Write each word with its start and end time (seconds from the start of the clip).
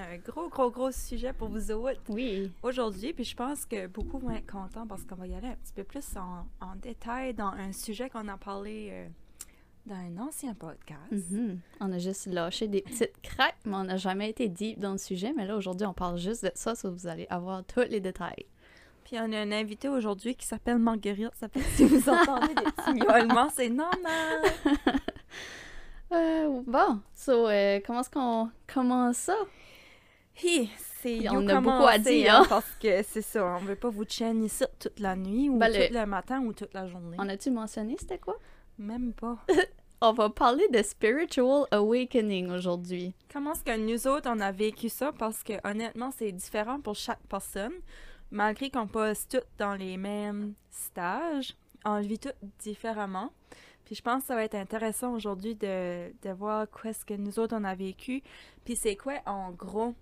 un 0.00 0.18
gros, 0.18 0.48
gros, 0.48 0.70
gros 0.70 0.90
sujet 0.92 1.32
pour 1.32 1.48
vous 1.48 1.70
autres 1.70 2.00
Oui. 2.08 2.50
aujourd'hui. 2.62 3.12
Puis 3.12 3.24
je 3.24 3.36
pense 3.36 3.66
que 3.66 3.86
beaucoup 3.86 4.18
vont 4.18 4.30
être 4.30 4.50
contents 4.50 4.86
parce 4.86 5.04
qu'on 5.04 5.16
va 5.16 5.26
y 5.26 5.34
aller 5.34 5.48
un 5.48 5.56
petit 5.56 5.72
peu 5.74 5.84
plus 5.84 6.04
en, 6.16 6.46
en 6.64 6.74
détail 6.76 7.34
dans 7.34 7.48
un 7.52 7.72
sujet 7.72 8.10
qu'on 8.10 8.28
a 8.28 8.36
parlé 8.36 8.88
euh, 8.92 9.06
dans 9.86 9.94
un 9.96 10.18
ancien 10.18 10.54
podcast. 10.54 11.00
Mhm. 11.10 11.58
On 11.80 11.92
a 11.92 11.98
juste 11.98 12.26
lâché 12.26 12.68
des 12.68 12.82
petites 12.82 13.20
craques, 13.22 13.56
mais 13.64 13.76
on 13.76 13.84
n'a 13.84 13.96
jamais 13.96 14.30
été 14.30 14.48
deep 14.48 14.78
dans 14.78 14.92
le 14.92 14.98
sujet. 14.98 15.32
Mais 15.36 15.46
là, 15.46 15.56
aujourd'hui, 15.56 15.86
on 15.86 15.94
parle 15.94 16.18
juste 16.18 16.44
de 16.44 16.50
ça, 16.54 16.74
so 16.74 16.90
vous 16.90 17.06
allez 17.06 17.26
avoir 17.30 17.64
tous 17.64 17.80
les 17.88 18.00
détails. 18.00 18.46
Puis 19.04 19.16
on 19.18 19.32
a 19.32 19.38
un 19.40 19.50
invité 19.50 19.88
aujourd'hui 19.88 20.36
qui 20.36 20.46
s'appelle 20.46 20.78
Marguerite. 20.78 21.34
Ça 21.34 21.48
fait 21.48 21.60
que 21.60 21.66
si 21.70 21.84
vous 21.84 22.08
entendez 22.08 22.54
des 22.54 22.62
petits 22.70 22.94
miaulements, 22.94 23.48
c'est 23.50 23.70
normal. 23.70 24.42
Euh, 26.12 26.62
bon, 26.66 27.00
so, 27.14 27.46
euh, 27.48 27.78
comment 27.86 28.00
est-ce 28.00 28.10
qu'on 28.10 28.50
commence 28.66 29.16
ça? 29.16 29.36
Hi, 30.42 30.70
c'est 31.02 31.28
on 31.30 31.46
a 31.48 31.60
beaucoup 31.60 31.86
à 31.86 31.98
dire, 31.98 32.34
hein, 32.34 32.40
hein. 32.42 32.46
parce 32.48 32.70
que 32.80 33.02
c'est 33.02 33.22
ça, 33.22 33.44
on 33.44 33.58
veut 33.64 33.76
pas 33.76 33.90
vous 33.90 34.04
chaîner 34.08 34.46
ici 34.46 34.64
toute 34.78 34.98
la 35.00 35.16
nuit 35.16 35.48
ou 35.50 35.58
Ben, 35.58 35.70
tout 35.72 35.78
le- 35.92 36.00
le 36.00 36.06
matin 36.06 36.40
ou 36.42 36.52
toute 36.52 36.72
la 36.74 36.86
journée. 36.86 37.16
On 37.20 37.28
a-tu 37.28 37.50
mentionné 37.50 37.96
c'était 37.98 38.18
quoi? 38.18 38.38
Même 38.78 39.12
pas. 39.12 39.38
On 40.02 40.14
va 40.14 40.30
parler 40.30 40.66
de 40.72 40.82
Spiritual 40.82 41.66
Awakening 41.72 42.50
aujourd'hui. 42.50 43.12
Comment 43.30 43.52
est-ce 43.52 43.62
que 43.64 43.76
nous 43.76 44.06
autres, 44.08 44.30
on 44.34 44.40
a 44.40 44.50
vécu 44.50 44.88
ça? 44.88 45.12
Parce 45.12 45.42
que 45.42 45.52
honnêtement, 45.62 46.10
c'est 46.16 46.32
différent 46.32 46.80
pour 46.80 46.94
chaque 46.94 47.20
personne. 47.28 47.74
Malgré 48.30 48.70
qu'on 48.70 48.86
passe 48.86 49.28
toutes 49.28 49.44
dans 49.58 49.74
les 49.74 49.98
mêmes 49.98 50.54
stages, 50.70 51.54
on 51.84 51.96
le 51.98 52.04
vit 52.04 52.18
tout 52.18 52.30
différemment. 52.60 53.30
Puis 53.84 53.94
je 53.94 54.00
pense 54.00 54.22
que 54.22 54.28
ça 54.28 54.36
va 54.36 54.44
être 54.44 54.54
intéressant 54.54 55.12
aujourd'hui 55.12 55.54
de, 55.54 56.10
de 56.22 56.30
voir 56.30 56.66
quoi 56.70 56.92
est-ce 56.92 57.04
que 57.04 57.12
nous 57.12 57.38
autres, 57.38 57.54
on 57.54 57.64
a 57.64 57.74
vécu. 57.74 58.22
Puis 58.64 58.76
c'est 58.76 58.96
quoi, 58.96 59.16
en 59.26 59.50
gros, 59.50 59.94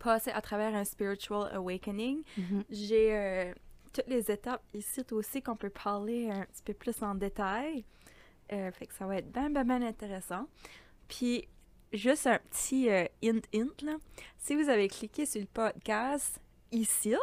passer 0.00 0.30
à 0.30 0.40
travers 0.40 0.74
un 0.74 0.84
spiritual 0.84 1.48
awakening. 1.54 2.22
J'ai 2.70 3.14
euh, 3.14 3.54
toutes 3.92 4.08
les 4.08 4.30
étapes 4.30 4.62
ici 4.74 5.02
aussi 5.12 5.42
qu'on 5.42 5.56
peut 5.56 5.70
parler 5.70 6.30
un 6.30 6.44
petit 6.46 6.62
peu 6.64 6.74
plus 6.74 7.02
en 7.02 7.14
détail. 7.14 7.84
Euh, 8.52 8.72
fait 8.72 8.86
que 8.86 8.94
ça 8.94 9.06
va 9.06 9.18
être 9.18 9.30
bien, 9.30 9.50
bien, 9.50 9.64
bien 9.64 9.82
intéressant. 9.82 10.46
Puis, 11.06 11.46
juste 11.92 12.26
un 12.26 12.38
petit 12.38 12.90
euh, 12.90 13.04
hint, 13.22 13.42
hint, 13.54 13.82
là. 13.82 13.96
Si 14.38 14.56
vous 14.56 14.68
avez 14.68 14.88
cliqué 14.88 15.26
sur 15.26 15.40
le 15.40 15.46
podcast 15.46 16.40
ici, 16.72 17.14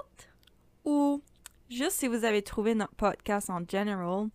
ou 0.85 1.21
juste 1.69 1.97
si 1.97 2.07
vous 2.07 2.23
avez 2.23 2.41
trouvé 2.41 2.75
notre 2.75 2.95
podcast 2.95 3.49
en 3.49 3.59
general, 3.67 4.29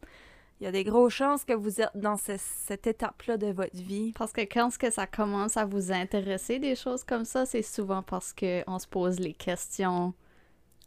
il 0.63 0.67
y 0.67 0.69
a 0.69 0.71
des 0.71 0.85
grosses 0.85 1.13
chances 1.15 1.45
que 1.45 1.55
vous 1.55 1.81
êtes 1.81 1.91
dans 1.97 2.17
ce- 2.17 2.37
cette 2.39 2.87
étape-là 2.87 3.37
de 3.37 3.49
votre 3.49 3.75
vie. 3.77 4.13
Parce 4.17 4.33
que 4.33 4.43
quand 4.43 4.69
que 4.79 4.91
ça 4.93 5.09
commence 5.09 5.57
à 5.57 5.65
vous 5.65 5.91
intéresser 5.91 6.61
des 6.61 6.77
choses 6.77 7.03
comme 7.03 7.25
ça, 7.25 7.45
c'est 7.47 7.63
souvent 7.63 8.03
parce 8.05 8.33
que 8.33 8.63
on 8.69 8.79
se 8.79 8.87
pose 8.87 9.19
les 9.19 9.33
questions. 9.35 10.15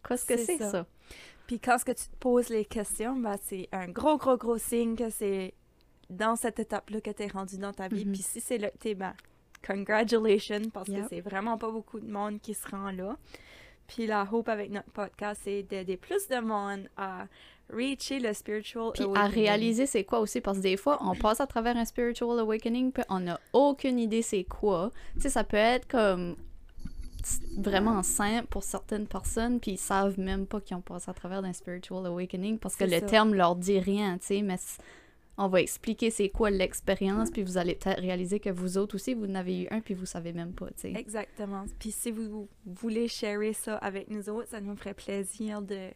Qu'est-ce 0.07 0.25
que 0.25 0.37
C'est 0.37 0.57
ça. 0.59 0.71
ça? 0.71 0.85
Puis 1.45 1.59
quand 1.59 1.77
ce 1.77 1.83
que 1.83 1.91
tu 1.91 2.05
te 2.07 2.15
poses 2.21 2.47
les 2.47 2.63
questions, 2.63 3.17
ben, 3.17 3.35
c'est 3.43 3.67
un 3.73 3.87
gros, 3.89 4.17
gros, 4.17 4.37
gros 4.37 4.57
signe 4.57 4.95
que 4.95 5.09
c'est 5.09 5.53
dans 6.09 6.37
cette 6.37 6.59
étape-là 6.59 7.01
que 7.01 7.11
tu 7.11 7.23
es 7.23 7.27
rendu 7.27 7.57
dans 7.57 7.73
ta 7.73 7.89
vie. 7.89 8.05
Mhm. 8.05 8.13
Puis 8.13 8.21
si 8.21 8.39
c'est 8.39 8.57
là 8.57 8.69
que 8.71 8.77
tu 8.77 8.87
es, 8.89 8.95
ben, 8.95 9.13
congratulations, 9.67 10.69
parce 10.73 10.87
Yep. 10.87 11.03
que 11.03 11.09
c'est 11.09 11.21
vraiment 11.21 11.57
pas 11.57 11.69
beaucoup 11.69 11.99
de 11.99 12.09
monde 12.09 12.39
qui 12.39 12.53
se 12.53 12.67
rend 12.69 12.91
là. 12.91 13.17
Puis 13.87 14.07
la 14.07 14.27
hope 14.31 14.49
avec 14.49 14.71
notre 14.71 14.89
podcast, 14.91 15.41
c'est 15.43 15.63
d'aider 15.63 15.97
plus 15.97 16.27
de 16.27 16.39
monde 16.39 16.89
à 16.97 17.25
reacher 17.69 18.19
le 18.19 18.33
spiritual 18.33 18.91
Puis 18.93 19.03
à 19.03 19.07
awakening. 19.07 19.33
réaliser 19.33 19.85
c'est 19.85 20.03
quoi 20.03 20.19
aussi, 20.19 20.41
parce 20.41 20.57
que 20.57 20.63
des 20.63 20.77
fois, 20.77 20.99
on 21.01 21.15
passe 21.15 21.39
à 21.41 21.47
travers 21.47 21.75
un 21.77 21.85
spiritual 21.85 22.39
awakening, 22.39 22.91
puis 22.91 23.03
on 23.09 23.21
n'a 23.21 23.39
aucune 23.53 23.99
idée 23.99 24.21
c'est 24.21 24.43
quoi. 24.43 24.91
Tu 25.15 25.21
sais, 25.21 25.29
ça 25.29 25.43
peut 25.43 25.57
être 25.57 25.87
comme 25.87 26.35
vraiment 27.57 28.03
simple 28.03 28.47
pour 28.47 28.63
certaines 28.63 29.07
personnes, 29.07 29.59
puis 29.59 29.71
ils 29.71 29.77
savent 29.77 30.19
même 30.19 30.45
pas 30.45 30.61
qu'ils 30.61 30.77
ont 30.77 30.81
passé 30.81 31.09
à 31.09 31.13
travers 31.13 31.41
d'un 31.41 31.53
spiritual 31.53 32.05
awakening, 32.05 32.59
parce 32.59 32.75
que 32.75 32.83
le 32.83 32.99
ça. 32.99 33.01
terme 33.01 33.33
leur 33.33 33.55
dit 33.55 33.79
rien, 33.79 34.17
tu 34.19 34.27
sais, 34.27 34.41
mais 34.41 34.57
on 35.37 35.47
va 35.47 35.61
expliquer 35.61 36.11
c'est 36.11 36.29
quoi 36.29 36.49
l'expérience, 36.49 37.31
puis 37.31 37.43
vous 37.43 37.57
allez 37.57 37.75
peut-être 37.75 37.99
réaliser 37.99 38.39
que 38.39 38.49
vous 38.49 38.77
autres 38.77 38.95
aussi, 38.95 39.13
vous 39.13 39.25
en 39.25 39.35
avez 39.35 39.63
eu 39.63 39.67
un, 39.71 39.81
puis 39.81 39.93
vous 39.93 40.05
savez 40.05 40.33
même 40.33 40.53
pas, 40.53 40.67
tu 40.67 40.73
sais. 40.81 40.93
Exactement. 40.95 41.65
Puis 41.79 41.91
si 41.91 42.11
vous 42.11 42.47
voulez 42.65 43.07
sharer 43.07 43.53
ça 43.53 43.75
avec 43.77 44.09
nous 44.09 44.29
autres, 44.29 44.49
ça 44.49 44.61
nous 44.61 44.75
ferait 44.75 44.93
plaisir 44.93 45.61
de, 45.61 45.89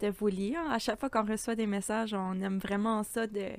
de 0.00 0.08
vous 0.08 0.28
lire. 0.28 0.60
À 0.70 0.78
chaque 0.78 0.98
fois 1.00 1.10
qu'on 1.10 1.24
reçoit 1.24 1.54
des 1.54 1.66
messages, 1.66 2.14
on 2.14 2.40
aime 2.40 2.58
vraiment 2.58 3.02
ça 3.02 3.26
de, 3.26 3.50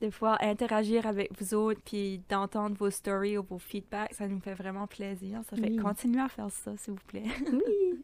de 0.00 0.08
pouvoir 0.08 0.38
interagir 0.42 1.06
avec 1.06 1.30
vous 1.40 1.54
autres 1.54 1.80
puis 1.84 2.20
d'entendre 2.28 2.76
vos 2.76 2.90
stories 2.90 3.38
ou 3.38 3.42
vos 3.42 3.58
feedbacks. 3.58 4.14
Ça 4.14 4.28
nous 4.28 4.40
fait 4.40 4.54
vraiment 4.54 4.86
plaisir. 4.86 5.40
Ça 5.48 5.56
fait 5.56 5.70
Oui. 5.70 5.76
continuer 5.76 6.20
à 6.20 6.28
faire 6.28 6.50
ça, 6.50 6.76
s'il 6.76 6.94
vous 6.94 7.04
plaît. 7.06 7.24
Oui. 7.52 8.02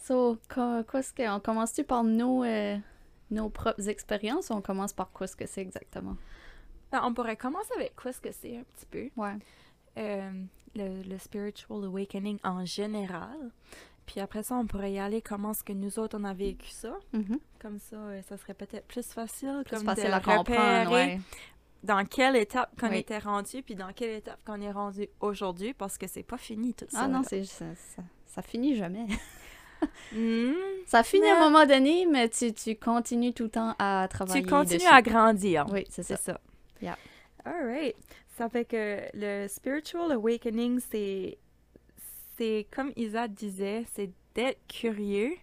So, 0.00 0.36
quoi, 0.52 0.82
quoi 0.84 1.00
est-ce 1.00 1.12
que, 1.12 1.28
on 1.34 1.38
commence-tu 1.38 1.84
par 1.84 2.02
nos, 2.02 2.42
euh, 2.42 2.76
nos 3.30 3.48
propres 3.50 3.88
expériences 3.88 4.50
ou 4.50 4.54
on 4.54 4.60
commence 4.60 4.92
par 4.92 5.10
quoi 5.12 5.24
est-ce 5.24 5.36
que 5.36 5.46
c'est 5.46 5.60
exactement? 5.60 6.16
Ben, 6.90 7.00
on 7.04 7.14
pourrait 7.14 7.36
commencer 7.36 7.70
avec 7.76 7.94
quoi 7.94 8.12
ce 8.12 8.20
que 8.20 8.32
c'est 8.32 8.56
un 8.56 8.64
petit 8.64 8.86
peu. 8.90 9.08
Ouais. 9.16 9.34
Euh, 9.98 10.30
le, 10.74 11.02
le 11.08 11.18
spiritual 11.18 11.84
awakening 11.84 12.38
en 12.42 12.64
général. 12.64 13.50
Puis 14.06 14.20
après 14.20 14.42
ça, 14.42 14.56
on 14.56 14.66
pourrait 14.66 14.92
y 14.92 14.98
aller 14.98 15.22
comment 15.22 15.52
est-ce 15.52 15.62
que 15.64 15.72
nous 15.72 15.98
autres, 15.98 16.18
on 16.20 16.24
a 16.24 16.34
vécu 16.34 16.68
ça? 16.70 16.96
Comme 17.60 17.78
ça, 17.78 17.96
euh, 17.96 18.20
ça 18.22 18.36
serait 18.36 18.54
peut-être 18.54 18.86
plus 18.86 19.06
facile. 19.06 19.62
Plus 19.64 19.76
comme 19.76 19.84
facile 19.86 20.08
de 20.08 20.10
à 20.12 20.20
comprendre, 20.20 20.92
ouais. 20.92 21.20
dans 21.84 22.04
quelle 22.04 22.36
étape 22.36 22.70
qu'on 22.80 22.90
Oui. 22.90 22.98
était 22.98 23.18
rendu, 23.18 23.62
puis 23.62 23.74
dans 23.76 23.92
quelle 23.92 24.10
étape 24.16 24.40
qu'on 24.44 24.60
est 24.60 24.72
rendu 24.72 25.08
aujourd'hui, 25.20 25.72
parce 25.72 25.96
que 25.98 26.06
c'est 26.08 26.22
pas 26.24 26.36
fini 26.38 26.74
tout 26.74 26.86
ça. 26.88 27.02
Ah 27.02 27.08
non, 27.08 27.22
c'est 27.22 27.44
ça, 27.44 27.64
ça, 27.76 28.02
ça 28.26 28.42
finit 28.42 28.76
jamais. 28.76 29.06
Hmm, 30.12 30.52
Ça 30.86 31.02
finit 31.02 31.26
à 31.26 31.36
un 31.36 31.50
moment 31.50 31.66
donné, 31.66 32.06
mais 32.06 32.28
tu, 32.28 32.52
tu 32.52 32.76
continues 32.76 33.32
tout 33.34 33.42
le 33.44 33.50
temps 33.50 33.74
à 33.80 34.06
travailler 34.08 34.42
Tu 34.42 34.48
continues 34.48 34.78
dessus. 34.78 34.88
à 34.92 35.02
grandir. 35.02 35.66
Oui, 35.72 35.84
c'est 35.90 36.04
C'est 36.04 36.14
ça. 36.14 36.34
ça. 36.34 36.40
Yeah. 36.80 36.96
All 37.44 37.66
right. 37.66 37.96
Ça 38.38 38.48
fait 38.48 38.64
que 38.64 39.00
le 39.14 39.48
spiritual 39.48 40.12
awakening, 40.12 40.78
c'est, 40.88 41.36
c'est 42.36 42.66
comme 42.70 42.92
Isa 42.96 43.28
disait, 43.28 43.84
c'est 43.92 44.10
d'être 44.34 44.66
curieux, 44.66 45.34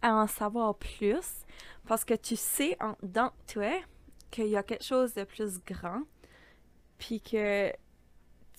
à 0.00 0.14
en 0.14 0.26
savoir 0.26 0.76
plus, 0.76 1.44
parce 1.86 2.04
que 2.04 2.14
tu 2.14 2.36
sais 2.36 2.76
en 2.80 2.96
dans 3.02 3.30
toi 3.46 3.80
qu'il 4.30 4.48
y 4.48 4.56
a 4.56 4.62
quelque 4.62 4.84
chose 4.84 5.14
de 5.14 5.24
plus 5.24 5.60
grand, 5.64 6.02
puis 6.98 7.20
que 7.20 7.72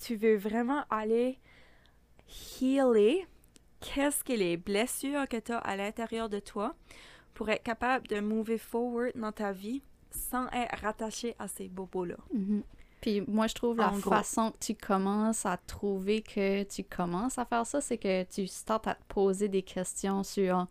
tu 0.00 0.16
veux 0.16 0.36
vraiment 0.36 0.84
aller 0.90 1.38
healer 2.60 3.26
qu'est-ce 3.80 4.24
que 4.24 4.32
les 4.32 4.56
blessures 4.56 5.28
que 5.28 5.36
tu 5.36 5.52
as 5.52 5.58
à 5.58 5.76
l'intérieur 5.76 6.28
de 6.28 6.38
toi 6.40 6.74
pour 7.34 7.50
être 7.50 7.62
capable 7.62 8.06
de 8.08 8.20
move 8.20 8.56
forward 8.56 9.12
dans 9.14 9.32
ta 9.32 9.52
vie 9.52 9.82
sans 10.10 10.46
être 10.50 10.80
rattaché 10.80 11.34
à 11.38 11.48
ces 11.48 11.68
bobos-là. 11.68 12.16
Mhm. 12.32 12.62
Puis 13.04 13.20
moi, 13.28 13.46
je 13.48 13.52
trouve 13.54 13.76
la 13.76 13.90
En 13.90 13.98
gros. 13.98 14.08
façon 14.08 14.50
que 14.50 14.56
tu 14.60 14.74
commences 14.74 15.44
à 15.44 15.58
trouver 15.58 16.22
que 16.22 16.62
tu 16.62 16.84
commences 16.84 17.36
à 17.36 17.44
faire 17.44 17.66
ça, 17.66 17.82
c'est 17.82 17.98
que 17.98 18.22
tu 18.24 18.46
startes 18.46 18.86
à 18.86 18.94
te 18.94 19.02
poser 19.08 19.48
des 19.48 19.60
questions 19.60 20.22
sur 20.22 20.66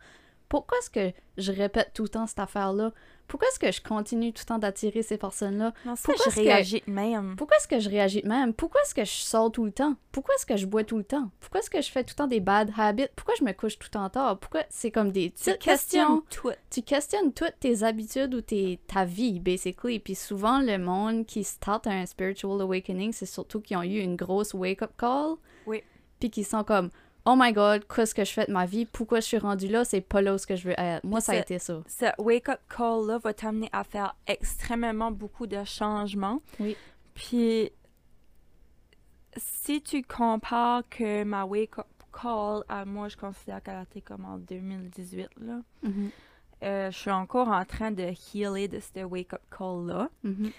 pourquoi 0.50 0.80
est-ce 0.80 0.90
que 0.90 1.14
je 1.38 1.52
répète 1.52 1.92
tout 1.94 2.02
le 2.02 2.10
temps 2.10 2.26
cette 2.26 2.40
affaire-là? 2.40 2.92
Pourquoi 3.28 3.48
est-ce 3.48 3.60
que 3.60 3.72
je 3.72 3.82
continue 3.82 4.32
tout 4.32 4.42
le 4.44 4.46
temps 4.48 4.60
d'attirer 4.60 5.02
ces 5.02 5.18
personnes-là? 5.18 5.74
Pourquoi 6.04 6.16
je 6.30 6.36
réagis 6.40 6.84
de 6.86 6.92
même. 6.92 7.36
Pourquoi 7.36 7.58
est-ce 7.58 7.68
que 7.68 7.80
je 7.80 7.90
réagis 7.90 8.22
de 8.22 8.28
même? 8.28 8.54
Pourquoi 8.54 8.82
est-ce 8.82 8.94
que 8.94 9.04
je 9.06 9.12
sors 9.12 9.52
tout 9.52 9.66
le 9.66 9.72
temps? 9.72 9.96
Pourquoi 10.12 10.36
est-ce 10.36 10.46
que 10.46 10.56
je 10.56 10.66
bois 10.68 10.84
tout 10.84 10.98
le 10.98 11.04
temps? 11.04 11.30
Pourquoi 11.40 11.60
est-ce 11.62 11.70
que 11.70 11.82
je 11.82 11.90
fais 11.90 12.04
tout 12.04 12.12
le 12.12 12.16
temps 12.18 12.28
des 12.28 12.40
bad 12.40 12.72
habits? 12.78 13.08
Pourquoi 13.16 13.34
je 13.40 13.44
me 13.44 13.52
couche 13.54 13.80
tout 13.80 13.88
le 13.88 13.92
temps 13.94 14.10
tard? 14.10 14.38
Pourquoi 14.40 14.62
c'est 14.70 14.92
comme 14.92 15.12
des 15.12 15.32
Tu 15.32 15.46
petites 15.46 15.60
questions? 15.60 16.24
tout. 16.30 16.52
Tu 16.70 16.82
questionnes 16.84 17.34
toutes 17.34 17.60
tes 17.60 17.82
habitudes 17.84 18.36
ou 18.36 18.42
tes, 18.42 18.80
ta 18.88 19.06
vie, 19.06 19.40
basically. 19.40 20.00
Puis 20.00 20.16
souvent, 20.16 20.60
le 20.60 20.78
monde 20.78 21.26
qui 21.26 21.44
start 21.44 21.88
un 21.88 22.06
spiritual 22.06 22.62
awakening, 22.62 23.14
c'est 23.14 23.26
surtout 23.26 23.62
qui 23.62 23.76
ont 23.76 23.84
eu 23.84 24.00
une 24.00 24.16
grosse 24.16 24.54
wake-up 24.54 24.92
call. 24.98 25.36
Oui. 25.66 25.82
Puis 26.20 26.30
qui 26.30 26.44
sont 26.44 26.64
comme, 26.64 26.90
oh 27.26 27.36
my 27.38 27.54
god, 27.54 27.86
qu'est-ce 27.88 28.14
que 28.14 28.24
je 28.24 28.32
fais 28.32 28.46
de 28.46 28.52
ma 28.52 28.66
vie? 28.66 28.86
Pourquoi 28.86 29.20
je 29.20 29.26
suis 29.26 29.38
rendue 29.38 29.68
là? 29.68 29.86
C'est 29.86 30.02
pas 30.02 30.22
là 30.22 30.34
où 30.34 30.38
ce 30.38 30.48
que 30.48 30.56
je 30.56 30.68
veux 30.70 30.80
être. 30.80 31.04
Moi, 31.04 31.20
Puis 31.20 31.26
ça 31.26 31.32
a 31.34 31.36
été 31.38 31.60
ça. 31.60 31.82
Ce 31.88 32.06
wake-up 32.22 32.60
call-là 32.70 33.18
va 33.18 33.34
t'amener 33.34 33.70
à 33.72 33.84
faire 33.84 34.16
extrêmement 34.28 35.12
beaucoup 35.12 35.48
de 35.48 35.64
changements. 35.64 36.42
Oui. 36.60 36.76
Puis, 37.14 37.72
si 39.38 39.82
tu 39.82 40.04
compares 40.04 40.84
que 40.90 41.24
ma 41.24 41.46
wake-up 41.46 41.88
call 42.12 42.64
à 42.70 42.86
moi, 42.86 43.08
je 43.08 43.18
considère 43.18 43.62
qu'elle 43.64 43.76
a 43.76 43.84
été 43.84 44.02
comme 44.02 44.26
en 44.26 44.38
2018, 44.38 45.30
là. 45.42 45.62
Mhm. 45.82 46.10
Euh, 46.64 46.92
je 46.92 46.98
suis 46.98 47.12
encore 47.12 47.50
en 47.50 47.66
train 47.66 47.92
de 47.92 48.04
healer 48.34 48.70
de 48.70 48.80
ce 48.80 49.04
wake-up 49.04 49.42
call-là. 49.56 50.10
Mhm. 50.24 50.52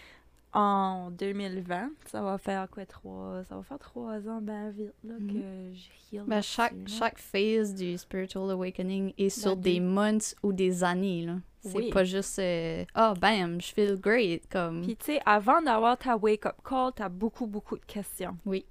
En 0.55 1.11
2020, 1.11 1.91
ça 2.06 2.23
va 2.23 2.39
faire 2.39 2.69
quoi, 2.71 2.87
trois... 2.87 3.43
Ça 3.49 3.56
va 3.56 3.62
faire 3.65 3.79
trois 3.81 4.29
ans 4.29 4.41
ben 4.41 4.71
vite, 4.71 4.95
là, 5.03 5.15
Mhm. 5.19 5.27
que 5.33 5.75
je 5.75 6.17
heal 6.17 6.23
Ben, 6.29 6.41
chaque, 6.41 6.75
chaque 6.87 7.19
phase 7.19 7.75
du 7.75 7.99
spiritual 7.99 8.51
awakening 8.53 9.12
est 9.19 9.31
sur 9.31 9.56
Ben, 9.56 9.62
des 9.62 9.81
months 9.81 10.37
ou 10.45 10.53
des 10.53 10.85
années. 10.85 11.27
là. 11.27 11.37
C'est 11.61 11.77
Oui. 11.77 11.91
pas 11.91 12.05
juste 12.05 12.39
euh, 12.39 12.85
Ah, 12.95 13.15
bam, 13.21 13.61
je 13.61 13.73
feel 13.73 13.97
great. 13.99 14.47
Comme... 14.49 14.83
Puis, 14.83 14.97
tu 14.97 15.06
sais, 15.06 15.21
avant 15.27 15.61
d'avoir 15.61 15.99
ta 15.99 16.17
wake-up 16.17 16.56
call, 16.62 16.93
t'as 16.95 17.09
beaucoup, 17.09 17.47
beaucoup 17.47 17.77
de 17.77 17.85
questions. 17.85 18.37
Oui. 18.47 18.65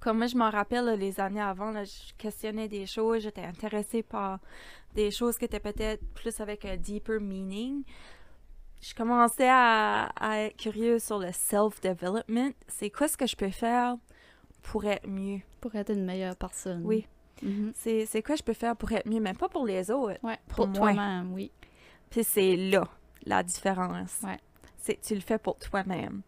Comme 0.00 0.18
moi, 0.18 0.28
je 0.28 0.36
m'en 0.36 0.48
rappelle 0.50 0.84
là, 0.84 0.96
les 0.96 1.18
années 1.20 1.40
avant, 1.40 1.72
là, 1.72 1.84
je 1.84 2.12
questionnais 2.16 2.68
des 2.68 2.86
choses, 2.86 3.22
j'étais 3.22 3.42
intéressée 3.44 4.02
par 4.02 4.38
des 4.94 5.10
choses 5.10 5.36
qui 5.36 5.44
étaient 5.46 5.60
peut-être 5.60 6.02
plus 6.14 6.40
avec 6.40 6.64
un 6.64 6.76
deeper 6.76 7.20
meaning. 7.20 7.82
Je 8.80 8.94
commençais 8.94 9.48
à, 9.48 10.04
à 10.20 10.38
être 10.38 10.56
curieuse 10.56 11.02
sur 11.02 11.18
le 11.18 11.30
self-development. 11.32 12.52
C'est 12.68 12.90
quoi 12.90 13.08
ce 13.08 13.16
que 13.16 13.26
je 13.26 13.36
peux 13.36 13.50
faire 13.50 13.96
pour 14.62 14.84
être 14.84 15.06
mieux? 15.06 15.40
Pour 15.60 15.74
être 15.74 15.90
une 15.92 16.04
meilleure 16.04 16.36
personne. 16.36 16.82
Oui. 16.84 17.06
Mhm. 17.42 17.72
C'est 17.74 18.06
c'est 18.06 18.22
quoi 18.22 18.34
je 18.36 18.42
peux 18.42 18.52
faire 18.52 18.76
pour 18.76 18.90
être 18.92 19.08
mieux, 19.08 19.20
mais 19.20 19.34
pas 19.34 19.48
pour 19.48 19.66
les 19.66 19.90
autres. 19.90 20.18
Ouais, 20.22 20.38
Pour 20.48 20.72
toi-même, 20.72 21.32
oui. 21.32 21.50
Puis 22.10 22.24
c'est 22.24 22.56
là 22.56 22.88
la 23.24 23.42
différence. 23.42 24.18
Ouais. 24.22 24.38
C'est 24.76 24.94
que 24.94 25.04
tu 25.04 25.14
le 25.14 25.20
fais 25.20 25.38
pour 25.38 25.58
toi-même. 25.58 26.22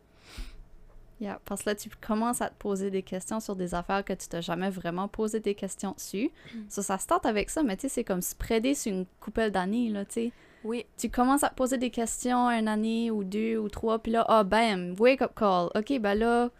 Yeah, 1.20 1.38
parce 1.44 1.62
que 1.62 1.70
là, 1.70 1.74
tu 1.74 1.90
commences 2.00 2.40
à 2.40 2.48
te 2.48 2.54
poser 2.54 2.90
des 2.90 3.02
questions 3.02 3.40
sur 3.40 3.54
des 3.54 3.74
affaires 3.74 4.02
que 4.02 4.14
tu 4.14 4.26
t'as 4.26 4.40
jamais 4.40 4.70
vraiment 4.70 5.06
posé 5.06 5.38
des 5.38 5.54
questions 5.54 5.92
dessus. 5.92 6.30
Mm. 6.54 6.58
Ça, 6.68 6.82
ça 6.82 6.98
start 6.98 7.26
avec 7.26 7.50
ça, 7.50 7.62
mais 7.62 7.76
tu 7.76 7.82
sais, 7.82 7.88
c'est 7.90 8.04
comme 8.04 8.22
spreader 8.22 8.74
sur 8.74 8.92
une 8.92 9.04
couple 9.20 9.50
d'années, 9.50 9.90
là, 9.90 10.06
tu 10.06 10.12
sais. 10.14 10.32
Oui. 10.64 10.84
Tu 10.98 11.08
commences 11.08 11.42
à 11.42 11.48
te 11.48 11.54
poser 11.54 11.78
des 11.78 11.90
questions 11.90 12.48
une 12.50 12.68
année 12.68 13.10
ou 13.10 13.24
deux 13.24 13.56
ou 13.56 13.68
trois, 13.68 13.98
puis 13.98 14.12
là, 14.12 14.24
ah, 14.28 14.44
bam, 14.44 14.94
wake 14.98 15.22
up 15.22 15.32
call. 15.34 15.70
OK, 15.74 15.98
ben 16.00 16.14
là, 16.14 16.50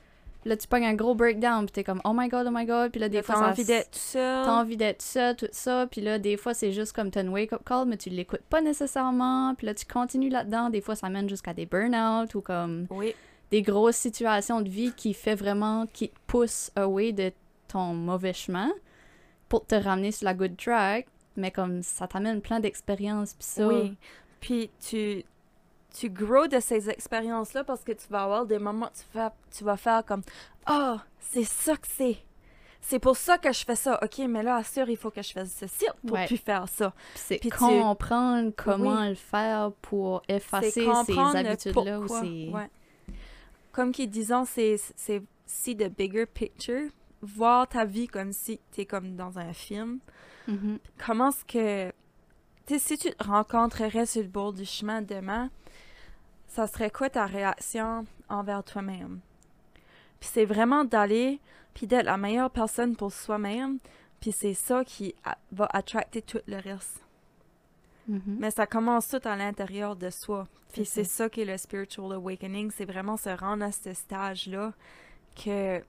là, 0.47 0.57
tu 0.57 0.67
pognes 0.67 0.87
un 0.87 0.95
gros 0.95 1.15
breakdown, 1.15 1.67
puis 1.67 1.73
t'es 1.73 1.85
comme, 1.85 2.01
oh 2.05 2.13
my 2.15 2.29
god, 2.29 2.47
oh 2.49 2.51
my 2.53 2.65
god, 2.65 2.91
puis 2.91 3.01
là, 3.01 3.09
des 3.09 3.19
Des 3.19 3.23
fois, 3.23 3.35
ça 3.35 3.49
envie 3.49 3.65
d'être 3.65 3.95
seul. 3.95 4.45
T'as 4.45 4.53
envie 4.61 4.77
d'être 4.79 5.03
seul, 5.03 5.37
tout 5.37 5.49
ça, 5.53 5.87
puis 5.91 6.01
là, 6.01 6.19
des 6.19 6.37
fois, 6.39 6.55
c'est 6.55 6.73
juste 6.73 6.93
comme 6.95 7.11
t'as 7.11 7.21
une 7.23 7.29
wake-up 7.29 7.63
call, 7.65 7.87
mais 7.87 7.99
tu 7.99 8.09
l'écoutes 8.09 8.43
pas 8.49 8.63
nécessairement, 8.63 9.55
puis 9.55 9.67
là, 9.67 9.75
tu 9.75 9.85
continues 9.85 10.31
là-dedans. 10.31 10.71
Des 10.71 10.81
fois, 10.81 10.97
ça 10.97 11.09
mène 11.11 11.29
jusqu'à 11.29 11.53
des 11.53 11.67
burn-out 11.67 12.35
ou 12.35 12.41
comme 12.41 12.87
Oui. 12.91 13.15
des 13.51 13.61
grosses 13.61 13.97
situations 13.97 14.63
de 14.63 14.71
vie 14.71 14.93
qui 14.97 15.13
fait 15.13 15.35
vraiment, 15.35 15.87
qui 15.93 16.09
te 16.09 16.19
poussent 16.27 16.71
away 16.77 17.13
de 17.13 17.33
ton 17.69 17.93
mauvais 17.93 18.33
chemin 18.33 18.71
pour 19.51 19.67
te 19.67 19.75
ramener 19.75 20.11
sur 20.13 20.25
la 20.25 20.35
good 20.35 20.57
track, 20.57 21.07
mais 21.37 21.51
comme 21.51 21.83
ça 21.83 22.07
t'amène 22.09 22.41
plein 22.41 22.61
d'expériences, 22.61 23.35
puis 23.35 23.45
ça. 23.45 23.67
Oui. 23.69 23.97
Puis 24.41 24.71
tu, 24.89 25.25
tu 25.99 26.09
grows 26.11 26.47
de 26.49 26.61
ces 26.61 26.89
expériences-là 26.91 27.65
parce 27.65 27.83
que 27.83 27.93
tu 27.93 28.07
vas 28.09 28.23
avoir 28.25 28.47
des 28.47 28.59
moments 28.59 28.87
où 28.87 28.91
tu 28.99 29.17
vas, 29.19 29.35
tu 29.57 29.65
vas 29.65 29.77
faire 29.77 30.05
comme 30.05 30.23
Ah, 30.67 31.05
c'est 31.21 31.45
ça 31.45 31.77
que 31.77 31.87
c'est. 31.89 32.17
C'est 32.83 32.99
pour 32.99 33.17
ça 33.17 33.37
que 33.37 33.53
je 33.53 33.63
fais 33.65 33.77
ça. 33.77 34.01
OK, 34.03 34.19
mais 34.27 34.43
là, 34.43 34.57
assure, 34.57 34.89
il 34.89 34.97
faut 34.97 35.11
que 35.11 35.21
je 35.23 35.33
fasse 35.33 35.53
ceci 35.53 35.85
pour 36.07 36.17
Ouais. 36.17 36.27
plus 36.27 36.39
faire 36.39 36.67
ça. 36.67 36.95
Puis 37.13 37.23
c'est 37.23 37.39
tu- 37.39 37.51
comprendre 37.51 38.53
comment 38.57 39.03
Oui. 39.03 39.09
le 39.11 39.15
faire 39.17 39.71
pour 39.83 40.23
effacer 40.29 40.71
ces 41.05 41.19
habitudes-là 41.37 42.01
ou 42.01 42.09
ces... 42.09 42.49
Ouais. 42.53 42.71
Comme 43.73 43.93
qu'ils 43.93 44.09
disons, 44.11 44.45
c'est 44.47 44.77
c'est 44.97 45.23
see 45.47 45.77
the 45.77 45.89
bigger 45.95 46.25
picture. 46.27 46.89
Voir 47.23 47.69
ta 47.69 47.85
vie 47.85 48.09
comme 48.09 48.33
si 48.33 48.61
tu 48.73 48.83
es 48.83 48.87
comme 48.87 49.17
dans 49.17 49.39
un 49.39 49.53
film. 49.53 50.01
Mhm. 50.49 50.79
comment 51.05 51.29
est-ce 51.29 51.45
que. 51.45 51.93
Tu 52.67 52.75
sais, 52.75 52.79
si 52.79 52.99
tu 52.99 53.11
te 53.15 53.25
rencontrerais 53.25 54.07
sur 54.07 54.23
le 54.23 54.29
bord 54.29 54.53
du 54.53 54.65
chemin 54.65 55.03
demain, 55.03 55.51
ça 56.47 56.67
serait 56.67 56.91
quoi 56.91 57.11
ta 57.11 57.27
réaction 57.27 58.07
envers 58.29 58.65
toi-même? 58.65 59.21
Puis 60.19 60.31
c'est 60.33 60.45
vraiment 60.45 60.85
d'aller, 60.85 61.41
puis 61.75 61.87
d'être 61.87 62.05
la 62.07 62.17
meilleure 62.17 62.51
personne 62.51 62.97
pour 62.97 63.13
soi-même, 63.13 63.79
puis 64.21 64.33
c'est 64.33 64.55
ça 64.55 64.85
qui 64.85 65.15
va 65.53 65.69
attracter 65.73 66.23
tout 66.23 66.41
le 66.47 66.57
reste. 66.57 67.01
Mhm. 68.09 68.37
Mais 68.39 68.51
ça 68.51 68.67
commence 68.67 69.09
tout 69.09 69.21
à 69.25 69.37
l'intérieur 69.37 69.97
de 69.97 70.11
soi. 70.11 70.47
Puis 70.73 70.85
C'est 70.85 71.05
c'est 71.05 71.11
ça 71.11 71.29
qui 71.29 71.41
est 71.43 71.45
le 71.45 71.57
spiritual 71.57 72.13
awakening, 72.13 72.71
c'est 72.71 72.85
vraiment 72.85 73.17
se 73.17 73.31
rendre 73.31 73.65
à 73.65 73.73
ce 73.73 73.93
stage-là 73.93 74.73
que 75.35 75.83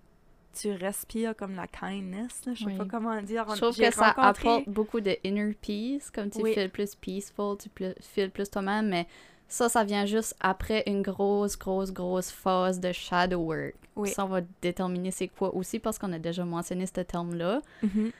tu 0.53 0.71
respires 0.73 1.35
comme 1.35 1.55
la 1.55 1.67
kindness, 1.67 2.45
là. 2.45 2.53
je 2.53 2.59
sais 2.59 2.65
Oui. 2.65 2.77
pas 2.77 2.85
comment 2.85 3.21
dire. 3.21 3.45
Je 3.55 3.61
trouve 3.61 3.75
que 3.77 3.91
ça 3.93 4.11
rencontré- 4.11 4.47
apporte 4.49 4.69
beaucoup 4.69 4.99
de 5.01 5.15
inner 5.23 5.53
peace, 5.61 6.09
comme 6.11 6.29
tu 6.29 6.41
Oui. 6.41 6.53
feels 6.53 6.69
plus 6.69 6.95
peaceful, 6.95 7.57
tu 7.57 7.69
feels 8.01 8.31
plus 8.31 8.49
toi-même, 8.49 8.89
mais 8.89 9.07
ça, 9.47 9.67
ça 9.69 9.83
vient 9.83 10.05
juste 10.05 10.35
après 10.39 10.83
une 10.87 11.01
grosse, 11.01 11.57
grosse, 11.57 11.91
grosse 11.91 12.31
phase 12.31 12.79
de 12.79 12.91
shadow 12.91 13.39
work. 13.39 13.75
Oui. 13.95 14.09
Ça, 14.09 14.23
on 14.25 14.29
va 14.29 14.41
déterminer 14.61 15.11
c'est 15.11 15.27
quoi 15.27 15.53
aussi 15.53 15.79
parce 15.79 15.99
qu'on 15.99 16.13
a 16.13 16.19
déjà 16.19 16.45
mentionné 16.45 16.85
ce 16.85 17.01
terme-là. 17.01 17.61
Mhm. 17.83 18.11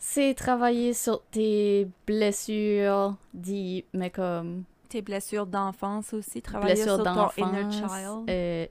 C'est 0.00 0.34
travailler 0.34 0.92
sur 0.94 1.22
tes 1.32 1.88
blessures, 2.06 3.16
dit, 3.34 3.84
mais 3.92 4.10
comme 4.10 4.64
Tes 4.88 5.02
blessures 5.02 5.46
d'enfance 5.46 6.14
aussi, 6.14 6.40
travailler 6.40 6.74
blessures 6.74 6.94
sur 6.94 7.04
ton 7.04 7.28
inner 7.36 7.62
d'enfance, 7.64 7.74
child. 7.74 8.30
euh, 8.30 8.66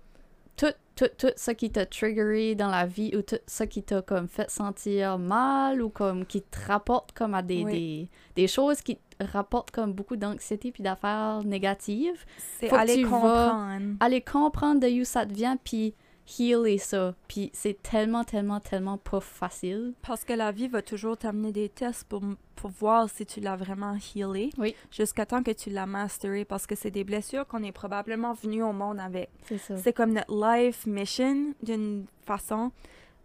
tout, 0.56 0.74
tout, 0.98 1.10
tout 1.18 1.32
ce 1.36 1.52
qui 1.52 1.70
t'a 1.72 1.86
triggeré 1.86 2.56
dans 2.56 2.70
la 2.70 2.86
vie 2.86 3.16
ou 3.16 3.22
tout 3.22 3.38
ce 3.48 3.64
qui 3.64 3.84
t'a 3.84 4.02
comme 4.02 4.28
fait 4.28 4.50
sentir 4.50 5.18
mal 5.20 5.82
ou 5.82 5.90
comme 5.90 6.26
qui 6.26 6.42
te 6.42 6.58
rapporte 6.68 7.12
comme 7.14 7.34
à 7.36 7.42
des, 7.42 7.64
Oui. 7.64 7.72
des, 7.72 8.10
des 8.42 8.48
choses 8.48 8.82
qui 8.82 8.96
te 8.98 9.24
rapportent 9.32 9.72
comme 9.72 9.94
beaucoup 9.94 10.16
d'anxiété 10.16 10.72
puis 10.72 10.84
d'affaires 10.84 11.42
négatives. 11.46 12.26
C'est 12.60 12.72
aller 12.74 13.04
comprendre. 13.04 13.96
Aller 14.00 14.22
comprendre 14.22 14.82
de 14.82 14.88
où 15.02 15.06
ça 15.06 15.26
te 15.26 15.34
vient 15.34 15.58
puis 15.64 15.94
healer 16.28 16.78
ça. 16.78 17.16
Puis 17.28 17.50
c'est 17.54 17.82
tellement, 17.82 18.24
tellement, 18.24 18.60
tellement 18.60 18.98
pas 18.98 19.20
facile. 19.20 19.94
Parce 20.02 20.24
que 20.24 20.34
la 20.34 20.52
vie 20.52 20.68
va 20.68 20.82
toujours 20.82 21.18
t'amener 21.18 21.52
des 21.52 21.70
tests 21.70 22.04
pour, 22.06 22.22
pour 22.56 22.70
voir 22.70 23.10
si 23.10 23.26
tu 23.26 23.40
l'as 23.40 23.56
vraiment 23.56 23.98
healé. 24.16 24.50
Oui. 24.58 24.76
Jusqu'à 24.92 25.26
temps 25.26 25.44
que 25.44 25.52
tu 25.52 25.70
l'as 25.70 25.86
masteré. 25.86 26.46
Parce 26.46 26.68
que 26.68 26.76
c'est 26.76 26.92
des 26.92 27.04
blessures 27.04 27.48
qu'on 27.48 27.64
est 27.64 27.72
probablement 27.72 28.34
venu 28.34 28.64
au 28.64 28.74
monde 28.74 29.00
avec. 29.00 29.30
C'est 29.46 29.58
ça. 29.58 29.78
C'est 29.78 29.94
comme 29.94 30.14
notre 30.14 30.34
life 30.34 30.86
mission, 30.86 31.54
d'une 31.64 32.06
façon, 32.26 32.72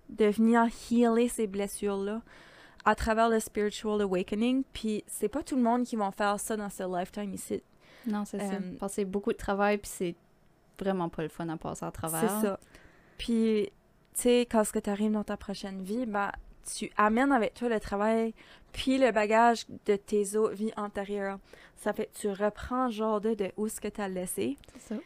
de 0.08 0.26
venir 0.26 0.66
healer 0.90 1.28
ces 1.28 1.46
blessures-là 1.46 2.22
à 2.84 2.94
travers 2.94 3.28
le 3.28 3.40
spiritual 3.40 4.00
awakening. 4.02 4.64
Puis 4.72 5.04
c'est 5.06 5.28
pas 5.28 5.42
tout 5.42 5.56
le 5.56 5.62
monde 5.62 5.84
qui 5.84 5.96
va 5.96 6.10
faire 6.10 6.38
ça 6.38 6.56
dans 6.56 6.70
ce 6.70 6.82
lifetime 6.82 7.32
ici. 7.34 7.62
Non, 8.06 8.24
c'est 8.24 8.38
ça. 8.38 8.54
Euh, 8.54 8.76
Parce 8.78 8.92
que 8.92 8.96
c'est 8.96 9.04
beaucoup 9.04 9.32
de 9.32 9.36
travail 9.38 9.78
puis 9.78 9.90
c'est 9.92 10.14
vraiment 10.78 11.08
pas 11.08 11.22
le 11.22 11.28
fun 11.28 11.48
à 11.48 11.56
passer 11.56 11.84
à 11.84 11.90
travers. 11.90 12.20
C'est 12.20 12.46
ça. 12.46 12.58
Puis, 13.22 13.70
tu 14.16 14.22
sais, 14.22 14.48
quand 14.50 14.64
ce 14.64 14.72
que 14.72 14.80
tu 14.80 14.90
arrives 14.90 15.12
dans 15.12 15.22
ta 15.22 15.36
prochaine 15.36 15.80
vie, 15.84 16.06
ben, 16.06 16.32
tu 16.76 16.90
amènes 16.96 17.30
avec 17.30 17.54
toi 17.54 17.68
le 17.68 17.78
travail, 17.78 18.34
puis 18.72 18.98
le 18.98 19.12
bagage 19.12 19.64
de 19.86 19.94
tes 19.94 20.34
autres 20.34 20.54
vies 20.54 20.72
antérieures. 20.76 21.38
Ça 21.76 21.92
fait 21.92 22.06
que 22.06 22.18
tu 22.18 22.28
reprends 22.28 22.90
genre 22.90 23.20
de, 23.20 23.34
de 23.34 23.52
où 23.56 23.68
ce 23.68 23.80
que 23.80 23.86
tu 23.86 24.00
as 24.00 24.08
laissé. 24.08 24.56
C'est 24.72 24.94
ça. 24.94 25.00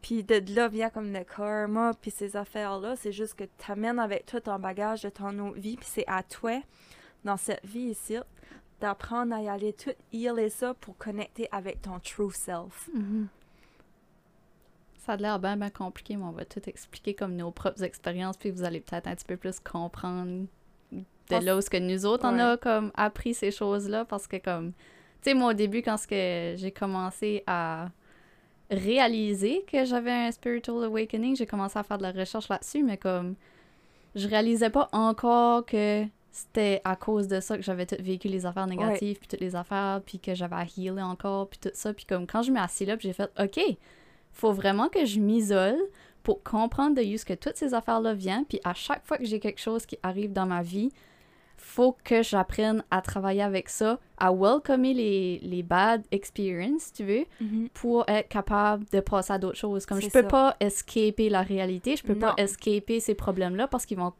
Puis 0.00 0.24
de 0.24 0.42
là 0.52 0.66
vient 0.66 0.90
comme 0.90 1.12
le 1.12 1.22
karma, 1.22 1.92
puis 1.94 2.10
ces 2.10 2.34
affaires-là. 2.34 2.96
C'est 2.96 3.12
juste 3.12 3.34
que 3.34 3.44
tu 3.44 3.70
amènes 3.70 4.00
avec 4.00 4.26
toi 4.26 4.40
ton 4.40 4.58
bagage 4.58 5.02
de 5.02 5.08
ton 5.08 5.38
autre 5.38 5.60
vie, 5.60 5.76
puis 5.76 5.88
c'est 5.88 6.04
à 6.08 6.24
toi, 6.24 6.60
dans 7.24 7.36
cette 7.36 7.64
vie 7.64 7.90
ici, 7.90 8.16
d'apprendre 8.80 9.32
à 9.36 9.42
y 9.42 9.48
aller 9.48 9.74
tout 9.74 9.94
healer 10.12 10.50
ça 10.50 10.74
pour 10.74 10.96
connecter 10.96 11.46
avec 11.52 11.82
ton 11.82 12.00
true 12.00 12.32
self. 12.32 12.90
Mhm. 12.92 13.28
Ça 15.04 15.14
a 15.14 15.16
l'air 15.16 15.40
bien, 15.40 15.56
bien 15.56 15.70
compliqué, 15.70 16.16
mais 16.16 16.24
on 16.24 16.30
va 16.30 16.44
tout 16.44 16.62
expliquer 16.66 17.12
comme 17.14 17.34
nos 17.34 17.50
propres 17.50 17.82
expériences, 17.82 18.36
puis 18.36 18.52
vous 18.52 18.62
allez 18.62 18.78
peut-être 18.78 19.08
un 19.08 19.16
petit 19.16 19.24
peu 19.24 19.36
plus 19.36 19.58
comprendre 19.58 20.46
de 20.92 21.36
là 21.44 21.56
où 21.56 21.60
ce 21.60 21.70
que 21.70 21.76
nous 21.76 22.06
autres, 22.06 22.24
on 22.24 22.38
a 22.38 22.56
comme 22.56 22.92
appris 22.94 23.34
ces 23.34 23.50
choses-là, 23.50 24.04
parce 24.04 24.28
que 24.28 24.36
comme, 24.36 24.72
tu 24.72 25.30
sais, 25.30 25.34
moi 25.34 25.50
au 25.50 25.54
début, 25.54 25.82
quand 25.82 25.96
que 26.06 26.54
j'ai 26.56 26.70
commencé 26.70 27.42
à 27.48 27.88
réaliser 28.70 29.64
que 29.66 29.84
j'avais 29.84 30.12
un 30.12 30.30
spiritual 30.30 30.84
awakening, 30.84 31.34
j'ai 31.34 31.46
commencé 31.46 31.78
à 31.78 31.82
faire 31.82 31.98
de 31.98 32.04
la 32.04 32.12
recherche 32.12 32.48
là-dessus, 32.48 32.84
mais 32.84 32.96
comme, 32.96 33.34
je 34.14 34.28
réalisais 34.28 34.70
pas 34.70 34.88
encore 34.92 35.66
que 35.66 36.04
c'était 36.30 36.80
à 36.84 36.94
cause 36.94 37.26
de 37.26 37.40
ça 37.40 37.56
que 37.56 37.62
j'avais 37.62 37.86
tout 37.86 37.96
vécu 37.98 38.28
les 38.28 38.46
affaires 38.46 38.68
négatives, 38.68 39.18
puis 39.18 39.26
toutes 39.26 39.40
les 39.40 39.56
affaires, 39.56 40.00
puis 40.06 40.20
que 40.20 40.34
j'avais 40.34 40.56
à 40.56 40.64
healer 40.64 41.02
encore, 41.02 41.48
puis 41.48 41.58
tout 41.58 41.70
ça. 41.74 41.92
Puis 41.92 42.04
comme 42.04 42.26
quand 42.26 42.42
je 42.42 42.52
m'ai 42.52 42.60
assis 42.60 42.86
là, 42.86 42.96
puis 42.96 43.08
j'ai 43.08 43.14
fait 43.14 43.30
«OK, 43.42 43.60
faut 44.32 44.52
vraiment 44.52 44.88
que 44.88 45.04
je 45.04 45.20
m'isole 45.20 45.78
pour 46.22 46.42
comprendre 46.42 46.96
de 46.96 47.16
ce 47.16 47.24
que 47.24 47.34
toutes 47.34 47.56
ces 47.56 47.74
affaires-là 47.74 48.14
viennent. 48.14 48.44
Puis 48.44 48.60
à 48.64 48.74
chaque 48.74 49.04
fois 49.06 49.18
que 49.18 49.24
j'ai 49.24 49.40
quelque 49.40 49.60
chose 49.60 49.86
qui 49.86 49.98
arrive 50.02 50.32
dans 50.32 50.46
ma 50.46 50.62
vie, 50.62 50.90
faut 51.56 51.96
que 52.04 52.22
j'apprenne 52.22 52.82
à 52.90 53.00
travailler 53.00 53.42
avec 53.42 53.68
ça, 53.68 53.98
à 54.18 54.32
welcomer 54.32 54.94
les, 54.94 55.38
les 55.42 55.62
bad 55.62 56.02
experiences, 56.10 56.82
si 56.82 56.92
tu 56.92 57.04
veux, 57.04 57.24
pour 57.72 58.04
être 58.08 58.28
capable 58.28 58.84
de 58.92 59.00
passer 59.00 59.32
à 59.32 59.38
d'autres 59.38 59.58
choses. 59.58 59.86
Comme 59.86 60.00
je 60.00 60.08
peux 60.08 60.22
ça. 60.22 60.28
pas 60.28 60.56
escaper 60.60 61.28
la 61.28 61.42
réalité, 61.42 61.96
je 61.96 62.02
peux 62.02 62.16
pas 62.16 62.34
escaper 62.36 63.00
ces 63.00 63.14
problèmes-là 63.14 63.68
parce 63.68 63.86
qu'ils 63.86 63.98
vont 63.98 64.12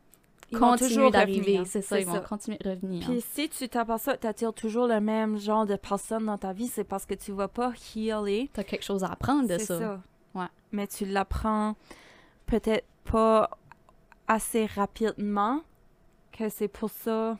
Toujours 0.52 1.10
d'arriver. 1.10 1.40
revenir. 1.58 1.66
C'est 1.66 1.82
ça, 1.82 1.98
ils 2.00 2.06
vont 2.06 2.14
ça. 2.14 2.20
continuer 2.20 2.58
de 2.58 2.70
revenir. 2.70 3.06
Puis 3.08 3.20
si 3.32 3.48
tu 3.48 3.68
t'aperçois 3.68 4.16
que 4.16 4.22
tu 4.22 4.26
attires 4.26 4.52
toujours 4.52 4.86
le 4.86 5.00
même 5.00 5.38
genre 5.38 5.66
de 5.66 5.76
personne 5.76 6.26
dans 6.26 6.38
ta 6.38 6.52
vie, 6.52 6.68
c'est 6.68 6.84
parce 6.84 7.06
que 7.06 7.14
tu 7.14 7.32
vas 7.32 7.48
pas 7.48 7.72
healer. 7.94 8.48
T'as 8.52 8.64
quelque 8.64 8.84
chose 8.84 9.02
à 9.04 9.08
apprendre 9.08 9.48
de 9.48 9.58
C'est 9.58 9.66
ça. 9.66 9.78
ça. 9.78 10.02
Ouais. 10.34 10.46
Mais 10.70 10.86
tu 10.86 11.04
l'apprends 11.04 11.74
peut-être 12.46 12.86
pas 13.04 13.50
assez 14.28 14.66
rapidement 14.66 15.60
que 16.32 16.48
c'est 16.48 16.68
pour 16.68 16.90
ça 16.90 17.38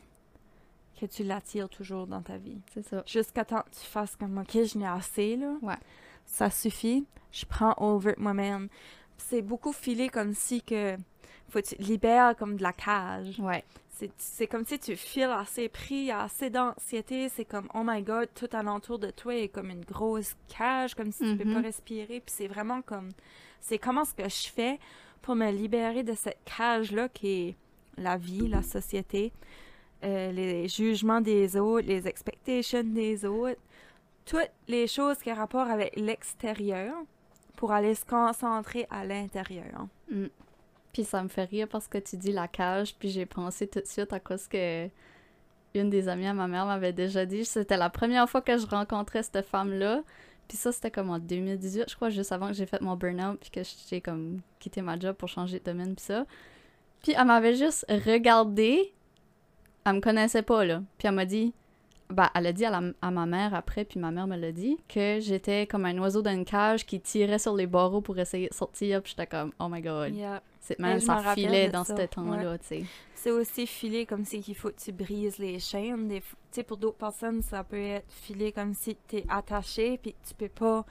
que 1.01 1.07
tu 1.07 1.25
l'attires 1.25 1.69
toujours 1.69 2.07
dans 2.07 2.23
ta 2.23 2.37
vie. 2.37 2.61
C'est 2.73 2.87
ça. 2.87 3.03
Jusqu'à 3.07 3.45
temps 3.45 3.63
que 3.63 3.71
tu 3.71 3.87
fasses 3.87 4.15
comme 4.17 4.39
OK, 4.39 4.53
je 4.53 4.79
n'ai 4.79 4.87
assez 4.87 5.37
là. 5.37 5.55
Ouais. 5.63 5.79
Ça 6.27 6.51
suffit. 6.51 7.07
Je 7.33 7.45
prends 7.47 7.75
over 7.79 8.15
moi-même. 8.19 8.69
C'est 9.17 9.43
beaucoup 9.43 9.73
filé 9.73 10.09
comme 10.09 10.35
si 10.35 10.63
que 10.63 10.97
faut 11.49 11.61
que 11.61 11.67
tu 11.67 11.77
te 11.77 11.83
libères 11.83 12.35
comme 12.37 12.57
de 12.57 12.63
la 12.63 12.73
cage. 12.73 13.39
Ouais. 13.41 13.65
C'est- 14.17 14.47
comme 14.49 14.65
si 14.65 14.79
tu 14.81 14.97
files 14.97 15.25
assez 15.31 15.69
pris, 15.69 16.11
assez 16.11 16.51
d'anxiété, 16.51 17.29
c'est 17.29 17.45
comme 17.45 17.69
oh 17.75 17.83
my 17.85 18.03
god, 18.03 18.29
tout 18.35 18.49
alentour 18.53 18.99
de 18.99 19.11
toi 19.11 19.35
est 19.37 19.49
comme 19.49 19.71
une 19.71 19.85
grosse 19.85 20.35
cage, 20.49 20.95
comme 20.95 21.13
si 21.13 21.19
tu 21.25 21.37
peux 21.37 21.53
pas 21.55 21.61
respirer, 21.61 22.21
puis 22.21 22.35
c'est 22.37 22.49
vraiment 22.49 22.83
comme 22.83 23.11
c'est 23.61 23.79
comment 23.79 24.05
ce 24.05 24.13
que 24.15 24.29
je 24.29 24.49
fais 24.49 24.81
pour 25.21 25.37
me 25.37 25.51
libérer 25.53 26.03
de 26.03 26.15
cette 26.15 26.39
cage 26.45 26.91
là 26.91 27.09
qui 27.09 27.29
est 27.49 27.57
la 27.97 28.17
vie, 28.17 28.49
la 28.49 28.63
société, 28.63 29.33
euh, 30.03 30.33
les 30.33 30.67
jugements 30.67 31.21
des 31.21 31.57
autres, 31.57 31.87
les 31.87 32.09
expectations 32.09 32.83
des 32.83 33.25
autres, 33.25 33.61
toutes 34.25 34.51
les 34.67 34.89
choses 34.89 35.19
qui 35.19 35.31
ont 35.31 35.37
rapport 35.37 35.69
avec 35.69 35.95
l'extérieur 35.97 36.95
pour 37.57 37.71
aller 37.71 37.95
se 37.95 38.05
concentrer 38.05 38.87
à 38.91 39.05
l'intérieur. 39.05 39.87
Puis 40.93 41.05
ça 41.05 41.23
me 41.23 41.29
fait 41.29 41.45
rire 41.45 41.69
parce 41.69 41.89
que 41.89 41.99
tu 41.99 42.17
dis 42.17 42.33
la 42.33 42.49
cage, 42.49 42.95
puis 42.97 43.09
j'ai 43.09 43.27
pensé 43.27 43.67
tout 43.67 43.81
de 43.81 43.87
suite 43.87 44.13
à 44.13 44.21
cause 44.21 44.47
que 44.47 44.89
une 45.75 45.91
des 45.91 46.09
amies 46.09 46.27
à 46.27 46.35
ma 46.35 46.49
mère 46.49 46.67
m'avait 46.67 46.93
déjà 46.93 47.25
dit, 47.25 47.45
c'était 47.45 47.77
la 47.77 47.91
première 47.91 48.29
fois 48.29 48.43
que 48.43 48.59
je 48.59 48.67
rencontrais 48.67 49.23
cette 49.23 49.47
femme-là. 49.47 50.03
Puis 50.49 50.59
ça, 50.59 50.71
c'était 50.71 50.91
comme 50.91 51.11
en 51.11 51.19
2018, 51.19 51.85
je 51.89 51.97
crois, 51.97 52.11
juste 52.11 52.33
avant 52.33 52.49
que 52.49 52.55
j'ai 52.55 52.67
fait 52.67 52.81
mon 52.83 52.95
burn-out, 52.95 53.39
puis 53.41 53.51
que 53.51 53.61
j'ai 53.89 54.01
comme 54.01 54.41
quitté 54.59 54.83
ma 54.83 54.99
job 54.99 55.17
pour 55.17 55.29
changer 55.29 55.61
de 55.61 55.65
domaine, 55.65 55.95
puis 55.95 56.05
ça. 56.05 56.27
Puis 57.03 57.15
elle 57.17 57.27
m'avait 57.27 57.55
juste 57.55 57.87
regardé. 57.89 58.93
Elle 59.85 59.95
me 59.95 60.01
connaissait 60.01 60.43
pas, 60.43 60.65
là. 60.65 60.83
Puis 60.99 61.09
elle 61.09 61.15
m'a 61.15 61.25
dit, 61.25 61.55
bah, 62.11 62.31
elle 62.35 62.47
a 62.47 62.53
dit 62.53 62.65
à, 62.67 63.11
ma 63.11 63.27
mère 63.27 63.55
après, 63.55 63.85
puis 63.85 63.99
ma 63.99 64.11
mère 64.11 64.27
me 64.27 64.37
l'a 64.37 64.53
dit, 64.53 64.77
que 64.89 65.19
j'étais 65.21 65.67
comme 65.67 65.87
un 65.87 65.97
oiseau 65.99 66.21
dans 66.21 66.33
une 66.33 66.45
cage 66.45 66.85
qui 66.85 67.01
tirait 67.01 67.39
sur 67.39 67.55
les 67.55 67.67
barreaux 67.67 68.03
pour 68.03 68.19
essayer 68.19 68.49
de 68.49 68.55
sortir. 68.55 69.03
Puis 69.03 69.15
j'étais 69.17 69.27
comme, 69.27 69.53
oh 69.59 69.69
my 69.69 69.81
god. 69.81 70.13
C'est 70.65 70.79
même 70.79 71.01
ça 71.01 71.35
filait 71.35 71.69
dans 71.69 71.83
ce 71.85 72.07
temps-là, 72.07 72.57
tu 72.59 72.67
sais. 72.67 72.85
C'est 73.17 73.33
aussi 73.33 73.67
filé 73.67 74.07
comme 74.07 74.25
si 74.25 74.41
qu'il 74.41 74.55
faut 74.55 74.71
que 74.71 74.81
tu 74.81 74.93
brises 74.93 75.39
les 75.39 75.59
chaînes. 75.59 76.07
Des... 76.09 76.21
Tu 76.21 76.27
sais, 76.53 76.63
pour 76.63 76.77
d'autres 76.77 76.97
personnes, 76.99 77.43
ça 77.43 77.63
peut 77.65 77.77
être 77.81 78.11
filé 78.11 78.53
comme 78.53 78.73
si 78.73 78.97
tu 79.09 79.17
es 79.17 79.25
attaché 79.29 79.99
puis 79.99 80.15
tu 80.27 80.35
peux 80.35 80.49
pas 80.49 80.85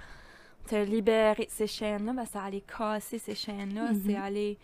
te 0.68 0.76
libérer 0.76 1.46
de 1.46 1.52
ces 1.52 1.68
chaînes-là. 1.68 2.12
Ben, 2.14 2.26
ça 2.26 2.44
allait 2.44 2.62
casser 2.62 3.18
ces 3.18 3.34
chaînes-là. 3.34 3.94
Mhm. 3.94 4.02
C'est 4.06 4.16
aller... 4.16 4.58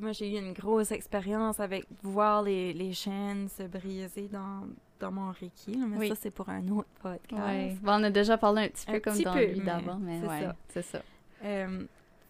Moi, 0.00 0.12
j'ai 0.12 0.34
eu 0.34 0.38
une 0.38 0.54
grosse 0.54 0.90
expérience 0.90 1.60
avec 1.60 1.86
voir 2.02 2.42
les, 2.42 2.72
les 2.72 2.92
chaînes 2.94 3.48
se 3.48 3.62
briser 3.62 4.28
dans, 4.28 4.66
dans 4.98 5.12
mon 5.12 5.30
Reiki. 5.32 5.74
là, 5.74 5.86
mais 5.86 5.98
Oui. 5.98 6.08
ça, 6.08 6.14
c'est 6.16 6.32
pour 6.32 6.48
un 6.48 6.66
autre 6.68 6.88
podcast. 7.00 7.42
Ouais. 7.46 7.76
Bon, 7.80 7.92
on 8.00 8.02
a 8.04 8.10
déjà 8.10 8.36
parlé 8.36 8.62
un 8.62 8.68
petit 8.68 8.86
peu 8.86 8.94
Un 8.94 9.00
comme 9.00 9.12
petit 9.14 9.22
dans 9.24 9.34
peu, 9.34 9.44
lui 9.44 9.60
d'avant, 9.60 9.98
mais 10.00 10.20
c'est 10.20 10.26
ouais, 10.28 10.40
ça. 10.40 10.56
c'est 10.70 10.82
ça. 10.82 11.02
Euh, 11.44 11.84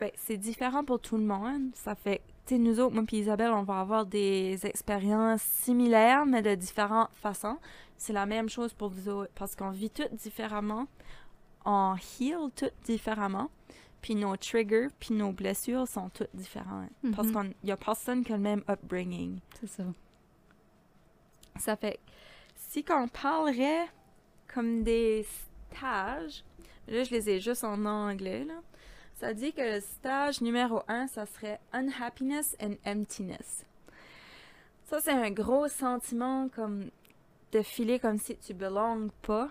fait 0.06 0.11
que 0.12 0.18
c'est 0.18 0.37
différent 0.37 0.84
pour 0.84 1.00
tout 1.00 1.16
le 1.16 1.25
monde. 1.25 1.70
Ça 1.75 1.94
fait, 1.94 2.20
tu 2.46 2.54
sais, 2.54 2.58
nous 2.58 2.80
autres, 2.80 2.94
moi 2.94 3.04
et 3.12 3.16
Isabelle, 3.16 3.52
on 3.52 3.62
va 3.62 3.80
avoir 3.80 4.06
des 4.06 4.64
expériences 4.66 5.42
similaires, 5.42 6.26
mais 6.26 6.42
de 6.42 6.54
différentes 6.54 7.11
façons. 7.14 7.58
C'est 7.96 8.12
la 8.12 8.26
même 8.26 8.49
chose 8.49 8.73
pour 8.75 8.88
vous 8.90 9.08
autres, 9.08 9.32
parce 9.34 9.54
qu'on 9.56 9.70
vit 9.70 9.90
toutes 9.90 10.14
différemment. 10.14 10.87
On 11.64 11.94
heal 12.20 12.50
toutes 12.54 12.75
différemment. 12.84 13.50
Puis 14.02 14.14
nos 14.14 14.37
triggers, 14.37 14.88
puis 15.00 15.14
nos 15.14 15.32
blessures 15.32 15.88
sont 15.88 16.11
toutes 16.11 16.34
différentes. 16.34 16.90
Parce 17.16 17.28
Mhm. 17.28 17.32
qu'il 17.42 17.54
n'y 17.64 17.73
a 17.73 17.76
personne 17.78 18.23
qui 18.23 18.32
a 18.32 18.37
le 18.37 18.42
même 18.42 18.62
upbringing. 18.68 19.40
C'est 19.61 19.66
ça. 19.68 19.84
Ça 21.56 21.76
fait 21.76 21.99
si 22.56 22.84
qu'on 22.84 23.08
parlerait 23.08 23.87
comme 24.52 24.82
des 24.82 25.25
stages, 25.73 26.44
là 26.88 27.02
je 27.04 27.11
les 27.12 27.30
ai 27.30 27.40
juste 27.40 27.64
en 27.64 27.84
anglais 27.87 28.44
là. 28.44 28.61
Ça 29.14 29.33
dit 29.33 29.52
que 29.52 29.76
le 29.76 29.80
stage 29.80 30.40
numéro 30.40 30.83
un, 30.88 31.06
ça 31.06 31.25
serait 31.26 31.61
unhappiness 31.73 32.56
and 32.61 32.75
emptiness. 32.87 33.64
Ça 34.87 35.00
c'est 35.00 35.12
un 35.12 35.30
gros 35.30 35.68
sentiment 35.68 36.49
comme 36.54 36.90
de 37.52 37.62
filer 37.62 37.99
comme 37.99 38.18
si 38.18 38.37
tu 38.37 38.54
belonges 38.54 39.11
pas 39.23 39.50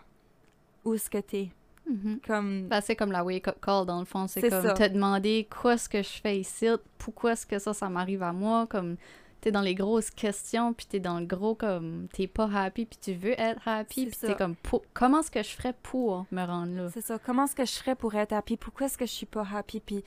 où 0.84 0.98
ce 0.98 1.10
que 1.10 1.18
t'es. 1.20 1.50
Mhm. 1.90 2.20
Comme 2.26 2.68
Ben, 2.68 2.82
c'est 2.82 2.96
comme 2.96 3.12
la 3.12 3.24
wake-up 3.24 3.58
call, 3.62 3.86
dans 3.86 4.00
le 4.00 4.06
fond. 4.06 4.28
C'est 4.28 4.50
comme 4.50 4.62
ça. 4.62 4.74
te 4.74 4.88
demander 4.88 5.48
quoi 5.50 5.74
est-ce 5.74 5.90
que 5.90 6.02
je 6.02 6.22
fais 6.22 6.40
ici, 6.40 6.68
pourquoi 6.98 7.34
est-ce 7.34 7.46
que 7.46 7.60
ça, 7.60 7.74
ça 7.74 7.90
m'arrive 7.90 8.24
à 8.24 8.32
moi, 8.32 8.68
comme 8.68 8.96
t'es 9.44 9.52
dans 9.52 9.62
les 9.62 9.76
grosses 9.76 10.10
questions, 10.10 10.74
puis 10.74 10.86
t'es 10.86 11.00
dans 11.00 11.20
le 11.20 11.26
gros 11.26 11.54
comme 11.54 12.08
t'es 12.14 12.28
pas 12.28 12.50
happy, 12.54 12.86
puis 12.86 12.98
tu 13.02 13.14
veux 13.14 13.40
être 13.40 13.68
happy, 13.68 14.06
puis 14.06 14.16
t'es 14.30 14.36
comme 14.36 14.56
pour- 14.56 14.84
comment 14.94 15.20
est-ce 15.20 15.30
que 15.32 15.44
je 15.44 15.50
ferais 15.50 15.74
pour 15.84 16.26
me 16.32 16.46
rendre 16.46 16.74
là? 16.76 16.90
C'est 16.94 17.02
ça. 17.02 17.20
Comment 17.20 17.44
est-ce 17.46 17.56
que 17.56 17.66
je 17.66 17.74
ferais 17.74 17.96
pour 17.96 18.16
être 18.16 18.32
happy? 18.34 18.56
Pourquoi 18.58 18.86
est-ce 18.88 18.98
que 18.98 19.06
je 19.06 19.12
suis 19.12 19.26
pas 19.26 19.46
happy? 19.54 19.80
Puis 19.82 20.04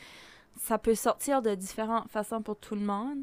ça 0.59 0.79
peut 0.79 0.95
sortir 0.95 1.43
de 1.43 1.55
différentes 1.55 2.11
façons 2.11 2.41
pour 2.43 2.57
tout 2.57 2.75
le 2.75 2.81
monde. 2.81 3.19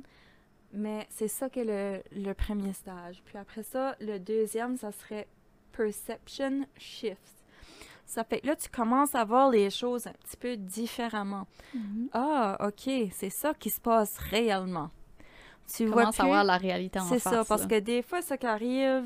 Mais 0.76 1.06
c'est 1.10 1.28
ça 1.28 1.50
qui 1.50 1.60
est 1.60 1.66
le, 1.66 2.02
le 2.24 2.34
premier 2.34 2.74
stage. 2.74 3.22
Puis 3.26 3.38
après 3.38 3.62
ça, 3.64 3.96
le 4.00 4.18
deuxième, 4.20 4.76
ça 4.78 4.92
serait 4.92 5.28
perception 5.72 6.66
shift. 6.78 7.20
Ça 8.06 8.24
fait 8.24 8.42
que 8.42 8.48
là, 8.48 8.56
tu 8.56 8.70
commences 8.70 9.16
à 9.16 9.24
voir 9.24 9.50
les 9.50 9.70
choses 9.70 10.08
un 10.08 10.12
petit 10.14 10.38
peu 10.38 10.58
différemment. 10.58 11.48
Mhm. 11.74 12.10
Ah, 12.14 12.58
OK, 12.60 12.92
c'est 13.12 13.30
ça 13.30 13.54
qui 13.54 13.70
se 13.70 13.80
passe 13.82 14.18
réellement. 14.18 14.90
Tu 15.72 15.86
vois 15.86 16.10
plus- 16.12 16.24
voir 16.24 16.44
la 16.44 16.58
réalité 16.58 17.00
en 17.00 17.04
c'est 17.08 17.20
face. 17.20 17.34
ça, 17.34 17.44
parce 17.46 17.62
là? 17.64 17.68
que 17.68 17.80
des 17.80 18.02
fois, 18.02 18.22
ce 18.22 18.34
qui 18.36 18.46
arrive, 18.46 19.04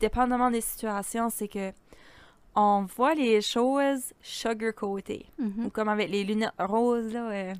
dépendamment 0.00 0.50
des 0.50 0.60
situations, 0.60 1.28
c'est 1.30 1.48
que 1.48 1.72
on 2.54 2.86
voit 2.96 3.14
les 3.14 3.40
choses 3.40 4.12
sugar-coatées. 4.20 5.26
Mhm. 5.38 5.66
Ou 5.66 5.70
comme 5.70 5.88
avec 5.88 6.10
les 6.10 6.24
lunettes 6.24 6.52
roses, 6.58 7.12
là. 7.12 7.30
euh, 7.30 7.54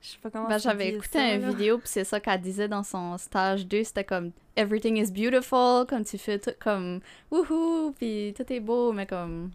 je 0.00 0.08
sais 0.08 0.18
pas 0.22 0.30
comment 0.30 0.48
Ben, 0.48 0.58
j'avais 0.58 0.90
écouté 0.90 1.18
ça, 1.18 1.34
une 1.34 1.42
là. 1.42 1.48
vidéo, 1.50 1.78
puis 1.78 1.88
c'est 1.88 2.04
ça 2.04 2.20
qu'elle 2.20 2.40
disait 2.40 2.68
dans 2.68 2.82
son 2.84 3.18
stage 3.18 3.66
2, 3.66 3.84
c'était 3.84 4.04
comme 4.04 4.30
«Everything 4.56 4.96
is 4.96 5.10
beautiful», 5.12 5.86
comme 5.88 6.04
tu 6.04 6.18
fais 6.18 6.38
tout 6.38 6.50
comme 6.60 7.00
«Wouhou», 7.30 7.92
puis 7.98 8.32
tout 8.36 8.50
est 8.52 8.60
beau, 8.60 8.92
mais 8.92 9.06
comme 9.06 9.50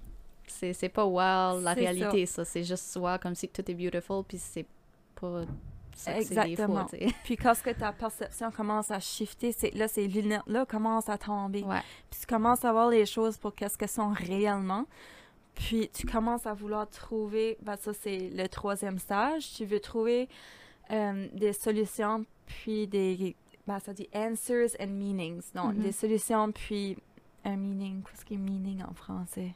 c'est 0.47 0.71
c'est 0.73 0.87
pas 0.89 1.03
wow, 1.05 1.59
la 1.61 1.73
C'est 1.73 1.79
réalité, 1.81 2.25
ça. 2.25 2.45
C'est 2.45 2.63
juste 2.63 2.95
wow, 2.95 3.17
comme 3.21 3.35
si 3.35 3.47
tout 3.49 3.69
est 3.69 3.73
beautiful, 3.73 4.23
puis 4.27 4.37
c'est 4.37 4.65
pas 5.19 5.43
des 6.05 6.11
fois, 6.11 6.13
Exactement. 6.43 6.87
Puis 7.23 7.35
quand 7.37 7.53
que 7.61 7.71
ta 7.71 7.91
perception 7.91 8.51
commence 8.51 8.91
à 8.91 8.99
shifter, 8.99 9.51
c'est 9.51 9.71
là, 9.73 9.87
ces 9.87 10.07
lunettes-là 10.07 10.65
commencent 10.65 11.09
à 11.09 11.17
tomber. 11.17 11.63
Ouais. 11.63 11.81
Puis 12.09 12.19
tu 12.21 12.25
commences 12.27 12.63
à 12.65 12.71
voir 12.71 12.89
les 12.89 13.05
choses 13.05 13.37
pour 13.37 13.53
qu'est-ce 13.55 13.77
qu'elles 13.77 13.89
sont 13.89 14.09
réellement. 14.13 14.85
Puis 15.55 15.89
tu 15.91 16.05
commences 16.05 16.45
à 16.45 16.53
vouloir 16.53 16.87
trouver, 16.89 17.57
ben 17.63 17.75
ça 17.77 17.91
c'est 17.93 18.29
le 18.29 18.47
troisième 18.47 18.99
stage, 18.99 19.53
tu 19.55 19.65
veux 19.65 19.79
trouver 19.79 20.29
euh, 20.91 21.27
des 21.33 21.51
solutions, 21.53 22.25
puis 22.45 22.85
des, 22.87 23.35
ben 23.65 23.79
ça 23.79 23.91
dit 23.91 24.07
answers 24.13 24.75
and 24.79 24.87
meanings. 24.87 25.41
Donc 25.55 25.73
Mhm. 25.73 25.81
des 25.81 25.91
solutions, 25.91 26.51
puis 26.51 26.95
un 27.43 27.55
meaning. 27.55 28.03
Qu'est-ce 28.03 28.23
qui 28.23 28.35
est 28.35 28.37
meaning 28.37 28.83
en 28.83 28.93
français? 28.93 29.55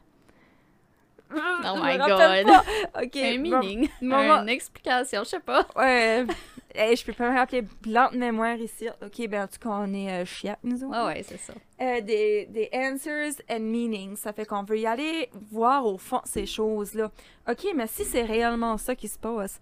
Oh 1.33 1.75
Je 1.75 1.81
my 1.81 1.97
God. 1.97 2.45
pas. 2.47 2.63
Ok. 3.03 3.15
Un 3.15 3.35
bon, 3.37 3.59
meaning, 3.59 3.89
une 4.01 4.49
explication, 4.49 5.23
je 5.23 5.29
sais 5.29 5.39
pas. 5.39 5.65
Ouais. 5.75 6.25
Hey, 6.73 6.95
je 6.95 7.05
peux 7.05 7.11
pas 7.11 7.29
me 7.29 7.37
rappeler 7.37 7.63
blanc 7.81 8.09
de 8.13 8.17
mémoire 8.17 8.55
ici. 8.55 8.87
Ok, 9.05 9.27
ben 9.27 9.43
en 9.43 9.47
tout 9.47 9.59
cas, 9.59 9.69
on 9.71 9.93
est 9.93 10.23
euh, 10.23 10.53
nous 10.63 10.83
autres. 10.85 11.05
Ouais, 11.05 11.15
ouais, 11.15 11.23
c'est 11.27 11.37
ça. 11.37 11.53
Euh, 11.81 11.99
des, 11.99 12.45
des 12.45 12.69
answers 12.73 13.33
and 13.49 13.59
meanings. 13.59 14.15
Ça 14.15 14.31
fait 14.31 14.45
qu'on 14.45 14.63
veut 14.63 14.79
y 14.79 14.87
aller 14.87 15.29
voir 15.51 15.85
au 15.85 15.97
fond 15.97 16.21
ces 16.23 16.45
choses-là. 16.45 17.11
OK, 17.49 17.67
mais 17.75 17.87
si 17.87 18.05
c'est 18.05 18.23
réellement 18.23 18.77
ça 18.77 18.95
qui 18.95 19.09
se 19.09 19.19
passe, 19.19 19.59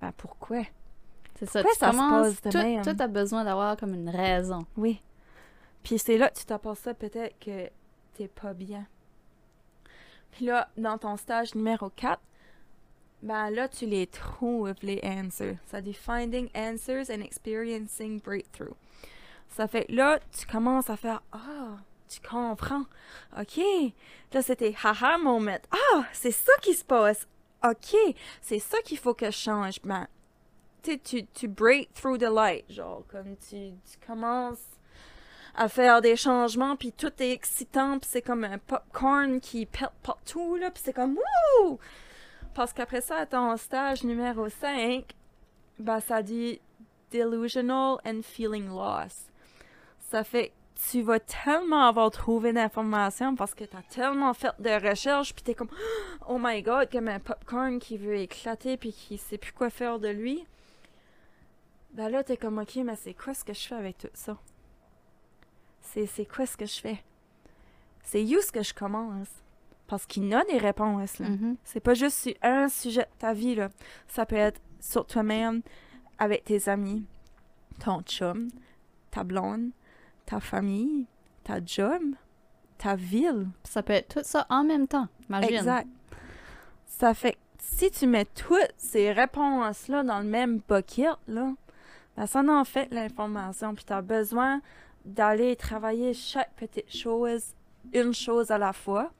ben 0.00 0.12
pourquoi? 0.16 0.62
C'est 1.38 1.46
ça. 1.46 1.62
Pourquoi 1.62 1.72
tu 1.74 1.78
ça 1.80 1.90
se 1.92 1.96
passe 1.96 2.42
de 2.42 2.50
tout, 2.50 2.58
même? 2.58 2.82
tout 2.84 2.96
a 3.02 3.08
besoin 3.08 3.44
d'avoir 3.44 3.76
comme 3.76 3.94
une 3.94 4.10
raison. 4.10 4.64
Oui. 4.76 5.02
Puis 5.82 5.98
c'est 5.98 6.16
là 6.16 6.28
que 6.30 6.38
tu 6.38 6.44
t'aperçois 6.44 6.94
peut-être 6.94 7.36
que 7.40 7.68
t'es 8.16 8.28
pas 8.28 8.54
bien. 8.54 8.86
Puis 10.32 10.46
là, 10.46 10.68
dans 10.76 10.98
ton 10.98 11.16
stage 11.16 11.54
numéro 11.54 11.90
4, 11.90 12.20
ben 13.22 13.50
là, 13.50 13.68
tu 13.68 13.86
les 13.86 14.06
trouves, 14.08 14.74
les 14.82 15.00
answers. 15.04 15.56
Ça 15.66 15.80
dit 15.80 15.94
Finding 15.94 16.48
Answers 16.54 17.10
and 17.10 17.20
Experiencing 17.20 18.20
Breakthrough. 18.20 18.74
Ça 19.48 19.68
fait 19.68 19.88
là, 19.88 20.18
tu 20.36 20.46
commences 20.46 20.90
à 20.90 20.96
faire 20.96 21.22
Ah, 21.30 21.76
tu 22.08 22.20
comprends. 22.20 22.84
OK. 23.38 23.60
Là, 24.32 24.42
c'était 24.42 24.74
haha 24.82 25.18
moment. 25.18 25.58
Ah, 25.70 26.04
c'est 26.12 26.32
ça 26.32 26.52
qui 26.62 26.74
se 26.74 26.84
passe. 26.84 27.28
OK. 27.64 27.94
C'est 28.40 28.58
ça 28.58 28.78
qu'il 28.82 28.98
faut 28.98 29.14
que 29.14 29.26
je 29.26 29.36
change. 29.36 29.80
Ben, 29.84 30.08
tu, 30.82 30.98
tu 30.98 31.48
break 31.48 31.92
through 31.94 32.18
the 32.18 32.30
light. 32.30 32.64
Genre, 32.68 33.04
comme 33.08 33.36
tu, 33.36 33.72
tu 33.84 34.06
commences 34.06 34.64
à 35.54 35.68
faire 35.68 36.00
des 36.00 36.16
changements, 36.16 36.76
puis 36.76 36.92
tout 36.92 37.12
est 37.20 37.32
excitant, 37.32 37.98
puis 37.98 38.08
c'est 38.10 38.22
comme 38.22 38.44
un 38.44 38.58
popcorn 38.58 39.40
qui 39.40 39.66
pète 39.66 39.90
partout, 40.02 40.56
là, 40.56 40.70
puis 40.70 40.82
c'est 40.84 40.92
comme 40.92 41.18
Wouh! 41.62 41.78
Parce 42.54 42.72
qu'après 42.72 43.00
ça, 43.00 43.26
ton 43.26 43.56
stage 43.56 44.04
numéro 44.04 44.48
5, 44.48 45.04
ben, 45.78 46.00
ça 46.00 46.22
dit 46.22 46.60
delusional 47.10 47.98
and 48.06 48.22
feeling 48.22 48.68
lost. 48.68 49.30
Ça 50.00 50.24
fait 50.24 50.52
tu 50.90 51.02
vas 51.02 51.20
tellement 51.20 51.86
avoir 51.86 52.10
trouvé 52.10 52.52
d'informations 52.52 53.36
parce 53.36 53.54
que 53.54 53.64
tu 53.64 53.76
as 53.76 53.82
tellement 53.82 54.34
fait 54.34 54.52
de 54.58 54.88
recherches, 54.88 55.34
puis 55.34 55.42
tu 55.44 55.50
es 55.52 55.54
comme 55.54 55.70
Oh 56.28 56.38
my 56.40 56.62
god, 56.62 56.90
comme 56.90 57.08
un 57.08 57.20
popcorn 57.20 57.78
qui 57.78 57.96
veut 57.96 58.16
éclater, 58.16 58.76
puis 58.76 58.92
qui 58.92 59.18
sait 59.18 59.38
plus 59.38 59.52
quoi 59.52 59.70
faire 59.70 59.98
de 59.98 60.08
lui. 60.08 60.44
Ben 61.92 62.08
là, 62.08 62.24
t'es 62.24 62.36
comme, 62.36 62.58
ok, 62.58 62.76
mais 62.76 62.96
c'est 62.96 63.14
quoi 63.14 63.34
ce 63.34 63.44
que 63.44 63.52
je 63.52 63.60
fais 63.60 63.74
avec 63.74 63.98
tout 63.98 64.08
ça? 64.14 64.38
C'est, 65.82 66.06
c'est 66.06 66.24
quoi 66.24 66.46
ce 66.46 66.56
que 66.56 66.66
je 66.66 66.80
fais? 66.80 67.02
C'est 68.02 68.22
où 68.22 68.40
ce 68.40 68.50
que 68.50 68.62
je 68.62 68.72
commence? 68.72 69.28
Parce 69.86 70.06
qu'il 70.06 70.24
y 70.26 70.34
a 70.34 70.42
des 70.44 70.58
réponses, 70.58 71.18
là. 71.18 71.28
Mhm. 71.28 71.56
C'est 71.64 71.80
pas 71.80 71.94
juste 71.94 72.16
sur 72.16 72.34
un 72.42 72.68
sujet 72.68 73.02
de 73.02 73.18
ta 73.18 73.34
vie, 73.34 73.54
là. 73.54 73.68
Ça 74.08 74.24
peut 74.24 74.36
être 74.36 74.60
sur 74.80 75.06
toi-même, 75.06 75.62
avec 76.18 76.44
tes 76.44 76.68
amis, 76.68 77.04
ton 77.78 78.00
chum, 78.02 78.48
ta 79.10 79.24
blonde, 79.24 79.70
ta 80.24 80.40
famille, 80.40 81.06
ta 81.44 81.58
job, 81.64 82.02
ta 82.78 82.96
ville. 82.96 83.48
Ça 83.64 83.82
peut 83.82 83.92
être 83.92 84.14
tout 84.14 84.24
ça 84.24 84.46
en 84.48 84.64
même 84.64 84.86
temps. 84.86 85.08
Imagine. 85.28 85.54
Exact. 85.56 85.88
Ça 86.86 87.14
fait 87.14 87.32
que 87.32 87.38
si 87.58 87.90
tu 87.90 88.06
mets 88.06 88.24
toutes 88.24 88.72
ces 88.76 89.12
réponses-là 89.12 90.02
dans 90.04 90.20
le 90.20 90.26
même 90.26 90.60
bucket, 90.68 91.16
là, 91.26 91.52
ben 92.16 92.26
ça 92.26 92.40
en 92.40 92.64
fait 92.64 92.92
l'information. 92.92 93.74
Puis 93.74 93.84
tu 93.84 93.92
as 93.92 94.02
besoin 94.02 94.60
d'aller 95.04 95.56
travailler 95.56 96.14
chaque 96.14 96.54
petite 96.54 96.94
chose, 96.94 97.54
une 97.92 98.14
chose 98.14 98.50
à 98.50 98.58
la 98.58 98.72
fois. 98.72 99.10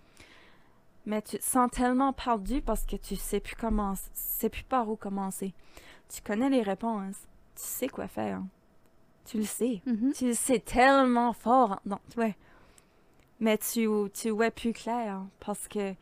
Mais 1.05 1.21
tu 1.21 1.39
te 1.39 1.43
sens 1.43 1.71
tellement 1.71 2.13
perdu 2.13 2.63
parce 2.63 2.87
que 2.87 2.97
tu 2.97 3.17
sais 3.17 3.41
plus 3.41 3.57
comment, 3.57 3.95
tu 3.95 4.01
sais 4.15 4.49
plus 4.49 4.63
par 4.63 4.89
où 4.89 4.97
commencer. 4.97 5.53
Tu 6.09 6.23
connais 6.23 6.49
les 6.49 6.63
réponses. 6.63 7.27
Tu 7.57 7.63
sais 7.63 7.89
quoi 7.89 8.07
faire. 8.07 8.43
Tu 9.25 9.39
le 9.39 9.45
sais. 9.45 9.83
Mhm. 9.87 10.13
Tu 10.15 10.29
le 10.29 10.35
sais 10.35 10.61
tellement 10.61 11.33
fort. 11.33 11.81
Mais 13.41 13.59
tu, 13.59 13.89
tu 14.15 14.31
vois 14.31 14.51
plus 14.51 14.73
clair 14.73 15.23
parce 15.41 15.67
que 15.67 15.95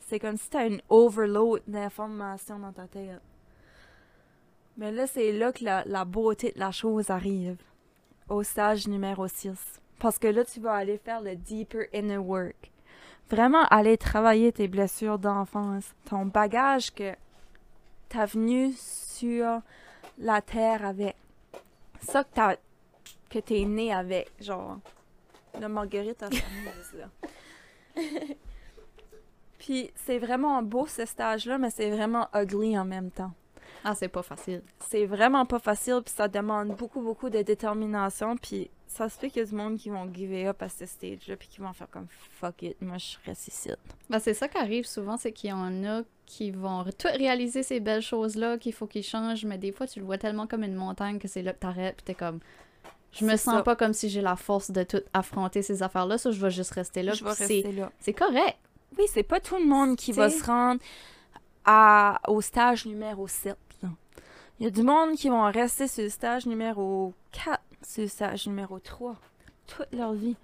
c'est 0.00 0.18
comme 0.18 0.36
si 0.36 0.50
tu 0.50 0.56
as 0.56 0.66
une 0.66 0.82
overload 0.88 1.62
d'informations 1.68 2.58
dans 2.58 2.72
ta 2.72 2.88
tête. 2.88 3.20
Mais 4.76 4.90
là, 4.90 5.06
c'est 5.06 5.32
là 5.32 5.52
que 5.52 5.62
la, 5.62 5.84
la 5.84 6.04
beauté 6.04 6.50
de 6.52 6.58
la 6.58 6.72
chose 6.72 7.10
arrive. 7.10 7.56
Au 8.28 8.42
stage 8.42 8.88
numéro 8.88 9.28
6. 9.28 9.80
Parce 9.98 10.18
que 10.18 10.28
là, 10.28 10.44
tu 10.44 10.60
vas 10.60 10.74
aller 10.74 10.98
faire 10.98 11.20
le 11.20 11.36
deeper 11.36 11.86
inner 11.92 12.18
work. 12.18 12.70
Vraiment 13.30 13.64
aller 13.64 13.96
travailler 13.96 14.52
tes 14.52 14.68
blessures 14.68 15.18
d'enfance. 15.18 15.94
Ton 16.04 16.26
bagage 16.26 16.92
que 16.92 17.14
t'as 18.08 18.26
venu 18.26 18.72
sur 18.76 19.60
la 20.18 20.40
terre 20.42 20.84
avec. 20.84 21.16
Ça 22.00 22.24
que 22.24 22.28
t'as 22.34 22.56
que 23.30 23.38
t'es 23.38 23.64
né 23.64 23.92
avec, 23.92 24.30
genre. 24.40 24.78
La 25.60 25.68
marguerite 25.68 26.22
à 26.22 26.28
là. 26.30 27.08
Puis 29.58 29.90
c'est 29.94 30.18
vraiment 30.18 30.62
beau 30.62 30.86
ce 30.86 31.04
stage-là, 31.06 31.58
mais 31.58 31.70
c'est 31.70 31.90
vraiment 31.90 32.28
ugly 32.34 32.78
en 32.78 32.84
même 32.84 33.10
temps. 33.10 33.32
Ah, 33.84 33.94
c'est 33.94 34.08
pas 34.08 34.22
facile. 34.22 34.62
C'est 34.80 35.04
vraiment 35.04 35.44
pas 35.44 35.58
facile, 35.58 36.00
puis 36.04 36.14
ça 36.16 36.26
demande 36.26 36.68
beaucoup, 36.68 37.02
beaucoup 37.02 37.28
de 37.28 37.42
détermination, 37.42 38.36
puis 38.36 38.70
ça 38.86 39.10
se 39.10 39.18
fait 39.18 39.28
qu'il 39.28 39.42
y 39.42 39.44
a 39.44 39.48
du 39.48 39.54
monde 39.54 39.76
qui 39.76 39.90
vont 39.90 40.10
give 40.12 40.32
up 40.46 40.62
à 40.62 40.70
ce 40.70 40.86
stage-là, 40.86 41.36
puis 41.36 41.48
qui 41.48 41.60
vont 41.60 41.72
faire 41.74 41.90
comme 41.90 42.06
fuck 42.08 42.62
it, 42.62 42.80
moi 42.80 42.96
je 42.96 43.16
reste 43.26 43.48
ici. 43.48 43.70
Ben, 44.08 44.18
c'est 44.20 44.32
ça 44.32 44.48
qui 44.48 44.56
arrive 44.56 44.86
souvent, 44.86 45.18
c'est 45.18 45.32
qu'il 45.32 45.50
y 45.50 45.52
en 45.52 45.84
a 45.84 46.02
qui 46.24 46.50
vont 46.50 46.84
tout 46.84 47.08
réaliser 47.08 47.62
ces 47.62 47.80
belles 47.80 48.02
choses-là, 48.02 48.56
qu'il 48.56 48.72
faut 48.72 48.86
qu'ils 48.86 49.02
changent, 49.02 49.44
mais 49.44 49.58
des 49.58 49.72
fois, 49.72 49.86
tu 49.86 50.00
le 50.00 50.06
vois 50.06 50.16
tellement 50.16 50.46
comme 50.46 50.64
une 50.64 50.74
montagne 50.74 51.18
que 51.18 51.28
c'est 51.28 51.42
là 51.42 51.52
que 51.52 51.58
t'arrêtes, 51.58 51.96
puis 51.96 52.04
t'es 52.04 52.14
comme... 52.14 52.40
Je 53.12 53.24
me 53.24 53.36
sens 53.36 53.56
ça. 53.56 53.62
pas 53.62 53.76
comme 53.76 53.92
si 53.92 54.08
j'ai 54.08 54.22
la 54.22 54.34
force 54.34 54.70
de 54.72 54.82
tout 54.82 55.02
affronter 55.12 55.62
ces 55.62 55.82
affaires-là, 55.82 56.18
ça, 56.18 56.32
je 56.32 56.40
vais 56.40 56.50
juste 56.50 56.72
rester 56.72 57.02
là. 57.02 57.12
je 57.12 57.22
vais 57.22 57.30
rester 57.30 57.70
là. 57.70 57.92
C'est 58.00 58.12
correct. 58.12 58.56
Oui, 58.98 59.04
c'est 59.12 59.22
pas 59.22 59.38
tout 59.38 59.56
le 59.56 59.66
monde 59.66 59.96
qui 59.96 60.10
va 60.12 60.30
se 60.30 60.42
rendre 60.42 60.80
à, 61.64 62.20
au 62.28 62.40
stage 62.40 62.86
numéro 62.86 63.28
7. 63.28 63.56
Il 64.60 64.64
y 64.64 64.66
a 64.68 64.70
du 64.70 64.84
monde 64.84 65.16
qui 65.16 65.28
vont 65.28 65.50
rester 65.50 65.88
sur 65.88 66.04
le 66.04 66.08
stage 66.08 66.46
numéro 66.46 67.12
4, 67.32 67.60
sur 67.82 68.02
le 68.02 68.08
stage 68.08 68.46
numéro 68.46 68.78
3, 68.78 69.16
toute 69.66 69.92
leur 69.92 70.12
vie. 70.12 70.36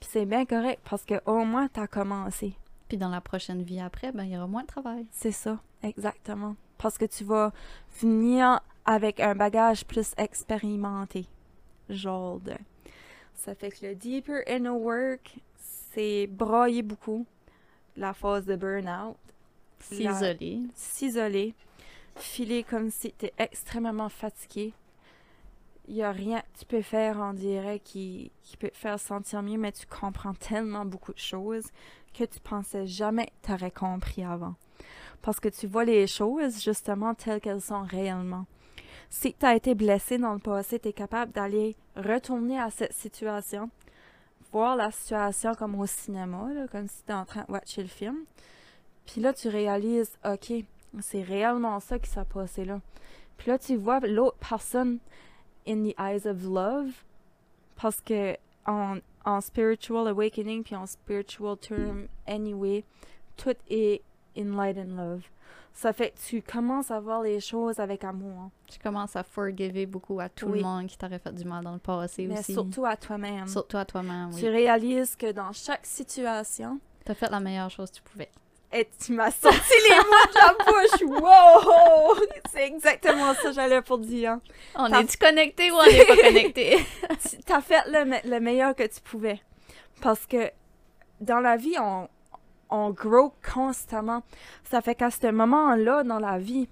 Puis 0.00 0.08
c'est 0.10 0.24
bien 0.24 0.46
correct 0.46 0.80
parce 0.88 1.04
que 1.04 1.20
au 1.26 1.44
moins 1.44 1.68
t'as 1.68 1.86
commencé. 1.86 2.54
Puis 2.88 2.96
dans 2.96 3.10
la 3.10 3.20
prochaine 3.20 3.62
vie 3.62 3.78
après, 3.78 4.12
ben, 4.12 4.24
il 4.24 4.30
y 4.30 4.36
aura 4.38 4.46
moins 4.46 4.62
de 4.62 4.66
travail. 4.66 5.06
C'est 5.12 5.30
ça, 5.30 5.60
exactement. 5.82 6.56
Parce 6.78 6.96
que 6.96 7.04
tu 7.04 7.22
vas 7.22 7.52
venir 8.00 8.60
avec 8.86 9.20
un 9.20 9.34
bagage 9.34 9.84
plus 9.84 10.14
expérimenté. 10.16 11.26
Genre 11.90 12.40
de. 12.40 12.54
Ça 13.34 13.54
fait 13.54 13.70
que 13.70 13.86
le 13.86 13.94
deeper 13.94 14.42
inner 14.48 14.70
work, 14.70 15.36
c'est 15.92 16.26
broyer 16.28 16.82
beaucoup. 16.82 17.26
La 17.94 18.14
phase 18.14 18.46
de 18.46 18.56
burn-out. 18.56 19.18
S'isoler. 19.80 20.62
S'isoler. 20.74 21.54
Filer 22.20 22.64
comme 22.64 22.90
si 22.90 23.12
tu 23.18 23.26
es 23.26 23.32
extrêmement 23.38 24.08
fatigué. 24.08 24.72
Il 25.88 25.94
n'y 25.94 26.02
a 26.02 26.12
rien 26.12 26.40
que 26.40 26.58
tu 26.60 26.64
peux 26.66 26.82
faire, 26.82 27.18
on 27.18 27.32
dirait, 27.32 27.80
qui, 27.80 28.30
qui 28.42 28.56
peut 28.56 28.68
te 28.68 28.76
faire 28.76 29.00
sentir 29.00 29.42
mieux, 29.42 29.58
mais 29.58 29.72
tu 29.72 29.86
comprends 29.86 30.34
tellement 30.34 30.84
beaucoup 30.84 31.12
de 31.12 31.18
choses 31.18 31.66
que 32.14 32.24
tu 32.24 32.38
pensais 32.40 32.86
jamais 32.86 33.32
que 33.42 33.56
tu 33.56 33.70
compris 33.72 34.22
avant. 34.22 34.54
Parce 35.22 35.40
que 35.40 35.48
tu 35.48 35.66
vois 35.66 35.84
les 35.84 36.06
choses 36.06 36.62
justement 36.62 37.14
telles 37.14 37.40
qu'elles 37.40 37.60
sont 37.60 37.82
réellement. 37.82 38.46
Si 39.08 39.34
tu 39.34 39.44
as 39.44 39.56
été 39.56 39.74
blessé 39.74 40.18
dans 40.18 40.34
le 40.34 40.38
passé, 40.38 40.78
tu 40.78 40.88
es 40.88 40.92
capable 40.92 41.32
d'aller 41.32 41.74
retourner 41.96 42.60
à 42.60 42.70
cette 42.70 42.92
situation, 42.92 43.70
voir 44.52 44.76
la 44.76 44.92
situation 44.92 45.54
comme 45.54 45.78
au 45.80 45.86
cinéma, 45.86 46.48
comme 46.70 46.86
si 46.86 47.02
tu 47.04 47.10
es 47.10 47.14
en 47.14 47.24
train 47.24 47.44
de 47.48 47.52
watcher 47.52 47.82
le 47.82 47.88
film. 47.88 48.24
Puis 49.06 49.20
là, 49.20 49.32
tu 49.32 49.48
réalises, 49.48 50.12
OK, 50.24 50.52
c'est 51.00 51.22
réellement 51.22 51.78
ça 51.80 51.98
qui 51.98 52.10
s'est 52.10 52.24
passé 52.24 52.64
là. 52.64 52.80
Puis 53.36 53.50
là, 53.50 53.58
tu 53.58 53.76
vois 53.76 54.00
l'autre 54.00 54.36
personne 54.38 54.98
in 55.66 55.84
the 55.84 55.94
eyes 55.98 56.26
of 56.26 56.42
love. 56.44 56.90
Parce 57.76 58.00
que 58.00 58.36
en, 58.66 58.96
en 59.24 59.40
spiritual 59.40 60.08
awakening, 60.08 60.62
puis 60.62 60.76
en 60.76 60.86
spiritual 60.86 61.56
term 61.56 62.08
anyway, 62.26 62.84
tout 63.36 63.54
est 63.70 64.02
in 64.36 64.54
light 64.56 64.76
and 64.76 64.96
love. 64.96 65.22
Ça 65.72 65.92
fait 65.92 66.10
que 66.10 66.18
tu 66.18 66.42
commences 66.42 66.90
à 66.90 67.00
voir 67.00 67.22
les 67.22 67.40
choses 67.40 67.78
avec 67.78 68.04
amour. 68.04 68.50
Tu 68.66 68.78
commences 68.80 69.16
à 69.16 69.22
forgiver 69.22 69.86
beaucoup 69.86 70.20
à 70.20 70.28
tout 70.28 70.46
Oui. 70.46 70.58
le 70.58 70.64
monde 70.64 70.86
qui 70.88 70.98
t'aurait 70.98 71.18
fait 71.20 71.32
du 71.32 71.44
mal 71.44 71.64
dans 71.64 71.72
le 71.72 71.78
passé 71.78 72.26
Mais 72.26 72.40
aussi. 72.40 72.52
surtout 72.52 72.84
à 72.84 72.96
toi-même. 72.96 73.46
Surtout 73.46 73.78
à 73.78 73.84
toi-même, 73.86 74.30
Tu 74.36 74.44
oui. 74.44 74.48
réalises 74.50 75.16
que 75.16 75.30
dans 75.32 75.52
chaque 75.52 75.86
situation, 75.86 76.78
T'as 77.04 77.14
fait 77.14 77.30
la 77.30 77.40
meilleure 77.40 77.70
chose 77.70 77.90
que 77.90 77.96
tu 77.96 78.02
pouvais. 78.02 78.30
Et 78.72 78.88
tu 79.04 79.12
m'as 79.12 79.30
sorti 79.32 79.72
les 79.88 79.96
mots 79.96 80.26
de 80.32 80.38
la 80.38 80.64
bouche. 80.64 81.20
Wow! 81.22 82.24
C'est 82.52 82.66
exactement 82.66 83.34
ça 83.34 83.42
que 83.48 83.52
j'allais 83.52 83.82
pour 83.82 83.98
dire. 83.98 84.38
On 84.76 84.86
est-tu 84.92 85.16
connecté 85.18 85.70
ou 85.70 85.74
on 85.74 85.86
n'est 85.86 86.04
pas 86.04 86.16
connecté? 86.16 86.78
t'as 87.46 87.60
fait 87.60 87.82
le, 87.88 88.04
me- 88.04 88.28
le 88.30 88.40
meilleur 88.40 88.74
que 88.76 88.84
tu 88.86 89.00
pouvais. 89.00 89.40
Parce 90.00 90.24
que 90.26 90.50
dans 91.20 91.40
la 91.40 91.56
vie, 91.56 91.76
on, 91.80 92.08
on 92.70 92.90
grow 92.90 93.34
constamment. 93.54 94.22
Ça 94.70 94.80
fait 94.80 94.94
qu'à 94.94 95.10
ce 95.10 95.26
moment-là, 95.30 96.04
dans 96.04 96.20
la 96.20 96.38
vie, 96.38 96.68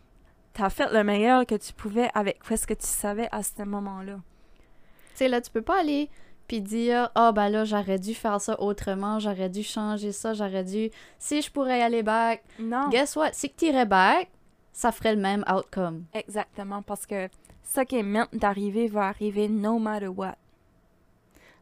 t'as 0.55 0.71
fait 0.71 0.91
le 0.93 1.03
meilleur 1.05 1.47
que 1.47 1.57
tu 1.57 1.73
pouvais 1.73 2.11
avec 2.15 2.39
ce 2.45 2.67
que 2.67 2.75
tu 2.75 2.87
savais 2.87 3.29
à 3.33 3.43
ce 3.43 3.63
moment-là. 3.65 4.15
tu 4.15 5.17
sais, 5.17 5.29
là, 5.29 5.41
tu 5.41 5.51
peux 5.51 5.63
pas 5.63 5.81
aller 5.81 6.09
puis 6.49 6.61
dire 6.63 7.11
Ah, 7.15 7.31
ben 7.31 7.49
là, 7.51 7.65
j'aurais 7.65 7.99
dû 7.99 8.15
faire 8.15 8.41
ça 8.41 8.61
autrement, 8.61 9.21
j'aurais 9.21 9.51
dû 9.51 9.63
changer 9.63 10.11
ça, 10.11 10.33
j'aurais 10.35 10.65
dû. 10.65 10.91
Si 11.19 11.43
je 11.43 11.53
pourrais 11.53 11.81
aller 11.83 12.03
back. 12.03 12.43
Non. 12.59 12.89
Guess 12.89 13.15
what? 13.15 13.33
Si 13.35 13.51
tu 13.51 13.67
irais 13.67 13.87
back, 13.87 14.31
ça 14.73 14.91
ferait 14.91 15.15
le 15.15 15.21
même 15.21 15.45
outcome. 15.49 16.07
Exactement, 16.15 16.83
parce 16.83 17.07
que 17.07 17.29
ce 17.63 17.83
qui 17.83 17.97
est 17.99 18.03
meant 18.03 18.27
d'arriver 18.33 18.89
va 18.89 19.07
arriver 19.09 19.49
no 19.49 19.79
matter 19.79 20.09
what. 20.09 20.37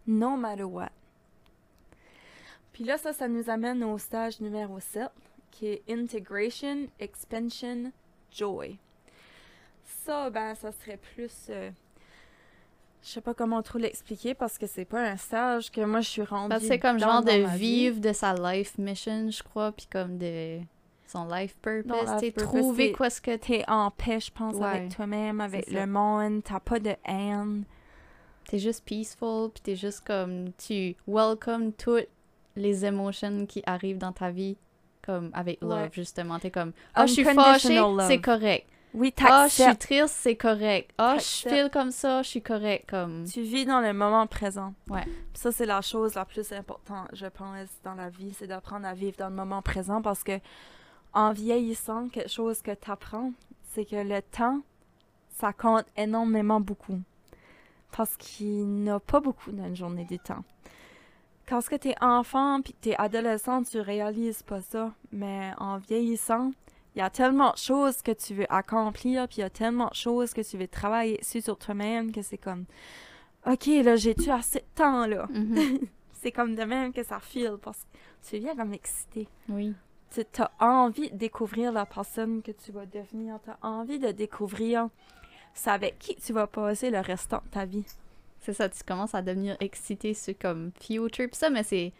No 0.06 0.36
matter 0.36 0.62
what. 0.62 0.90
Puis 2.72 2.84
là, 2.84 2.96
ça, 2.96 3.12
ça 3.12 3.26
nous 3.26 3.50
amène 3.50 3.82
au 3.82 3.98
stage 3.98 4.40
numéro 4.40 4.78
7, 4.78 5.08
qui 5.50 5.66
est 5.66 5.82
Integration, 5.90 6.86
Expansion, 7.00 7.90
Joy. 8.30 8.78
Ça, 9.82 10.30
ben, 10.30 10.54
ça 10.54 10.70
serait 10.70 10.98
plus... 10.98 11.32
euh, 11.48 11.70
je 13.06 13.12
sais 13.12 13.20
pas 13.20 13.34
comment 13.34 13.62
trop 13.62 13.78
l'expliquer 13.78 14.34
parce 14.34 14.58
que 14.58 14.66
c'est 14.66 14.84
pas 14.84 15.00
un 15.10 15.16
stage 15.16 15.70
que 15.70 15.80
moi 15.82 16.00
je 16.00 16.08
suis 16.08 16.22
rendue. 16.22 16.56
C'est 16.60 16.80
comme 16.80 16.98
genre 16.98 17.22
de 17.22 17.30
vie. 17.56 17.56
vivre 17.58 18.00
de 18.00 18.12
sa 18.12 18.34
life 18.34 18.76
mission, 18.78 19.30
je 19.30 19.42
crois, 19.44 19.70
puis 19.70 19.86
comme 19.86 20.18
de 20.18 20.58
son 21.06 21.28
life 21.28 21.56
purpose. 21.62 22.10
Trouver 22.36 22.86
c'est- 22.88 22.92
quoi 22.92 23.10
ce 23.10 23.20
que 23.20 23.36
T'es 23.36 23.64
en 23.68 23.92
paix, 23.92 24.18
je 24.18 24.32
pense, 24.32 24.54
Ouais, 24.56 24.64
avec 24.66 24.96
toi-même, 24.96 25.40
avec 25.40 25.70
le 25.70 25.86
monde. 25.86 26.42
T'as 26.42 26.58
pas 26.60 26.80
de 26.80 26.94
haine. 27.06 27.64
t'es 28.48 28.58
juste 28.60 28.84
peaceful, 28.84 29.50
puis 29.50 29.60
t'es 29.62 29.74
juste 29.76 30.04
comme 30.06 30.52
tu 30.52 30.94
welcome 31.08 31.72
toutes 31.72 32.06
les 32.54 32.84
émotions 32.84 33.44
qui 33.44 33.60
arrivent 33.66 33.98
dans 33.98 34.12
ta 34.12 34.30
vie, 34.30 34.56
comme 35.04 35.30
avec 35.34 35.60
love, 35.60 35.72
Ouais. 35.82 35.88
justement. 35.92 36.38
T'es 36.38 36.52
comme 36.52 36.72
ah, 36.94 37.06
je 37.06 37.12
suis 37.12 37.24
fâchée, 37.24 37.80
c'est 38.06 38.20
correct. 38.20 38.68
Oui, 38.96 39.12
Ah, 39.20 39.46
je 39.46 39.62
suis 39.62 39.76
triste, 39.76 40.14
c'est 40.20 40.36
correct. 40.36 40.90
Ah, 40.96 41.16
je 41.18 41.18
T'acceptes. 41.18 41.54
feel 41.54 41.70
comme 41.70 41.90
ça, 41.90 42.22
je 42.22 42.28
suis 42.28 42.42
correct. 42.42 42.88
Comme 42.88 43.24
Tu 43.24 43.42
vis 43.42 43.66
dans 43.66 43.80
le 43.80 43.92
moment 43.92 44.26
présent. 44.26 44.72
Ouais. 44.88 45.04
Ça, 45.34 45.52
c'est 45.52 45.66
la 45.66 45.82
chose 45.82 46.14
la 46.14 46.24
plus 46.24 46.50
importante, 46.52 47.08
je 47.12 47.26
pense, 47.26 47.68
dans 47.84 47.94
la 47.94 48.08
vie, 48.08 48.32
c'est 48.32 48.46
d'apprendre 48.46 48.86
à 48.86 48.94
vivre 48.94 49.16
dans 49.18 49.28
le 49.28 49.34
moment 49.36 49.60
présent 49.60 50.00
parce 50.00 50.24
que 50.24 50.40
en 51.12 51.32
vieillissant, 51.32 52.08
quelque 52.08 52.30
chose 52.30 52.62
que 52.62 52.72
tu 52.72 52.90
apprends, 52.90 53.32
c'est 53.74 53.84
que 53.84 53.96
le 53.96 54.22
temps, 54.22 54.60
ça 55.28 55.52
compte 55.52 55.84
énormément 55.96 56.60
beaucoup. 56.60 56.98
Parce 57.92 58.16
qu'il 58.16 58.82
n'a 58.82 58.98
pas 58.98 59.20
beaucoup 59.20 59.52
dans 59.52 59.66
une 59.66 59.76
journée 59.76 60.04
du 60.04 60.18
temps. 60.18 60.42
Quand 61.46 61.60
tu 61.60 61.88
es 61.88 61.94
enfant 62.02 62.60
puis 62.62 62.74
tu 62.80 62.90
es 62.90 62.96
adolescent, 62.96 63.62
tu 63.62 63.78
réalises 63.78 64.42
pas 64.42 64.60
ça. 64.62 64.92
Mais 65.12 65.52
en 65.58 65.76
vieillissant, 65.78 66.50
il 66.96 67.00
y 67.00 67.02
a 67.02 67.10
tellement 67.10 67.52
de 67.52 67.58
choses 67.58 68.00
que 68.00 68.12
tu 68.12 68.34
veux 68.34 68.46
accomplir, 68.52 69.28
puis 69.28 69.38
il 69.38 69.40
y 69.40 69.44
a 69.44 69.50
tellement 69.50 69.88
de 69.88 69.94
choses 69.94 70.32
que 70.32 70.40
tu 70.40 70.56
veux 70.56 70.66
travailler 70.66 71.18
dessus 71.18 71.42
sur 71.42 71.58
toi-même 71.58 72.10
que 72.10 72.22
c'est 72.22 72.38
comme 72.38 72.64
OK, 73.46 73.66
là, 73.66 73.96
j'ai-tu 73.96 74.30
assez 74.30 74.60
de 74.60 74.64
temps, 74.74 75.06
là? 75.06 75.28
Mhm. 75.30 75.78
c'est 76.14 76.32
comme 76.32 76.54
de 76.54 76.62
même 76.64 76.92
que 76.92 77.02
ça 77.02 77.20
file 77.20 77.58
parce 77.62 77.84
que 77.84 78.28
tu 78.28 78.38
viens 78.38 78.56
comme 78.56 78.72
excité. 78.72 79.28
Oui. 79.48 79.74
Tu 80.10 80.22
as 80.38 80.50
envie 80.58 81.10
de 81.10 81.16
découvrir 81.16 81.70
la 81.70 81.84
personne 81.84 82.42
que 82.42 82.52
tu 82.52 82.72
vas 82.72 82.86
devenir. 82.86 83.38
Tu 83.44 83.50
as 83.50 83.58
envie 83.60 83.98
de 83.98 84.10
découvrir 84.10 84.88
c'est 85.52 85.70
avec 85.70 85.98
qui 85.98 86.16
tu 86.16 86.32
vas 86.32 86.46
passer 86.46 86.90
le 86.90 87.00
restant 87.00 87.42
de 87.44 87.50
ta 87.50 87.64
vie. 87.64 87.84
C'est 88.40 88.52
ça, 88.52 88.68
tu 88.68 88.82
commences 88.84 89.14
à 89.14 89.22
devenir 89.22 89.56
excité 89.60 90.14
sur 90.14 90.36
comme 90.38 90.70
future. 90.80 91.28
Pis 91.30 91.38
ça, 91.38 91.50
mais 91.50 91.62
c'est 91.62 91.92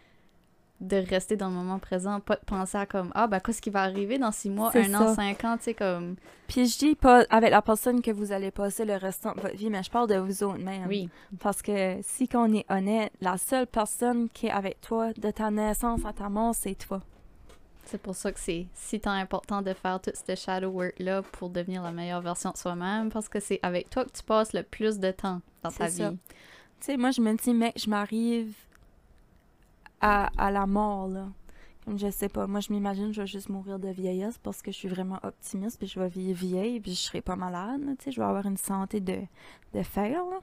de 0.79 0.97
rester 0.97 1.35
dans 1.35 1.47
le 1.49 1.55
moment 1.55 1.79
présent, 1.79 2.19
pas 2.19 2.35
de 2.35 2.45
penser 2.45 2.77
à 2.77 2.85
comme 2.85 3.11
ah 3.15 3.25
ben 3.27 3.39
qu'est-ce 3.39 3.61
qui 3.61 3.71
va 3.71 3.81
arriver 3.81 4.19
dans 4.19 4.31
six 4.31 4.49
mois, 4.49 4.71
un 4.75 4.93
an, 4.93 5.15
cinq 5.15 5.43
ans, 5.43 5.57
tu 5.57 5.63
sais 5.63 5.73
comme 5.73 6.15
Puis 6.47 6.67
je 6.67 6.77
dis 6.77 6.95
pas 6.95 7.25
avec 7.31 7.49
la 7.49 7.61
personne 7.63 8.01
que 8.01 8.11
vous 8.11 8.31
allez 8.31 8.51
passer 8.51 8.85
le 8.85 8.95
restant 8.95 9.33
de 9.33 9.41
votre 9.41 9.55
vie, 9.55 9.69
mais 9.71 9.81
je 9.81 9.89
parle 9.89 10.07
de 10.07 10.17
vous 10.17 10.43
autres 10.43 10.59
même. 10.59 10.85
oui, 10.87 11.09
Parce 11.39 11.61
que 11.63 11.97
si 12.03 12.27
qu'on 12.27 12.53
est 12.53 12.65
honnête, 12.69 13.11
la 13.21 13.37
seule 13.37 13.65
personne 13.65 14.29
qui 14.29 14.47
est 14.47 14.51
avec 14.51 14.79
toi 14.81 15.13
de 15.13 15.31
ta 15.31 15.49
naissance 15.49 16.05
à 16.05 16.13
ta 16.13 16.29
mort, 16.29 16.53
c'est 16.53 16.75
toi. 16.75 17.01
c'est 17.85 17.99
pour 18.01 18.15
ça 18.15 18.31
que 18.31 18.39
c'est 18.39 18.67
si 18.75 18.99
tant 18.99 19.11
important 19.11 19.63
de 19.63 19.73
faire 19.73 19.99
tout 19.99 20.11
ce 20.13 20.35
shadow 20.35 20.69
work 20.69 20.99
là 20.99 21.23
pour 21.23 21.49
devenir 21.49 21.81
la 21.81 21.91
meilleure 21.91 22.21
version 22.21 22.51
de 22.51 22.57
soi-même 22.57 23.09
parce 23.09 23.29
que 23.29 23.39
c'est 23.39 23.59
avec 23.63 23.89
toi 23.89 24.05
que 24.05 24.11
tu 24.11 24.21
passes 24.23 24.53
le 24.53 24.61
plus 24.61 24.99
de 24.99 25.09
temps 25.09 25.41
dans 25.63 25.71
ta 25.71 25.87
C'est 25.89 26.03
ça. 26.03 26.09
vie. 26.11 26.17
Tu 26.81 26.85
sais, 26.85 26.97
moi, 26.97 27.09
je 27.09 27.21
me 27.21 27.33
dis, 27.33 27.55
mec, 27.55 27.73
je 27.83 27.89
m'arrive 27.89 28.53
à, 30.01 30.29
à 30.37 30.51
la 30.51 30.65
mort, 30.67 31.07
là. 31.07 31.27
Comme 31.85 31.97
je 31.97 32.09
sais 32.11 32.27
pas, 32.27 32.47
moi, 32.47 32.59
je 32.59 32.73
m'imagine, 32.73 33.13
je 33.13 33.21
vais 33.21 33.27
juste 33.27 33.47
mourir 33.47 33.79
de 33.79 33.87
vieillesse 33.87 34.37
parce 34.39 34.61
que 34.61 34.71
je 34.71 34.77
suis 34.77 34.89
vraiment 34.89 35.19
optimiste, 35.23 35.77
puis 35.77 35.87
je 35.87 35.97
vais 35.99 36.09
vivre 36.09 36.37
vieille, 36.37 36.79
puis 36.81 36.91
je 36.91 36.97
serai 36.99 37.21
pas 37.21 37.37
malade, 37.37 37.81
tu 37.99 38.05
sais, 38.05 38.11
je 38.11 38.19
vais 38.19 38.27
avoir 38.27 38.45
une 38.45 38.57
santé 38.57 38.99
de, 38.99 39.21
de 39.73 39.83
fer, 39.83 40.21
là. 40.25 40.39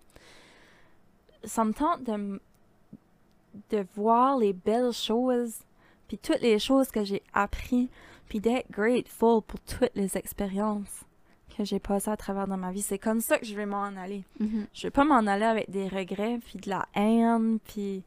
Ça 1.45 1.65
me 1.65 1.75
tente 1.75 2.03
de, 2.05 2.41
de 3.71 3.87
voir 3.95 4.39
les 4.39 4.55
belles 4.55 4.93
choses, 4.93 5.57
puis 6.09 6.17
toutes 6.17 6.41
les 6.41 6.59
choses 6.59 6.89
que 6.91 7.05
j'ai 7.05 7.23
appris, 7.35 7.91
puis 8.29 8.41
d'être 8.41 8.71
grateful 8.71 9.43
pour 9.43 9.61
toutes 9.61 9.95
les 9.95 10.17
expériences 10.17 11.05
que 11.57 11.63
j'ai 11.65 11.79
passées 11.79 12.11
à 12.11 12.17
travers 12.17 12.49
dans 12.49 12.57
ma 12.57 12.73
vie. 12.73 12.81
C'est 12.83 12.99
comme 12.99 13.21
ça 13.21 13.39
que 13.39 13.45
je 13.45 13.55
vais 13.55 13.67
m'en 13.67 13.85
aller 13.85 14.25
Mhm. 14.41 14.67
je 14.73 14.87
vais 14.87 14.91
pas 14.91 15.05
m'en 15.05 15.27
aller 15.27 15.45
avec 15.45 15.69
des 15.71 15.89
regrets, 15.89 16.39
puis 16.39 16.59
de 16.59 16.71
la 16.71 16.89
haine, 16.95 17.59
puis 17.61 18.03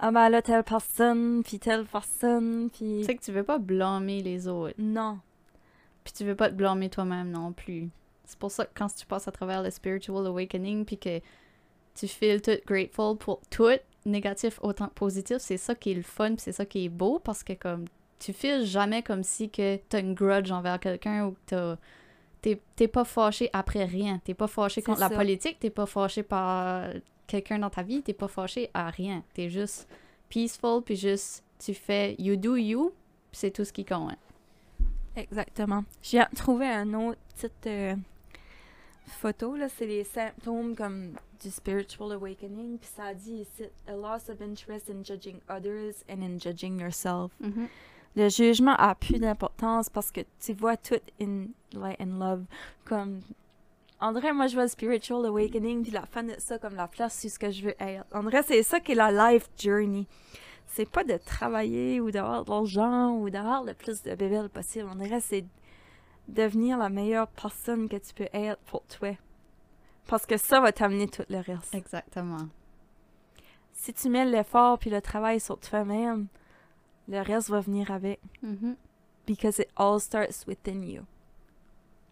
ah 0.00 0.10
ben 0.12 0.28
là, 0.28 0.42
telle 0.42 0.62
personne, 0.62 1.42
puis 1.42 1.58
telle 1.58 1.84
personne, 1.84 2.70
puis... 2.70 2.98
Tu 3.00 3.04
sais 3.04 3.16
que 3.16 3.22
tu 3.22 3.32
veux 3.32 3.42
pas 3.42 3.58
blâmer 3.58 4.22
les 4.22 4.46
autres. 4.46 4.74
Non. 4.78 5.18
Puis 6.04 6.12
tu 6.12 6.24
veux 6.24 6.36
pas 6.36 6.48
te 6.48 6.54
blâmer 6.54 6.88
toi-même 6.88 7.30
non 7.30 7.52
plus. 7.52 7.90
C'est 8.24 8.38
pour 8.38 8.50
ça 8.50 8.64
que 8.64 8.70
quand 8.74 8.94
tu 8.94 9.06
passes 9.06 9.26
à 9.26 9.32
travers 9.32 9.62
le 9.62 9.70
spiritual 9.70 10.26
awakening 10.26 10.84
puis 10.84 10.98
que 10.98 11.20
tu 11.94 12.06
feels 12.06 12.42
tout 12.42 12.58
grateful 12.66 13.16
pour 13.16 13.40
tout, 13.50 13.78
négatif 14.06 14.58
autant 14.62 14.88
que 14.88 14.94
positif, 14.94 15.38
c'est 15.38 15.56
ça 15.56 15.74
qui 15.74 15.92
est 15.92 15.94
le 15.94 16.02
fun, 16.02 16.34
c'est 16.38 16.52
ça 16.52 16.64
qui 16.64 16.84
est 16.84 16.88
beau 16.88 17.18
parce 17.18 17.42
que 17.42 17.54
comme 17.54 17.86
tu 18.18 18.32
feels 18.32 18.64
jamais 18.64 19.02
comme 19.02 19.22
si 19.22 19.50
que 19.50 19.76
t'as 19.88 20.00
une 20.00 20.14
grudge 20.14 20.50
envers 20.50 20.78
quelqu'un 20.78 21.26
ou 21.26 21.30
que 21.32 21.38
t'as 21.46 21.76
t'es 22.40 22.88
pas 22.88 23.04
fâché 23.04 23.50
après 23.52 23.84
rien, 23.84 24.20
t'es 24.24 24.34
pas 24.34 24.46
fâché 24.46 24.82
contre 24.82 25.00
la 25.00 25.10
politique, 25.10 25.58
t'es 25.60 25.70
pas 25.70 25.86
fâché 25.86 26.22
par 26.22 26.88
quelqu'un 27.26 27.58
dans 27.58 27.70
ta 27.70 27.82
vie, 27.82 28.02
t'es 28.02 28.12
pas 28.12 28.28
fâché 28.28 28.70
à 28.74 28.90
rien, 28.90 29.22
t'es 29.34 29.48
juste 29.48 29.88
peaceful 30.28 30.82
puis 30.82 30.96
juste 30.96 31.44
tu 31.58 31.74
fais 31.74 32.14
you 32.18 32.36
do 32.36 32.56
you, 32.56 32.92
puis 33.30 33.40
c'est 33.40 33.50
tout 33.50 33.64
ce 33.64 33.72
qui 33.72 33.84
compte. 33.84 34.16
Exactement. 35.16 35.84
J'ai 36.00 36.22
trouvé 36.36 36.66
un 36.66 36.94
autre 36.94 37.18
petite 37.34 37.66
euh, 37.66 37.96
photo, 39.06 39.56
là, 39.56 39.68
c'est 39.68 39.86
les 39.86 40.04
symptômes 40.04 40.76
comme 40.76 41.14
du 41.42 41.50
spiritual 41.50 42.12
awakening, 42.12 42.78
puis 42.78 42.90
ça 42.94 43.14
dit 43.14 43.40
ici, 43.40 43.64
a 43.86 43.92
loss 43.92 44.28
of 44.28 44.40
interest 44.40 44.90
in 44.90 45.02
judging 45.02 45.40
others 45.48 46.04
and 46.08 46.22
in 46.22 46.38
judging 46.38 46.80
yourself. 46.80 47.32
Mhm. 47.40 47.68
Le 48.16 48.28
jugement 48.28 48.74
a 48.76 48.94
plus 48.94 49.18
d'importance 49.18 49.88
parce 49.88 50.10
que 50.10 50.20
tu 50.40 50.52
vois 50.52 50.76
tout 50.76 51.00
in 51.20 51.46
light 51.72 52.00
and 52.00 52.18
love. 52.18 52.44
Comme. 52.84 53.20
En 54.00 54.12
vrai, 54.12 54.32
moi, 54.32 54.46
je 54.46 54.54
vois 54.54 54.68
spiritual 54.68 55.26
awakening 55.26 55.82
puis 55.82 55.90
la 55.90 56.06
fin 56.06 56.22
de 56.22 56.34
ça 56.38 56.58
comme 56.58 56.76
la 56.76 56.86
place 56.86 57.18
sur 57.18 57.30
ce 57.30 57.38
que 57.38 57.50
je 57.50 57.64
veux 57.64 57.74
être. 57.80 58.06
En 58.14 58.22
vrai, 58.22 58.42
c'est 58.42 58.62
ça 58.62 58.80
qui 58.80 58.92
est 58.92 58.94
la 58.94 59.32
life 59.32 59.48
journey. 59.58 60.06
C'est 60.66 60.88
pas 60.88 61.02
de 61.02 61.16
travailler 61.16 62.00
ou 62.00 62.10
d'avoir 62.10 62.44
de 62.44 62.50
l'argent 62.50 63.12
ou 63.12 63.30
d'avoir 63.30 63.64
le 63.64 63.74
plus 63.74 64.02
de 64.02 64.14
bébés 64.14 64.48
possible. 64.52 64.88
En 64.88 64.96
vrai, 64.96 65.20
c'est 65.20 65.44
devenir 66.28 66.78
la 66.78 66.90
meilleure 66.90 67.28
personne 67.28 67.88
que 67.88 67.96
tu 67.96 68.14
peux 68.14 68.28
être 68.32 68.60
pour 68.66 68.82
toi. 68.82 69.16
Parce 70.06 70.26
que 70.26 70.36
ça 70.36 70.60
va 70.60 70.72
t'amener 70.72 71.08
tout 71.08 71.24
le 71.28 71.38
reste. 71.38 71.74
Exactement. 71.74 72.48
Si 73.72 73.92
tu 73.92 74.08
mets 74.08 74.24
l'effort 74.24 74.78
puis 74.78 74.90
le 74.90 75.00
travail 75.00 75.40
sur 75.40 75.58
toi-même, 75.58 76.26
le 77.08 77.20
reste 77.22 77.48
va 77.50 77.60
venir 77.60 77.90
avec. 77.90 78.20
Mhm. 78.42 78.76
Because 79.26 79.58
it 79.58 79.68
all 79.76 80.00
starts 80.00 80.44
within 80.46 80.82
you. 80.82 81.02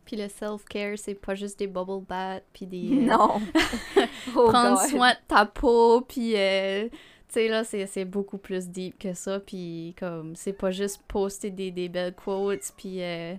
Puis 0.04 0.16
le 0.16 0.28
self-care, 0.28 0.96
c'est 0.98 1.14
pas 1.14 1.34
juste 1.34 1.58
des 1.58 1.66
bubble 1.66 2.04
baths, 2.06 2.44
puis 2.52 2.66
des... 2.66 2.88
euh, 2.92 3.06
Non. 3.06 3.40
Oh 4.36 4.48
prendre 4.50 4.80
God. 4.80 4.90
soin 4.90 5.10
de 5.12 5.18
ta 5.28 5.46
peau, 5.46 6.00
puis... 6.02 6.34
euh, 6.36 6.88
tu 7.28 7.34
sais, 7.40 7.48
là, 7.48 7.64
c'est 7.64 7.86
c'est 7.86 8.04
beaucoup 8.04 8.38
plus 8.38 8.68
deep 8.68 8.98
que 8.98 9.14
ça, 9.14 9.40
puis 9.40 9.94
comme... 9.98 10.36
C'est 10.36 10.52
pas 10.52 10.70
juste 10.70 11.02
poster 11.08 11.50
des, 11.50 11.70
des 11.72 11.88
belles 11.88 12.14
quotes, 12.14 12.72
puis 12.76 13.02
euh, 13.02 13.34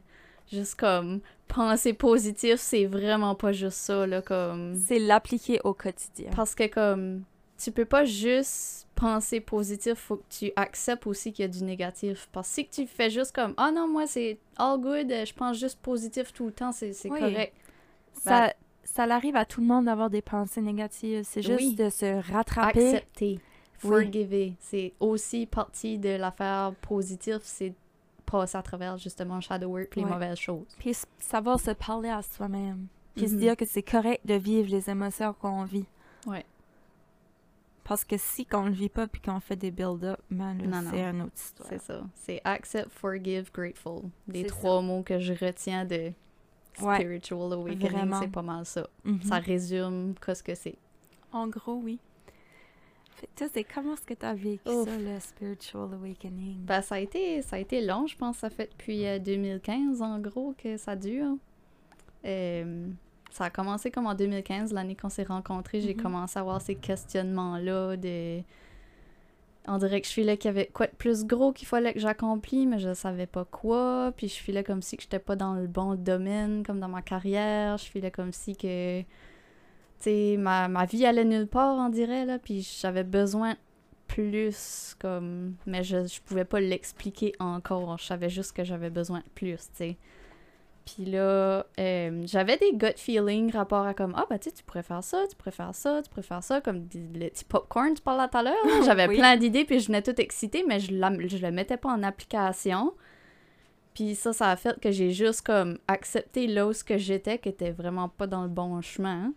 juste 0.52 0.76
comme... 0.76 1.22
Penser 1.48 1.94
positif, 1.94 2.56
c'est 2.60 2.86
vraiment 2.86 3.34
pas 3.36 3.54
juste 3.54 3.78
ça, 3.78 4.06
là, 4.06 4.22
comme... 4.22 4.76
C'est 4.76 5.00
l'appliquer 5.00 5.62
au 5.64 5.74
quotidien. 5.74 6.32
Parce 6.36 6.54
que 6.54 6.68
comme... 6.68 7.24
Tu 7.58 7.72
peux 7.72 7.86
pas 7.86 8.06
juste 8.06 8.88
penser 8.96 9.40
positif, 9.40 9.96
faut 9.96 10.18
que 10.18 10.24
tu 10.30 10.52
acceptes 10.56 11.08
aussi 11.08 11.32
qu'il 11.34 11.44
y 11.44 11.48
a 11.48 11.52
du 11.52 11.64
négatif. 11.64 12.30
Parce 12.32 12.48
que 12.50 12.54
si 12.56 12.68
tu 12.68 12.88
fais 12.88 13.10
juste 13.10 13.34
comme 13.34 13.54
«Ah 13.58 13.72
non, 13.72 13.88
moi, 13.88 14.06
c'est 14.08 14.38
all 14.58 14.80
good, 14.80 15.08
je 15.10 15.34
pense 15.34 15.58
juste 15.58 15.80
positif 15.80 16.34
tout 16.34 16.46
le 16.48 16.52
temps, 16.52 16.72
c'est 16.72 16.92
Oui. 17.10 17.20
correct.» 17.20 17.54
Ça, 18.14 18.54
ça 18.84 19.04
arrive 19.04 19.36
à 19.36 19.46
tout 19.46 19.62
le 19.62 19.68
monde 19.68 19.86
d'avoir 19.86 20.10
des 20.10 20.22
pensées 20.24 20.62
négatives. 20.62 21.24
C'est 21.24 21.42
juste 21.44 21.60
Oui. 21.60 21.76
de 21.76 21.90
se 21.90 22.32
rattraper. 22.32 22.96
accepter, 22.96 23.40
Oui. 23.84 23.90
forgiver. 23.90 24.54
C'est 24.60 24.94
aussi 25.00 25.46
partie 25.46 25.98
de 26.00 26.10
l'affaire 26.10 26.74
positive, 26.82 27.40
c'est 27.44 27.74
passer 28.26 28.58
à 28.58 28.62
travers 28.64 28.98
justement 28.98 29.40
shadow 29.40 29.68
work 29.68 29.96
les 29.96 30.04
Ouais. 30.04 30.10
mauvaises 30.10 30.38
choses. 30.40 30.66
Puis 30.80 30.96
savoir 31.20 31.60
se 31.60 31.72
parler 31.72 32.10
à 32.10 32.22
soi-même. 32.22 32.88
Puis 33.16 33.28
se 33.30 33.34
Mhm. 33.34 33.40
dire 33.40 33.56
que 33.58 33.66
c'est 33.66 33.84
correct 33.84 34.26
de 34.26 34.34
vivre 34.34 34.70
les 34.70 34.90
émotions 34.90 35.34
qu'on 35.34 35.64
vit. 35.64 35.86
Ouais. 36.26 36.46
Parce 37.88 38.04
que 38.04 38.18
si 38.18 38.46
qu'on 38.46 38.66
le 38.66 38.72
vit 38.74 38.90
pas 38.90 39.08
puis 39.08 39.22
qu'on 39.22 39.40
fait 39.40 39.56
des 39.56 39.72
build-up, 39.72 40.20
non. 40.30 40.56
c'est 40.92 41.02
une 41.02 41.22
autre 41.22 41.32
histoire. 41.36 41.70
C'est 41.70 41.82
ça. 41.82 42.04
C'est 42.16 42.42
accept, 42.44 42.90
forgive, 42.92 43.50
grateful. 43.54 44.10
Les 44.28 44.44
trois 44.46 44.82
mots 44.82 45.04
que 45.04 45.20
je 45.20 45.34
retiens 45.34 45.86
de 45.86 46.12
Ouais. 46.82 46.96
spiritual 46.98 47.54
awakening, 47.54 47.90
Vraiment. 47.90 48.22
c'est 48.22 48.28
pas 48.32 48.42
mal 48.44 48.66
ça. 48.66 48.88
Mhm. 49.04 49.22
Ça 49.24 49.38
résume 49.38 50.14
qu'est-ce 50.24 50.44
que 50.44 50.54
c'est. 50.54 50.76
En 51.32 51.48
gros, 51.48 51.80
oui. 51.84 51.98
Toi, 53.36 53.48
c'est 53.52 53.64
comment 53.64 53.94
est-ce 53.94 54.06
que 54.06 54.14
t'as 54.14 54.36
vécu 54.36 54.70
Ouf. 54.70 54.88
ça, 54.88 54.96
le 54.98 55.20
spiritual 55.20 55.92
awakening? 55.94 56.58
Ben, 56.66 56.82
ça 56.84 56.96
a 56.96 57.00
été, 57.00 57.42
ça 57.42 57.56
a 57.56 57.60
été 57.60 57.84
long, 57.84 58.06
je 58.06 58.16
pense. 58.16 58.38
Ça 58.38 58.50
fait 58.52 58.70
depuis 58.70 59.08
euh, 59.08 59.18
2015, 59.18 60.02
en 60.04 60.20
gros, 60.20 60.54
que 60.56 60.78
ça 60.78 60.96
dure. 60.96 61.36
Euh, 62.26 62.88
ça 63.38 63.46
a 63.46 63.50
commencé 63.50 63.92
comme 63.92 64.08
en 64.08 64.16
2015, 64.16 64.74
l'année 64.74 64.96
qu'on 64.96 65.10
s'est 65.10 65.24
rencontrés. 65.24 65.80
J'ai 65.82 65.94
Mhm. 65.96 66.02
commencé 66.02 66.38
à 66.38 66.42
avoir 66.42 66.60
ces 66.62 66.76
questionnements-là 66.76 67.96
de... 67.98 68.42
On 69.68 69.78
dirait 69.78 70.00
que 70.02 70.08
je 70.08 70.14
filais 70.14 70.38
qu'il 70.38 70.48
y 70.48 70.54
avait 70.54 70.68
quoi 70.68 70.88
de 70.88 70.94
plus 70.96 71.26
gros 71.26 71.52
qu'il 71.52 71.68
fallait 71.68 71.94
que 71.94 72.00
j'accomplis, 72.00 72.66
mais 72.66 72.80
je 72.80 72.94
savais 72.94 73.28
pas 73.28 73.44
quoi. 73.46 74.14
Puis 74.16 74.30
je 74.30 74.36
filais 74.36 74.64
comme 74.64 74.82
si 74.82 74.96
que 74.96 75.04
j'étais 75.04 75.20
pas 75.20 75.36
dans 75.36 75.54
le 75.56 75.68
bon 75.68 75.96
domaine, 75.96 76.64
comme 76.66 76.80
dans 76.80 76.88
ma 76.88 77.02
carrière. 77.02 77.78
Je 77.78 77.86
filais 77.86 78.12
comme 78.12 78.32
si 78.32 78.56
que... 78.56 79.02
Tu 79.02 79.06
sais, 80.00 80.36
ma, 80.40 80.68
ma 80.70 80.86
vie 80.86 81.06
allait 81.06 81.26
nulle 81.26 81.48
part, 81.48 81.76
on 81.78 81.90
dirait, 81.90 82.26
là. 82.26 82.40
Puis 82.40 82.62
j'avais 82.82 83.04
besoin 83.04 83.56
plus, 84.08 84.96
comme... 85.00 85.56
Mais 85.66 85.84
je, 85.84 86.06
je 86.08 86.22
pouvais 86.22 86.46
pas 86.46 86.60
l'expliquer 86.62 87.34
encore. 87.40 87.98
Je 88.00 88.06
savais 88.06 88.30
juste 88.30 88.54
que 88.56 88.64
j'avais 88.64 88.90
besoin 88.90 89.20
de 89.20 89.30
plus, 89.36 89.58
tu 89.58 89.68
sais. 89.74 89.98
Puis 90.96 91.04
là, 91.06 91.66
euh, 91.80 92.22
j'avais 92.26 92.56
des 92.58 92.72
gut 92.74 92.94
feelings 92.96 93.52
rapport 93.52 93.86
à 93.86 93.94
comme, 93.94 94.14
ah, 94.16 94.26
bah, 94.30 94.40
tu 94.40 94.50
sais, 94.50 94.56
tu 94.56 94.64
pourrais 94.64 94.84
faire 94.84 95.04
ça, 95.04 95.26
tu 95.30 95.36
pourrais 95.36 95.52
faire 95.52 95.76
ça, 95.76 96.02
tu 96.02 96.10
pourrais 96.10 96.22
faire 96.24 96.42
ça, 96.44 96.62
comme 96.62 96.86
des- 96.86 97.20
le 97.20 97.30
petit 97.30 97.44
popcorn, 97.44 97.94
tu 97.94 98.02
parlais 98.02 98.28
tout 98.30 98.38
à 98.38 98.44
l'heure. 98.44 98.54
J'avais 98.86 99.08
Oui. 99.10 99.18
plein 99.18 99.36
d'idées, 99.36 99.66
puis 99.66 99.80
je 99.82 99.88
venais 99.88 100.02
tout 100.02 100.20
excitée, 100.20 100.64
mais 100.66 100.80
je, 100.80 100.94
la, 100.94 101.12
je 101.28 101.38
le 101.38 101.52
mettais 101.52 101.76
pas 101.78 101.90
en 101.90 102.04
application. 102.04 102.94
Puis 103.94 104.16
ça, 104.16 104.32
ça 104.32 104.52
a 104.52 104.56
fait 104.56 104.80
que 104.80 104.92
j'ai 104.92 105.12
juste 105.12 105.42
comme 105.42 105.78
accepté 105.88 106.48
là 106.48 106.68
où 106.68 106.74
ce 106.74 106.84
que 106.84 106.98
j'étais, 106.98 107.38
qui 107.40 107.50
était 107.50 107.72
vraiment 107.72 108.10
pas 108.10 108.28
dans 108.28 108.44
le 108.44 108.50
bon 108.50 108.80
chemin. 108.82 109.34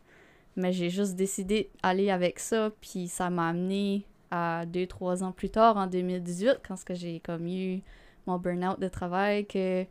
Mais 0.56 0.72
j'ai 0.72 0.90
juste 0.90 1.16
décidé 1.16 1.70
d'aller 1.82 2.10
avec 2.10 2.38
ça, 2.38 2.70
puis 2.80 3.08
ça 3.08 3.30
m'a 3.30 3.48
amené 3.48 4.04
à 4.30 4.64
deux, 4.66 4.86
trois 4.86 5.24
ans 5.24 5.32
plus 5.32 5.50
tard, 5.50 5.76
en 5.76 5.86
2018, 5.86 6.60
quand 6.66 6.76
j'ai 6.90 7.20
comme 7.20 7.46
eu 7.48 7.80
mon 8.26 8.36
burn-out 8.38 8.78
de 8.78 8.88
travail, 8.88 9.46
que, 9.46 9.84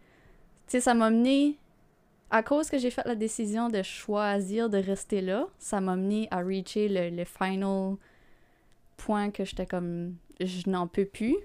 sais, 0.72 0.82
ça 0.82 0.94
m'a 0.94 1.08
amené, 1.08 1.58
à 2.30 2.44
cause 2.44 2.70
que 2.70 2.78
j'ai 2.78 2.92
fait 2.92 3.06
la 3.06 3.16
décision 3.16 3.70
de 3.70 3.82
choisir 3.82 4.70
de 4.70 4.78
rester 4.78 5.22
là, 5.22 5.48
ça 5.58 5.82
m'a 5.82 5.94
amené 5.94 6.28
à 6.32 6.42
reacher 6.42 6.88
le, 6.90 7.10
le 7.16 7.26
final 7.26 7.96
point 8.98 9.32
que 9.32 9.46
j'étais 9.46 9.66
comme, 9.66 10.16
je 10.40 10.70
n'en 10.70 10.88
peux 10.88 11.06
plus, 11.06 11.38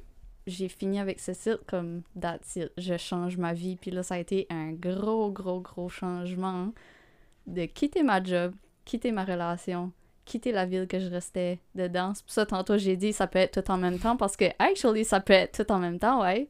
j'ai 0.46 0.68
fini 0.68 0.98
avec 0.98 1.20
ce 1.20 1.32
site 1.32 1.60
comme 1.66 2.02
that's 2.20 2.58
je 2.76 2.96
change 2.96 3.37
ma 3.37 3.52
vie. 3.54 3.76
Puis 3.76 3.90
là, 3.90 4.02
ça 4.02 4.14
a 4.14 4.18
été 4.18 4.46
un 4.50 4.72
gros, 4.72 5.30
gros, 5.30 5.60
gros 5.60 5.88
changement 5.88 6.72
de 7.46 7.64
quitter 7.66 8.02
ma 8.02 8.22
job, 8.22 8.54
quitter 8.84 9.12
ma 9.12 9.24
relation, 9.24 9.92
quitter 10.24 10.52
la 10.52 10.66
ville 10.66 10.87
que 10.87 10.98
je 10.98 11.08
restais 11.08 11.60
dedans. 11.74 12.12
C'est 12.14 12.24
pour 12.24 12.32
ça, 12.32 12.46
tantôt, 12.46 12.78
j'ai 12.78 12.96
dit 12.96 13.12
ça 13.12 13.26
peut 13.26 13.38
être 13.38 13.62
tout 13.62 13.70
en 13.70 13.76
même 13.76 13.98
temps 13.98 14.16
parce 14.16 14.37
que, 14.37 14.46
actually, 14.58 15.04
ça 15.04 15.20
peut 15.20 15.32
être 15.32 15.64
tout 15.64 15.72
en 15.72 15.78
même 15.78 15.98
temps, 15.98 16.22
ouais. 16.22 16.48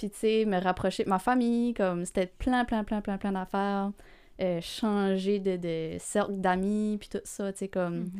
Puis, 0.00 0.08
tu 0.08 0.18
sais, 0.18 0.44
me 0.46 0.58
rapprocher 0.58 1.04
de 1.04 1.10
ma 1.10 1.18
famille, 1.18 1.74
comme 1.74 2.06
c'était 2.06 2.26
plein, 2.26 2.64
plein, 2.64 2.84
plein, 2.84 3.02
plein, 3.02 3.18
plein 3.18 3.32
d'affaires. 3.32 3.92
Euh, 4.40 4.62
changer 4.62 5.40
de, 5.40 5.56
de 5.58 5.98
cercle 5.98 6.40
d'amis, 6.40 6.96
puis 6.98 7.10
tout 7.10 7.20
ça, 7.24 7.52
tu 7.52 7.58
sais, 7.58 7.68
comme. 7.68 7.98
Mhm. 7.98 8.10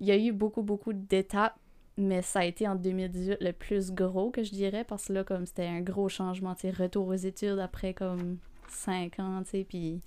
Il 0.00 0.08
y 0.08 0.10
a 0.10 0.16
eu 0.16 0.32
beaucoup, 0.32 0.62
beaucoup 0.62 0.92
d'étapes 0.92 1.54
mais 1.96 2.22
ça 2.22 2.40
a 2.40 2.44
été 2.44 2.66
en 2.66 2.74
2018 2.74 3.36
le 3.40 3.52
plus 3.52 3.92
gros 3.92 4.30
que 4.30 4.42
je 4.42 4.50
dirais 4.50 4.82
parce 4.82 5.06
que 5.06 5.12
là 5.12 5.22
comme 5.22 5.46
c'était 5.46 5.66
un 5.66 5.80
gros 5.80 6.08
changement 6.08 6.56
tu 6.56 6.62
sais 6.62 6.70
retour 6.70 7.06
aux 7.06 7.14
études 7.14 7.60
après 7.60 7.94
comme 7.94 8.38
5 8.68 9.20
ans 9.20 9.42
tu 9.44 9.50
sais 9.50 9.64
puis 9.64 10.00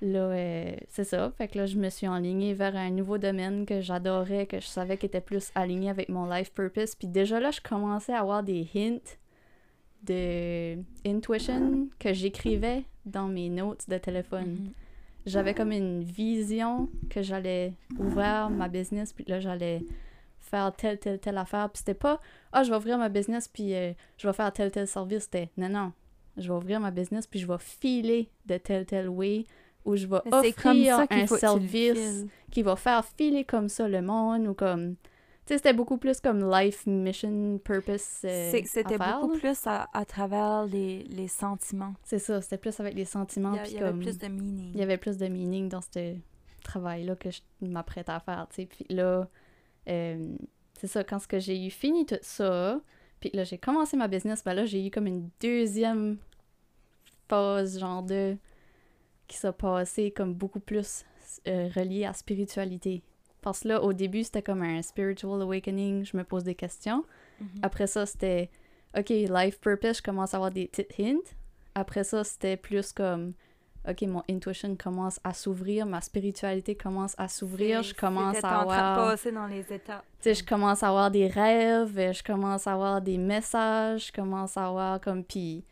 là 0.00 0.30
euh, 0.30 0.74
c'est 0.88 1.04
ça 1.04 1.30
fait 1.36 1.48
que 1.48 1.58
là 1.58 1.66
je 1.66 1.76
me 1.76 1.90
suis 1.90 2.08
enlignée 2.08 2.54
vers 2.54 2.74
un 2.74 2.88
nouveau 2.88 3.18
domaine 3.18 3.66
que 3.66 3.82
j'adorais 3.82 4.46
que 4.46 4.60
je 4.60 4.66
savais 4.66 4.96
qui 4.96 5.04
était 5.04 5.20
plus 5.20 5.50
aligné 5.54 5.90
avec 5.90 6.08
mon 6.08 6.26
life 6.26 6.52
purpose 6.54 6.94
puis 6.94 7.06
déjà 7.06 7.38
là 7.38 7.50
je 7.50 7.60
commençais 7.60 8.14
à 8.14 8.20
avoir 8.20 8.42
des 8.42 8.66
hints 8.74 9.18
de 10.02 10.76
intuition 11.06 11.88
que 11.98 12.12
j'écrivais 12.12 12.84
dans 13.06 13.28
mes 13.28 13.48
notes 13.48 13.88
de 13.88 13.98
téléphone 13.98 14.50
Mhm. 14.58 14.72
j'avais 15.26 15.54
comme 15.54 15.72
une 15.72 16.02
vision 16.02 16.88
que 17.10 17.22
j'allais 17.22 17.74
ouvrir 17.98 18.50
ma 18.50 18.68
business 18.68 19.12
puis 19.12 19.24
là 19.28 19.40
j'allais 19.40 19.82
faire 20.40 20.72
telle 20.74 20.98
telle 20.98 21.18
telle 21.20 21.38
affaire 21.38 21.68
puis 21.70 21.78
c'était 21.78 21.94
pas 21.94 22.20
ah 22.52 22.62
je 22.62 22.70
vais 22.70 22.76
ouvrir 22.76 22.98
ma 22.98 23.08
business 23.08 23.48
puis 23.48 23.74
euh, 23.74 23.92
je 24.18 24.26
vais 24.26 24.32
faire 24.34 24.52
tel 24.52 24.70
tel 24.70 24.86
service 24.86 25.24
c'était 25.24 25.50
non 25.56 25.68
non 25.68 25.92
je 26.36 26.48
vais 26.48 26.54
ouvrir 26.56 26.80
ma 26.80 26.90
business 26.90 27.26
puis 27.26 27.40
je 27.40 27.46
vais 27.46 27.58
filer 27.58 28.28
de 28.46 28.56
tel 28.58 28.84
tel 28.86 29.08
way 29.08 29.44
ou 29.84 29.96
je 29.96 30.06
vais 30.06 30.18
Mais 30.24 30.30
C'est 30.42 30.52
comme 30.62 30.72
offrir 30.80 30.96
ça 30.96 31.06
un 31.10 31.26
service 31.26 32.26
qui 32.50 32.62
va 32.62 32.76
faire 32.76 33.04
filer 33.04 33.44
comme 33.44 33.68
ça 33.68 33.88
le 33.88 34.00
monde 34.02 34.46
ou 34.46 34.54
comme 34.54 34.94
sais 35.46 35.56
c'était 35.58 35.72
beaucoup 35.72 35.96
plus 35.98 36.20
comme 36.20 36.48
life 36.50 36.86
mission 36.86 37.58
purpose 37.64 38.20
euh, 38.24 38.52
C'était 38.64 38.98
beaucoup 38.98 39.32
là. 39.32 39.38
plus 39.38 39.66
à, 39.66 39.88
à 39.92 40.04
travers 40.04 40.66
les, 40.66 41.02
les 41.04 41.28
sentiments. 41.28 41.94
c'est 42.04 42.18
ça 42.18 42.40
c'était 42.40 42.58
plus 42.58 42.78
avec 42.80 42.94
les 42.94 43.04
sentiments 43.04 43.54
Il 43.66 43.72
y, 43.72 43.78
avait 43.78 43.98
plus 43.98 44.18
de 44.18 44.28
meaning. 44.28 44.70
il 44.74 44.80
y 44.80 44.82
avait 44.82 44.98
plus 44.98 45.16
de 45.18 45.26
meaning 45.28 45.68
dans 45.68 45.80
ce 45.80 46.16
travail-là 46.62 47.16
que 47.16 47.30
je 47.30 47.40
m'apprête 47.60 48.08
à 48.08 48.20
faire, 48.20 48.46
tu 48.50 48.62
sais. 48.62 48.66
Puis 48.66 48.86
là, 48.88 49.28
euh, 49.88 50.28
c'est 50.78 50.86
ça, 50.86 51.04
quand 51.04 51.18
ce 51.18 51.26
que 51.28 51.38
j'ai 51.38 51.66
eu 51.66 51.70
fini 51.70 52.06
tout 52.06 52.18
ça, 52.22 52.80
puis 53.20 53.30
là, 53.34 53.44
j'ai 53.44 53.58
commencé 53.58 53.96
ma 53.96 54.08
business, 54.08 54.42
ben 54.44 54.54
là, 54.54 54.64
j'ai 54.64 54.86
eu 54.86 54.90
comme 54.90 55.06
une 55.06 55.28
deuxième 55.40 56.18
phase, 57.28 57.78
genre 57.78 58.02
de... 58.02 58.36
qui 59.28 59.36
s'est 59.36 59.52
passée 59.52 60.10
comme 60.10 60.34
beaucoup 60.34 60.60
plus 60.60 61.04
euh, 61.48 61.68
reliée 61.74 62.04
à 62.04 62.12
spiritualité. 62.12 63.02
Parce 63.42 63.60
que 63.60 63.68
là, 63.68 63.82
au 63.82 63.92
début, 63.92 64.24
c'était 64.24 64.42
comme 64.42 64.62
un 64.62 64.80
spiritual 64.82 65.42
awakening, 65.42 66.04
je 66.04 66.16
me 66.16 66.24
pose 66.24 66.44
des 66.44 66.54
questions. 66.54 67.04
Mhm. 67.40 67.48
Après 67.62 67.86
ça, 67.86 68.06
c'était 68.06 68.50
OK, 68.96 69.10
life 69.10 69.60
purpose, 69.60 69.98
je 69.98 70.02
commence 70.02 70.34
à 70.34 70.36
avoir 70.38 70.50
des 70.50 70.66
petites 70.66 70.98
hints. 70.98 71.34
Après 71.74 72.04
ça, 72.04 72.24
c'était 72.24 72.56
plus 72.56 72.92
comme 72.92 73.34
OK, 73.88 74.02
mon 74.02 74.22
intuition 74.30 74.76
commence 74.76 75.18
à 75.24 75.34
s'ouvrir, 75.34 75.86
ma 75.86 76.00
spiritualité 76.00 76.76
commence 76.76 77.14
à 77.18 77.26
s'ouvrir, 77.26 77.82
je 77.82 77.94
commence 77.94 78.36
à 78.36 78.38
en 78.38 78.40
train 78.40 78.66
de 78.66 78.70
avoir 78.70 79.10
passer 79.10 79.32
dans 79.32 79.46
les 79.46 79.72
étapes. 79.72 80.04
tu 80.20 80.28
sais, 80.32 80.34
je 80.34 80.44
commence 80.44 80.84
à 80.84 80.88
avoir 80.88 81.10
des 81.10 81.26
rêves, 81.26 82.12
je 82.12 82.22
commence 82.22 82.68
à 82.68 82.74
avoir 82.74 83.00
des 83.00 83.18
messages, 83.18 84.06
je 84.08 84.12
commence 84.12 84.56
à 84.56 84.68
avoir 84.68 85.00
comme 85.00 85.24
puis 85.24 85.64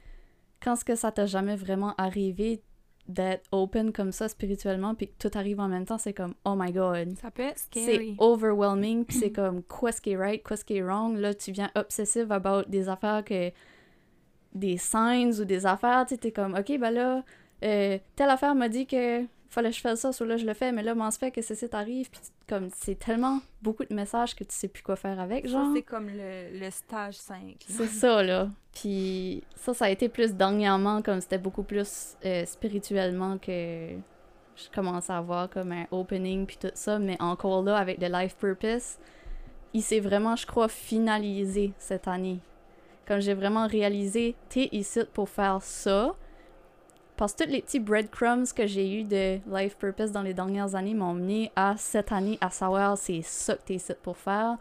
quand 0.61 0.73
est-ce 0.73 0.85
que 0.85 0.97
ça 0.97 1.13
t'a 1.13 1.27
jamais 1.27 1.55
vraiment 1.55 1.95
arrivé 1.99 2.63
d'être 3.11 3.47
open 3.53 3.93
comme 3.93 4.13
ça 4.13 4.29
spirituellement 4.29 4.95
puis 4.95 5.09
que 5.09 5.15
tout 5.29 5.37
arrive 5.37 5.61
en 5.61 5.69
même 5.69 5.85
temps, 5.85 5.99
c'est 5.99 6.13
comme 6.15 6.35
oh 6.45 6.55
my 6.57 6.73
god. 6.73 7.17
Ça 7.21 7.31
peut 7.31 7.43
être 7.43 7.61
C'est 7.73 7.83
scary. 7.83 8.17
overwhelming, 8.19 9.05
puis 9.05 9.17
c'est 9.19 9.33
comme 9.33 9.63
quoi 9.63 9.93
ce 9.93 10.01
qui 10.01 10.11
est 10.13 10.17
right, 10.17 10.43
quoi 10.43 10.57
ce 10.57 10.65
qui 10.65 10.77
est 10.77 10.83
wrong? 10.83 11.17
Là, 11.17 11.35
tu 11.35 11.53
viens 11.53 11.71
obsessive 11.75 12.31
about 12.33 12.63
des 12.69 12.89
affaires 12.89 13.25
que. 13.25 13.51
des 14.55 14.77
signs 14.79 15.33
ou 15.41 15.45
des 15.45 15.65
affaires, 15.67 16.05
tu 16.07 16.15
sais, 16.15 16.19
t'es 16.19 16.33
comme, 16.33 16.55
ok, 16.55 16.79
ben 16.79 16.91
là, 16.91 17.23
euh, 17.63 17.99
telle 18.17 18.31
affaire 18.31 18.55
m'a 18.55 18.69
dit 18.69 18.87
que 18.87 19.25
fallait 19.51 19.71
que 19.71 19.77
je 19.77 19.81
fasse 19.81 20.01
ça, 20.01 20.13
soit 20.13 20.27
là 20.27 20.37
je 20.37 20.47
le 20.47 20.55
fais, 20.55 20.73
mais 20.73 20.83
là, 20.83 20.95
m'en 20.95 21.11
se 21.11 21.19
fait 21.19 21.31
que 21.31 21.43
ceci 21.43 21.69
t'arrive, 21.69 22.09
puis 22.11 22.21
comme, 22.49 22.69
c'est 22.75 22.99
tellement 22.99 23.41
beaucoup 23.63 23.85
de 23.85 23.95
messages 23.95 24.35
que 24.35 24.45
tu 24.45 24.55
sais 24.55 24.69
plus 24.69 24.83
quoi 24.83 24.97
faire 24.97 25.19
avec, 25.21 25.45
Ça, 25.47 25.53
genre. 25.53 25.73
c'est 25.75 25.83
comme 25.83 26.09
le, 26.09 26.59
le 26.59 26.71
stage 26.71 27.15
5. 27.15 27.37
là. 27.39 27.55
C'est 27.69 27.87
ça, 27.87 28.23
là. 28.23 28.49
Puis 28.73 29.43
ça, 29.57 29.75
ça 29.75 29.87
a 29.87 29.91
été 29.91 30.09
plus 30.09 30.35
dernièrement, 30.35 31.03
comme 31.03 31.21
c'était 31.21 31.39
beaucoup 31.39 31.63
plus 31.65 32.17
euh, 32.25 32.45
spirituellement 32.47 33.39
que 33.39 33.91
je 34.57 34.69
commençais 34.75 35.13
à 35.13 35.19
avoir 35.19 35.49
comme 35.51 35.73
un 35.73 35.87
opening 35.91 36.47
puis 36.47 36.59
tout 36.61 36.71
ça, 36.75 36.99
mais 36.99 37.17
encore 37.21 37.63
là, 37.63 37.77
avec 37.77 38.01
le 38.01 38.09
life 38.09 38.37
purpose, 38.37 38.99
il 39.73 39.83
s'est 39.83 40.01
vraiment, 40.01 40.37
je 40.37 40.47
crois, 40.47 40.69
finalisé 40.69 41.73
cette 41.79 42.09
année. 42.09 42.39
Comme 43.07 43.21
j'ai 43.21 43.35
vraiment 43.35 43.67
réalisé, 43.67 44.37
t'es 44.49 44.69
ici 44.73 45.01
pour 45.13 45.29
faire 45.29 45.63
ça. 45.63 46.15
Parce 47.21 47.35
que 47.35 47.45
tous 47.45 47.51
les 47.51 47.61
petits 47.61 47.81
breadcrumbs 47.81 48.47
que 48.57 48.67
j'ai 48.67 49.01
eu 49.01 49.05
de 49.05 49.41
life 49.55 49.77
purpose 49.77 50.11
dans 50.11 50.23
les 50.23 50.33
dernières 50.33 50.75
années 50.75 50.95
m'ont 50.95 51.13
mené 51.13 51.53
à 51.55 51.75
cette 51.77 52.13
année 52.13 52.39
à 52.41 52.49
savoir 52.49 52.97
c'est 52.97 53.21
ça 53.21 53.57
que 53.57 53.63
t'es 53.63 53.77
pour 54.03 54.17
faire 54.17 54.57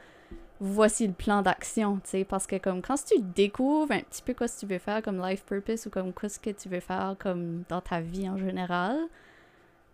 voici 0.59 1.07
le 1.07 1.13
plan 1.13 1.41
d'action, 1.41 2.01
tu 2.03 2.09
sais, 2.09 2.23
parce 2.25 2.45
que 2.45 2.57
comme 2.57 2.81
quand 2.81 3.01
tu 3.05 3.21
découvres 3.21 3.93
un 3.93 4.01
petit 4.01 4.21
peu 4.21 4.33
quoi 4.33 4.49
ce 4.49 4.55
que 4.55 4.59
tu 4.65 4.73
veux 4.73 4.79
faire 4.79 5.01
comme 5.01 5.25
life 5.25 5.45
purpose 5.45 5.85
ou 5.87 5.89
comme 5.89 6.11
quoi 6.11 6.27
ce 6.27 6.37
que 6.37 6.49
tu 6.49 6.67
veux 6.67 6.81
faire 6.81 7.15
comme 7.17 7.63
dans 7.69 7.79
ta 7.79 8.01
vie 8.01 8.27
en 8.27 8.37
général, 8.37 8.97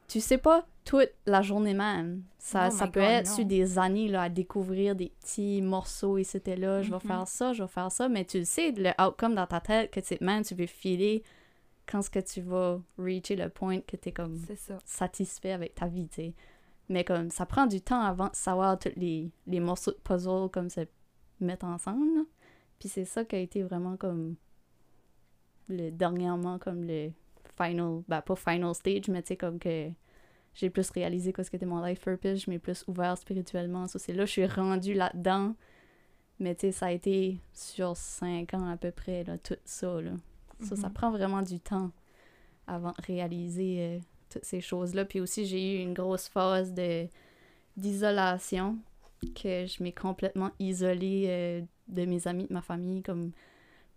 tu 0.08 0.20
sais 0.20 0.40
pas 0.40 0.66
toute 0.86 1.12
la 1.28 1.44
journée 1.44 1.76
même. 1.76 2.24
Ça, 2.40 2.70
Oh 2.72 2.76
ça 2.76 2.88
peut 2.88 3.00
God, 3.02 3.10
être 3.10 3.28
sur 3.28 3.46
des 3.46 3.78
années 3.78 4.08
là, 4.08 4.24
à 4.24 4.30
découvrir 4.30 4.96
des 4.96 5.12
petits 5.22 5.62
morceaux 5.62 6.18
et 6.18 6.24
c'était 6.24 6.56
là, 6.56 6.82
je 6.82 6.90
vais 6.90 6.96
Mhm. 6.96 7.02
faire 7.02 7.28
ça, 7.28 7.54
je 7.54 7.62
vais 7.62 7.70
faire 7.70 7.92
ça, 7.92 8.10
mais 8.10 8.26
tu 8.26 8.40
le 8.40 8.46
sais, 8.46 8.72
le 8.72 8.90
outcome 9.00 9.36
dans 9.36 9.46
ta 9.46 9.60
tête 9.60 9.92
que 9.92 10.00
tu 10.00 10.18
même 10.24 10.44
tu 10.44 10.56
veux 10.56 10.66
filer 10.66 11.22
quand 11.88 12.02
ce 12.02 12.10
que 12.10 12.20
tu 12.20 12.42
vas 12.42 12.82
reacher 12.98 13.36
le 13.36 13.50
point 13.50 13.80
que 13.82 13.96
tu 13.96 14.10
es 14.10 14.12
comme 14.12 14.36
ça. 14.56 14.78
satisfait 14.86 15.52
avec 15.52 15.76
ta 15.76 15.88
vie, 15.88 16.08
tu 16.08 16.16
sais. 16.16 16.34
Mais 16.90 17.04
comme 17.04 17.32
ça 17.32 17.46
prend 17.46 17.66
du 17.66 17.82
temps 17.82 18.02
avant 18.02 18.28
de 18.28 18.36
savoir 18.36 18.78
tous 18.78 18.92
les, 18.96 19.32
les 19.48 19.60
morceaux 19.60 19.92
de 19.92 19.98
puzzle 19.98 20.50
comme 20.52 20.70
se 20.70 20.82
mettre 21.40 21.66
ensemble. 21.66 22.16
là. 22.16 22.22
Puis 22.80 22.90
c'est 22.90 23.06
ça 23.06 23.26
qui 23.26 23.36
a 23.36 23.40
été 23.40 23.64
vraiment 23.64 23.98
comme 23.98 24.36
le 25.68 25.90
dernièrement 25.90 26.60
comme 26.60 26.84
le 26.84 27.12
final, 27.60 28.04
bah 28.08 28.22
pas 28.22 28.36
final 28.36 28.76
stage, 28.76 29.08
mais 29.08 29.22
tu 29.22 29.30
sais 29.30 29.38
comme 29.38 29.60
que 29.60 29.90
j'ai 30.54 30.70
plus 30.70 30.90
réalisé 30.92 31.34
quoi 31.34 31.44
ce 31.44 31.52
qu'était 31.52 31.66
mon 31.66 31.84
life 31.84 32.00
purpose, 32.02 32.44
je 32.46 32.50
m'ai 32.50 32.60
plus 32.60 32.84
ouvert 32.88 33.18
spirituellement, 33.18 33.88
ça 33.88 34.00
c'est 34.00 34.14
là 34.14 34.26
je 34.26 34.32
suis 34.32 34.46
rendue 34.46 34.94
là-dedans. 34.94 35.56
Mais 36.40 36.54
tu 36.56 36.68
sais 36.68 36.72
ça 36.72 36.88
a 36.88 36.92
été 36.92 37.40
sur 37.54 37.96
cinq 37.96 38.54
ans 38.54 38.70
à 38.70 38.78
peu 38.78 38.92
près 38.92 39.24
là 39.24 39.38
tout 39.38 39.58
ça 39.64 40.02
là. 40.02 40.12
Ça 40.62 40.76
ça 40.76 40.88
Mhm. 40.88 40.94
prend 40.94 41.12
vraiment 41.12 41.42
du 41.42 41.60
temps 41.60 41.92
avant 42.68 42.92
de 42.92 43.02
réaliser 43.06 43.78
euh, 43.80 44.00
toutes 44.30 44.46
ces 44.46 44.62
choses-là. 44.62 45.06
Puis 45.06 45.20
aussi, 45.20 45.46
j'ai 45.46 45.76
eu 45.78 45.82
une 45.84 45.94
grosse 45.94 46.28
phase 46.28 46.74
de 46.74 47.08
d'isolation, 47.78 48.78
que 49.36 49.66
je 49.66 49.84
m'ai 49.84 49.92
complètement 49.92 50.52
isolée 50.60 51.26
euh, 51.28 51.62
de 51.88 52.06
mes 52.06 52.28
amis, 52.28 52.46
de 52.48 52.54
ma 52.54 52.62
famille, 52.62 53.02
comme 53.04 53.32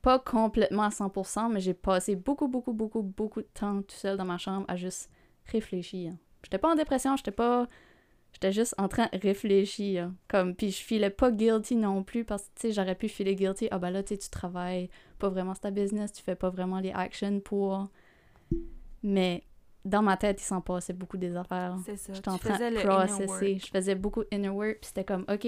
pas 0.02 0.18
complètement 0.18 0.84
à 0.84 0.90
100%, 0.90 1.48
mais 1.48 1.60
j'ai 1.60 1.74
passé 1.74 2.16
beaucoup, 2.16 2.48
beaucoup, 2.48 2.72
beaucoup, 2.72 3.02
beaucoup 3.02 3.40
de 3.42 3.48
temps 3.54 3.82
tout 3.82 3.96
seul 3.96 4.16
dans 4.16 4.24
ma 4.24 4.38
chambre 4.38 4.64
à 4.68 4.76
juste 4.76 5.10
réfléchir. 5.46 6.12
J'étais 6.44 6.58
pas 6.58 6.72
en 6.72 6.74
dépression, 6.76 7.16
j'étais 7.16 7.30
pas... 7.30 7.68
J'étais 8.32 8.52
juste 8.52 8.74
en 8.78 8.88
train 8.88 9.08
de 9.12 9.18
réfléchir. 9.18 10.12
Comme, 10.28 10.54
puis 10.54 10.70
je 10.70 10.82
filais 10.82 11.08
pas 11.10 11.30
guilty 11.30 11.76
non 11.76 12.02
plus 12.04 12.24
parce 12.24 12.42
que, 12.44 12.48
tu 12.56 12.60
sais, 12.68 12.72
j'aurais 12.72 12.94
pu 12.94 13.08
filer 13.08 13.34
guilty. 13.34 13.68
Ah 13.70 13.78
ben 13.78 13.90
là, 13.90 14.02
tu 14.02 14.10
sais, 14.14 14.18
tu 14.18 14.28
travailles 14.28 14.90
pas 15.18 15.28
vraiment 15.28 15.54
ta 15.54 15.70
business, 15.70 16.12
tu 16.12 16.22
fais 16.22 16.34
pas 16.36 16.50
vraiment 16.50 16.80
les 16.80 16.92
actions 16.92 17.40
pour... 17.40 17.88
Mais 19.02 19.44
dans 19.84 20.02
ma 20.02 20.16
tête, 20.16 20.40
il 20.40 20.44
s'en 20.44 20.60
passait 20.60 20.92
beaucoup 20.92 21.16
des 21.16 21.36
affaires. 21.36 21.76
C'est 21.84 21.96
ça. 21.96 22.12
J'étais 22.12 22.28
en 22.28 22.38
train 22.38 22.58
de 22.58 22.76
processer. 22.84 23.58
Je 23.58 23.66
faisais 23.66 23.94
beaucoup 23.94 24.24
inner 24.32 24.48
work, 24.48 24.78
puis 24.80 24.88
c'était 24.88 25.04
comme, 25.04 25.24
OK, 25.32 25.46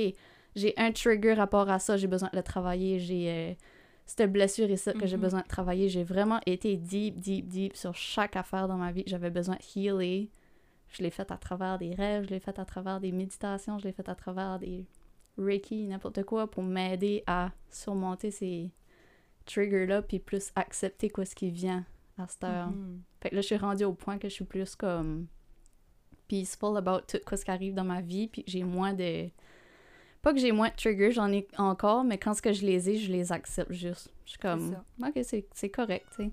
j'ai 0.56 0.74
un 0.76 0.92
trigger 0.92 1.34
rapport 1.34 1.68
à 1.68 1.78
ça, 1.78 1.96
j'ai 1.96 2.06
besoin 2.06 2.28
de 2.32 2.36
le 2.36 2.42
travailler, 2.42 2.98
j'ai 2.98 3.30
euh, 3.30 3.54
cette 4.06 4.32
blessure 4.32 4.70
ici 4.70 4.92
que 4.94 5.06
j'ai 5.06 5.16
Mhm. 5.16 5.22
besoin 5.22 5.40
de 5.42 5.46
travailler. 5.46 5.88
J'ai 5.88 6.04
vraiment 6.04 6.40
été 6.46 6.76
deep, 6.76 7.18
deep, 7.18 7.46
deep 7.48 7.76
sur 7.76 7.94
chaque 7.94 8.36
affaire 8.36 8.66
dans 8.68 8.76
ma 8.76 8.90
vie 8.92 9.04
j'avais 9.06 9.30
besoin 9.30 9.56
de 9.56 9.78
healer. 9.80 10.28
Je 10.88 11.02
l'ai 11.04 11.10
fait 11.10 11.30
à 11.30 11.36
travers 11.36 11.78
des 11.78 11.94
rêves, 11.94 12.24
je 12.24 12.30
l'ai 12.30 12.40
fait 12.40 12.58
à 12.58 12.64
travers 12.64 12.98
des 12.98 13.12
méditations, 13.12 13.78
je 13.78 13.84
l'ai 13.84 13.92
fait 13.92 14.08
à 14.08 14.14
travers 14.16 14.58
des 14.58 14.86
Reiki, 15.38 15.86
n'importe 15.86 16.24
quoi, 16.24 16.50
pour 16.50 16.64
m'aider 16.64 17.22
à 17.28 17.50
surmonter 17.70 18.32
ces 18.32 18.70
triggers-là, 19.46 20.02
puis 20.02 20.18
plus 20.18 20.50
accepter 20.56 21.08
quoi 21.10 21.24
ce 21.24 21.34
qui 21.34 21.50
vient 21.50 21.84
à 22.18 22.26
cette 22.26 22.44
heure. 22.44 22.68
Mhm. 22.70 23.02
Fait 23.20 23.30
que 23.30 23.34
là, 23.36 23.40
je 23.40 23.46
suis 23.46 23.56
rendue 23.56 23.84
au 23.84 23.92
point 23.94 24.18
que 24.18 24.28
je 24.28 24.34
suis 24.34 24.44
plus 24.44 24.74
comme 24.76 25.26
peaceful 26.28 26.76
about 26.76 27.00
tout 27.08 27.18
ce 27.36 27.44
qui 27.44 27.50
arrive 27.50 27.74
dans 27.74 27.84
ma 27.84 28.00
vie, 28.00 28.28
puis 28.28 28.44
j'ai 28.46 28.62
moins 28.62 28.92
de... 28.94 29.28
Pas 30.22 30.32
que 30.34 30.38
j'ai 30.38 30.52
moins 30.52 30.68
de 30.68 30.74
triggers, 30.76 31.12
j'en 31.12 31.32
ai 31.32 31.48
encore, 31.56 32.04
mais 32.04 32.18
quand 32.18 32.34
ce 32.34 32.42
que 32.42 32.52
je 32.52 32.64
les 32.66 32.90
ai, 32.90 32.96
je 32.98 33.10
les 33.10 33.32
accepte 33.32 33.72
juste. 33.72 34.12
Je 34.26 34.30
suis 34.32 34.38
comme, 34.38 34.76
ok, 35.02 35.18
c'est- 35.24 35.48
c'est 35.54 35.70
correct, 35.70 36.06
tu 36.14 36.24
sais. 36.24 36.30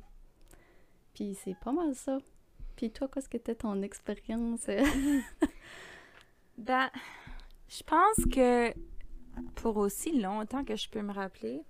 Puis 1.14 1.36
c'est 1.44 1.56
pas 1.60 1.72
mal 1.72 1.96
ça. 1.96 2.20
Puis 2.76 2.92
toi, 2.92 3.08
qu'est-ce 3.12 3.28
que 3.30 3.38
était 3.38 3.56
ton 3.56 3.82
expérience? 3.82 4.68
Ben, 6.58 6.90
je 7.70 7.84
pense 7.84 8.26
que 8.34 8.74
pour 9.56 9.78
aussi 9.78 10.20
longtemps 10.20 10.64
que 10.64 10.76
je 10.76 10.90
peux 10.90 11.02
me 11.02 11.14
rappeler, 11.14 11.62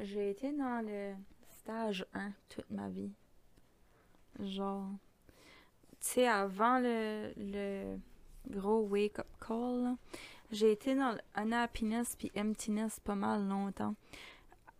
j'ai 0.00 0.30
été 0.30 0.52
dans 0.52 0.84
le 0.84 1.14
stage 1.60 2.06
1 2.14 2.32
toute 2.48 2.70
ma 2.70 2.88
vie. 2.88 3.10
Genre, 4.40 4.88
tu 6.00 6.08
sais, 6.08 6.28
avant 6.28 6.78
le, 6.78 7.32
le 7.36 7.98
gros 8.48 8.80
wake-up 8.82 9.26
call, 9.40 9.96
j'ai 10.50 10.72
été 10.72 10.94
dans 10.94 11.12
le 11.12 11.18
unhappiness 11.34 12.16
puis 12.16 12.30
emptiness 12.36 13.00
pas 13.00 13.14
mal 13.14 13.46
longtemps. 13.46 13.94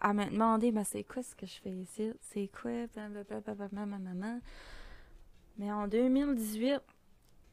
À 0.01 0.13
me 0.13 0.25
demander, 0.25 0.73
ben 0.73 0.85
c'est 0.85 1.05
quoi 1.05 1.23
ce 1.23 1.35
que 1.35 1.47
je 1.47 1.61
fais 1.61 1.71
ici? 1.71 2.13
C'est 2.21 2.49
quoi? 2.49 2.87
Blablabla. 2.89 4.39
Mais 5.59 5.71
en 5.71 5.87
2018, 5.87 6.81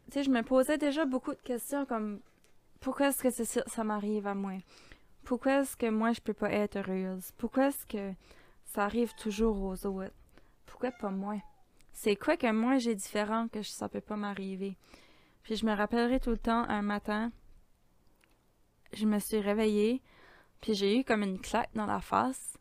tu 0.07 0.13
sais, 0.13 0.23
je 0.23 0.31
me 0.31 0.41
posais 0.41 0.77
déjà 0.77 1.05
beaucoup 1.05 1.33
de 1.33 1.41
questions 1.41 1.85
comme 1.85 2.21
pourquoi 2.79 3.09
est-ce 3.09 3.21
que 3.21 3.69
ça 3.69 3.83
m'arrive 3.83 4.25
à 4.25 4.33
moi? 4.33 4.53
Pourquoi 5.23 5.61
est-ce 5.61 5.77
que 5.77 5.89
moi 5.89 6.11
je 6.13 6.21
peux 6.21 6.33
pas 6.33 6.51
être 6.51 6.77
heureuse? 6.77 7.31
Pourquoi 7.37 7.67
est-ce 7.67 7.85
que 7.85 8.13
ça 8.65 8.85
arrive 8.85 9.13
toujours 9.15 9.61
aux 9.61 9.85
autres? 9.85 10.13
Pourquoi 10.65 10.91
pas 10.91 11.09
moi? 11.09 11.41
C'est 11.93 12.15
quoi 12.15 12.37
que 12.37 12.51
moi 12.51 12.77
j'ai 12.77 12.95
différent 12.95 13.47
que 13.47 13.61
ça 13.61 13.89
peut 13.89 14.01
pas 14.01 14.15
m'arriver? 14.15 14.77
Puis 15.43 15.55
je 15.55 15.65
me 15.65 15.75
rappellerai 15.75 16.19
tout 16.19 16.29
le 16.29 16.37
temps 16.37 16.63
un 16.69 16.81
matin, 16.81 17.31
je 18.93 19.05
me 19.05 19.19
suis 19.19 19.39
réveillée, 19.39 20.01
puis 20.61 20.73
j'ai 20.73 20.99
eu 20.99 21.03
comme 21.03 21.23
une 21.23 21.39
claque 21.39 21.69
dans 21.73 21.85
la 21.85 22.01
face, 22.01 22.57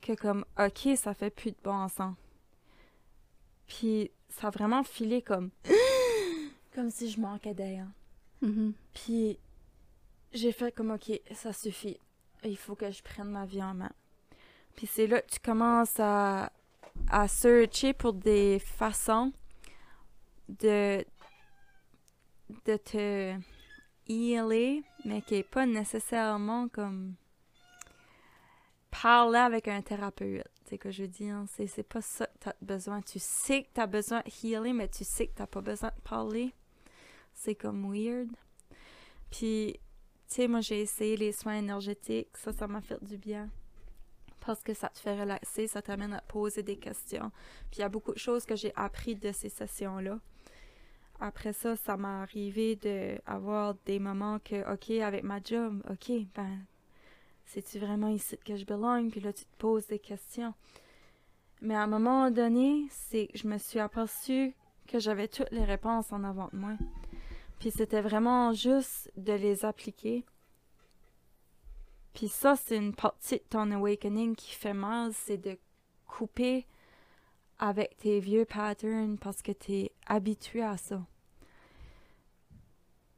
que 0.00 0.14
comme, 0.14 0.44
ok, 0.58 0.96
ça 0.96 1.14
fait 1.14 1.30
plus 1.30 1.50
de 1.50 1.56
bon 1.62 1.88
sens. 1.88 2.14
Puis 3.66 4.10
ça 4.28 4.48
a 4.48 4.50
vraiment 4.50 4.82
filé 4.82 5.22
comme, 5.22 5.50
comme 6.74 6.90
si 6.90 7.10
je 7.10 7.20
manquais 7.20 7.54
d'air. 7.54 7.86
Mhm. 8.42 8.72
Puis 8.94 9.38
j'ai 10.32 10.52
fait 10.52 10.72
comme 10.72 10.90
ok, 10.90 11.20
ça 11.32 11.52
suffit. 11.52 11.98
Il 12.44 12.56
faut 12.56 12.74
que 12.74 12.90
je 12.90 13.02
prenne 13.02 13.30
ma 13.30 13.46
vie 13.46 13.62
en 13.62 13.74
main. 13.74 13.92
Puis 14.76 14.86
c'est 14.86 15.06
là 15.06 15.20
que 15.20 15.30
tu 15.30 15.40
commences 15.40 15.98
à, 15.98 16.52
à 17.10 17.28
searcher 17.28 17.92
pour 17.92 18.12
des 18.12 18.58
façons 18.58 19.32
de 20.48 21.04
de 22.64 22.76
te 22.78 23.34
healer, 24.08 24.82
mais 25.04 25.20
qui 25.20 25.36
est 25.36 25.42
pas 25.42 25.66
nécessairement 25.66 26.68
comme 26.68 27.14
parler 28.90 29.38
avec 29.38 29.68
un 29.68 29.82
thérapeute. 29.82 30.46
Tu 30.64 30.70
sais 30.70 30.78
que 30.78 30.90
je 30.90 31.02
veux 31.02 31.08
dire, 31.08 31.44
c'est 31.48 31.66
c'est 31.66 31.82
pas 31.82 32.00
ça 32.00 32.26
que 32.26 32.38
t'as 32.40 32.54
besoin. 32.62 33.02
Tu 33.02 33.18
sais 33.18 33.64
que 33.64 33.68
t'as 33.74 33.86
besoin 33.86 34.20
de 34.20 34.46
healer, 34.46 34.72
mais 34.72 34.88
tu 34.88 35.04
sais 35.04 35.26
que 35.26 35.34
t'as 35.34 35.46
pas 35.46 35.60
besoin 35.60 35.90
de 35.90 36.08
parler. 36.08 36.54
C'est 37.34 37.54
comme 37.54 37.92
weird. 37.92 38.30
Puis, 39.30 39.78
tu 40.28 40.46
moi, 40.48 40.60
j'ai 40.60 40.80
essayé 40.80 41.16
les 41.16 41.32
soins 41.32 41.56
énergétiques. 41.56 42.36
Ça, 42.36 42.52
ça 42.52 42.66
m'a 42.66 42.80
fait 42.80 43.02
du 43.02 43.16
bien. 43.16 43.48
Parce 44.40 44.62
que 44.62 44.74
ça 44.74 44.88
te 44.88 44.98
fait 44.98 45.18
relaxer, 45.18 45.66
ça 45.66 45.82
t'amène 45.82 46.12
à 46.12 46.20
poser 46.20 46.62
des 46.62 46.76
questions. 46.76 47.30
Puis, 47.70 47.78
il 47.78 47.80
y 47.80 47.84
a 47.84 47.88
beaucoup 47.88 48.12
de 48.12 48.18
choses 48.18 48.44
que 48.44 48.56
j'ai 48.56 48.72
appris 48.76 49.16
de 49.16 49.32
ces 49.32 49.48
sessions-là. 49.48 50.18
Après 51.20 51.52
ça, 51.52 51.74
ça 51.76 51.96
m'est 51.96 52.06
arrivé 52.06 52.76
d'avoir 52.76 53.74
des 53.84 53.98
moments 53.98 54.38
que, 54.38 54.72
OK, 54.72 54.90
avec 54.90 55.24
ma 55.24 55.40
job, 55.42 55.82
OK, 55.90 56.12
ben, 56.34 56.64
c'est-tu 57.44 57.78
vraiment 57.78 58.08
ici 58.08 58.38
que 58.44 58.56
je 58.56 58.64
belong? 58.64 59.10
Puis 59.10 59.20
là, 59.20 59.32
tu 59.32 59.44
te 59.44 59.56
poses 59.58 59.86
des 59.88 59.98
questions. 59.98 60.54
Mais 61.60 61.74
à 61.74 61.82
un 61.82 61.86
moment 61.88 62.30
donné, 62.30 62.86
c'est 62.90 63.28
je 63.34 63.48
me 63.48 63.58
suis 63.58 63.80
aperçue 63.80 64.54
que 64.86 65.00
j'avais 65.00 65.26
toutes 65.26 65.50
les 65.50 65.64
réponses 65.64 66.12
en 66.12 66.22
avant 66.22 66.48
de 66.52 66.56
moi. 66.56 66.76
Puis 67.58 67.70
c'était 67.70 68.00
vraiment 68.00 68.52
juste 68.52 69.10
de 69.16 69.32
les 69.32 69.64
appliquer. 69.64 70.24
Puis 72.14 72.28
ça, 72.28 72.56
c'est 72.56 72.76
une 72.76 72.94
partie 72.94 73.36
de 73.36 73.44
ton 73.48 73.70
awakening 73.70 74.34
qui 74.34 74.54
fait 74.54 74.74
mal, 74.74 75.12
c'est 75.12 75.38
de 75.38 75.58
couper 76.06 76.66
avec 77.58 77.96
tes 77.96 78.20
vieux 78.20 78.44
patterns 78.44 79.18
parce 79.18 79.42
que 79.42 79.52
tu 79.52 79.72
es 79.72 79.92
habitué 80.06 80.62
à 80.62 80.76
ça. 80.76 81.04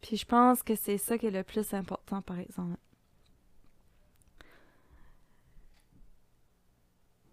Puis 0.01 0.17
je 0.17 0.25
pense 0.25 0.63
que 0.63 0.75
c'est 0.75 0.99
ça 0.99 1.19
qui 1.19 1.27
est 1.27 1.31
le 1.31 1.45
plus 1.45 1.75
important, 1.75 2.23
par 2.23 2.39
exemple. 2.39 2.79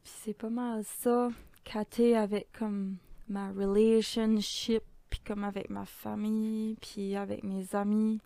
Puis 0.03 0.13
c'est 0.23 0.33
pas 0.33 0.49
mal 0.49 0.83
ça, 0.83 1.29
cater 1.63 2.15
avec 2.17 2.51
comme 2.57 2.97
ma 3.29 3.51
relationship 3.51 4.83
puis 5.09 5.19
comme 5.19 5.43
avec 5.43 5.69
ma 5.69 5.85
famille, 5.85 6.75
puis 6.81 7.15
avec 7.15 7.43
mes 7.43 7.75
amis, 7.75 8.19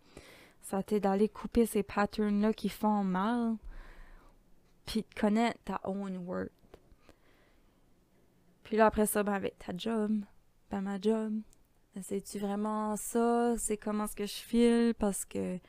ça 0.60 0.78
a 0.78 0.80
été 0.80 1.00
d'aller 1.00 1.28
couper 1.28 1.66
ces 1.66 1.82
patterns-là 1.82 2.52
qui 2.52 2.68
font 2.68 3.04
mal, 3.04 3.56
puis 4.86 5.02
de 5.02 5.20
connaître 5.20 5.58
ta 5.64 5.80
own 5.84 6.16
worth. 6.26 6.50
Puis 8.64 8.76
là, 8.76 8.86
après 8.86 9.06
ça, 9.06 9.22
ben, 9.22 9.34
avec 9.34 9.58
ta 9.58 9.72
job, 9.76 10.24
ben, 10.70 10.80
ma 10.80 11.00
job, 11.00 11.34
ben, 11.94 12.02
c'est-tu 12.02 12.38
vraiment 12.38 12.96
ça? 12.96 13.54
C'est 13.58 13.76
comment 13.76 14.04
est-ce 14.04 14.16
que 14.16 14.26
je 14.26 14.32
file? 14.32 14.94
Parce 14.98 15.24
que, 15.24 15.56
tu 15.56 15.62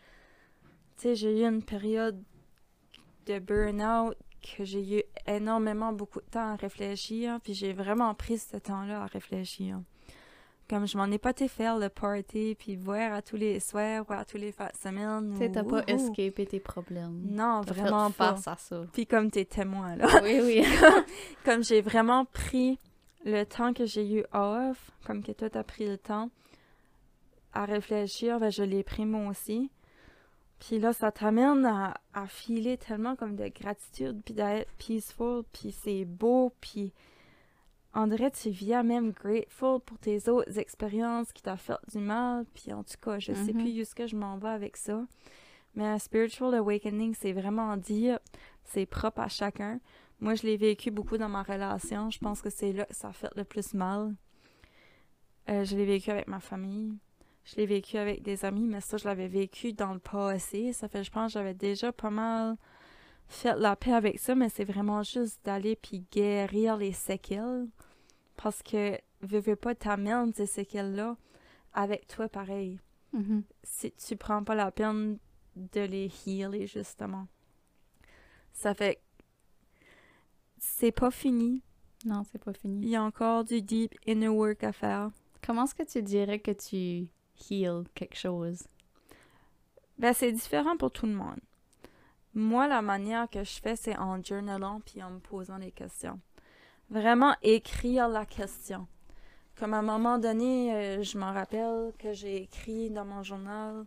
sais, 0.97 1.15
j'ai 1.15 1.41
eu 1.41 1.45
une 1.45 1.63
période 1.63 2.21
de 3.25 3.39
burn-out 3.39 4.17
que 4.41 4.63
j'ai 4.63 4.99
eu 4.99 5.03
énormément 5.25 5.93
beaucoup 5.93 6.19
de 6.19 6.25
temps 6.25 6.53
à 6.53 6.55
réfléchir, 6.55 7.39
puis 7.41 7.53
j'ai 7.53 7.73
vraiment 7.73 8.13
pris 8.13 8.37
ce 8.37 8.57
temps-là 8.57 9.03
à 9.03 9.05
réfléchir. 9.05 9.81
Comme 10.73 10.87
je 10.87 10.97
m'en 10.97 11.05
ai 11.11 11.19
pas 11.19 11.29
été 11.29 11.47
faire 11.47 11.77
le 11.77 11.87
party, 11.87 12.55
puis 12.57 12.75
voir 12.75 13.13
à 13.13 13.21
tous 13.21 13.35
les 13.35 13.59
soirs 13.59 14.03
ou 14.09 14.13
à 14.13 14.25
tous 14.25 14.37
les 14.37 14.51
fins 14.51 14.71
de 14.73 14.75
semaine. 14.75 15.33
Tu 15.33 15.37
sais, 15.37 15.51
t'as 15.51 15.63
pas 15.63 15.83
escapé 15.85 16.47
tes 16.47 16.59
problèmes. 16.59 17.21
Non, 17.29 17.61
vraiment 17.61 18.09
pas. 18.09 18.33
face 18.33 18.47
à 18.47 18.55
ça. 18.57 18.81
Puis 18.91 19.05
comme 19.05 19.29
t'es 19.29 19.45
témoin, 19.45 19.95
là. 19.95 20.07
Oui, 20.23 20.39
oui. 20.41 20.65
comme 21.45 21.63
j'ai 21.63 21.81
vraiment 21.81 22.25
pris 22.25 22.79
le 23.23 23.43
temps 23.43 23.71
que 23.71 23.85
j'ai 23.85 24.15
eu 24.15 24.23
off, 24.33 24.89
comme 25.05 25.21
que 25.21 25.31
toi 25.31 25.47
t'as 25.47 25.61
pris 25.61 25.85
le 25.85 25.99
temps 25.99 26.31
à 27.53 27.65
réfléchir, 27.65 28.39
ben 28.39 28.49
je 28.49 28.63
l'ai 28.63 28.81
pris 28.81 29.05
moi 29.05 29.29
aussi. 29.29 29.69
Puis 30.57 30.79
là, 30.79 30.91
ça 30.91 31.11
t'amène 31.11 31.67
à, 31.67 31.93
à 32.15 32.25
filer 32.25 32.77
tellement 32.77 33.15
comme 33.15 33.35
de 33.35 33.47
gratitude, 33.47 34.23
puis 34.25 34.33
d'être 34.33 34.71
peaceful, 34.79 35.43
puis 35.53 35.71
c'est 35.71 36.03
beau, 36.03 36.51
puis 36.61 36.93
on 37.95 38.07
dirait 38.07 38.31
que 38.31 38.37
tu 38.37 38.49
viens 38.49 38.83
même 38.83 39.11
grateful 39.11 39.79
pour 39.79 39.97
tes 39.99 40.27
autres 40.29 40.57
expériences 40.59 41.31
qui 41.31 41.43
t'ont 41.43 41.57
fait 41.57 41.73
du 41.91 41.99
mal, 41.99 42.45
puis 42.53 42.73
en 42.73 42.83
tout 42.83 42.97
cas, 43.01 43.19
je 43.19 43.33
sais 43.33 43.53
Mhm. 43.53 43.61
plus 43.61 43.81
où 43.81 43.85
ce 43.85 43.93
que 43.95 44.07
je 44.07 44.15
m'en 44.15 44.37
vais 44.37 44.49
avec 44.49 44.77
ça. 44.77 45.05
Mais 45.75 45.85
un 45.85 45.99
spiritual 45.99 46.53
awakening, 46.55 47.13
c'est 47.15 47.33
vraiment 47.33 47.75
dire, 47.77 48.19
c'est 48.63 48.85
propre 48.85 49.21
à 49.21 49.27
chacun. 49.27 49.79
Moi, 50.19 50.35
je 50.35 50.43
l'ai 50.43 50.57
vécu 50.57 50.91
beaucoup 50.91 51.17
dans 51.17 51.29
ma 51.29 51.43
relation. 51.43 52.09
Je 52.09 52.19
pense 52.19 52.41
que 52.41 52.49
c'est 52.49 52.71
là 52.73 52.85
que 52.85 52.95
ça 52.95 53.09
a 53.09 53.13
fait 53.13 53.29
le 53.35 53.43
plus 53.43 53.73
mal. 53.73 54.15
Euh, 55.49 55.63
je 55.65 55.75
l'ai 55.75 55.85
vécu 55.85 56.09
avec 56.11 56.27
ma 56.27 56.39
famille. 56.39 56.97
Je 57.43 57.55
l'ai 57.57 57.65
vécu 57.65 57.97
avec 57.97 58.21
des 58.23 58.45
amis, 58.45 58.65
mais 58.67 58.79
ça, 58.79 58.95
je 58.97 59.05
l'avais 59.05 59.27
vécu 59.27 59.73
dans 59.73 59.93
le 59.93 59.99
passé. 59.99 60.71
Ça 60.71 60.87
fait, 60.87 61.03
je 61.03 61.11
pense, 61.11 61.33
j'avais 61.33 61.53
déjà 61.53 61.91
pas 61.91 62.09
mal 62.09 62.55
fait 63.27 63.55
la 63.55 63.75
paix 63.75 63.93
avec 63.93 64.19
ça, 64.19 64.35
mais 64.35 64.49
c'est 64.49 64.63
vraiment 64.63 65.03
juste 65.03 65.39
d'aller 65.45 65.75
puis 65.75 66.05
guérir 66.11 66.77
les 66.77 66.93
séquelles. 66.93 67.67
Parce 68.35 68.63
que, 68.63 68.97
veux, 69.21 69.39
veux 69.39 69.55
pas, 69.55 69.75
t'amènes 69.75 70.33
ces 70.33 70.45
séquelles-là 70.45 71.17
avec 71.73 72.07
toi 72.07 72.27
pareil. 72.27 72.79
Mhm. 73.13 73.43
Si 73.63 73.91
tu 73.91 74.17
prends 74.17 74.43
pas 74.43 74.55
la 74.55 74.71
peine 74.71 75.17
de 75.55 75.81
les 75.81 76.11
healer, 76.25 76.65
justement. 76.67 77.27
Ça 78.53 78.73
fait 78.73 78.99
c'est 80.63 80.91
pas 80.93 81.11
fini. 81.11 81.61
Non, 82.05 82.23
c'est 82.31 82.41
pas 82.41 82.53
fini. 82.53 82.81
Il 82.83 82.89
y 82.89 82.95
a 82.95 83.03
encore 83.03 83.43
du 83.43 83.61
deep 83.61 83.93
inner 84.07 84.29
work 84.29 84.63
à 84.63 84.71
faire. 84.71 85.11
Comment 85.45 85.65
est-ce 85.65 85.75
que 85.75 85.83
tu 85.83 86.01
dirais 86.01 86.39
que 86.39 86.51
tu 86.51 87.09
heal 87.49 87.83
quelque 87.93 88.15
chose? 88.15 88.63
Ben, 89.97 90.13
c'est 90.13 90.31
différent 90.31 90.77
pour 90.77 90.91
tout 90.91 91.05
le 91.05 91.13
monde. 91.13 91.39
Moi, 92.33 92.67
la 92.67 92.81
manière 92.81 93.29
que 93.29 93.43
je 93.43 93.59
fais, 93.61 93.75
c'est 93.75 93.97
en 93.97 94.21
journalant 94.23 94.81
puis 94.85 95.03
en 95.03 95.11
me 95.11 95.19
posant 95.19 95.59
des 95.59 95.71
questions. 95.71 96.19
Vraiment 96.89 97.35
écrire 97.41 98.07
la 98.09 98.25
question. 98.25 98.87
Comme 99.55 99.73
à 99.73 99.77
un 99.79 99.83
moment 99.83 100.17
donné, 100.17 100.73
euh, 100.73 101.03
je 101.03 101.17
m'en 101.17 101.31
rappelle 101.31 101.93
que 101.99 102.11
j'ai 102.13 102.41
écrit 102.43 102.89
dans 102.89 103.05
mon 103.05 103.21
journal 103.21 103.85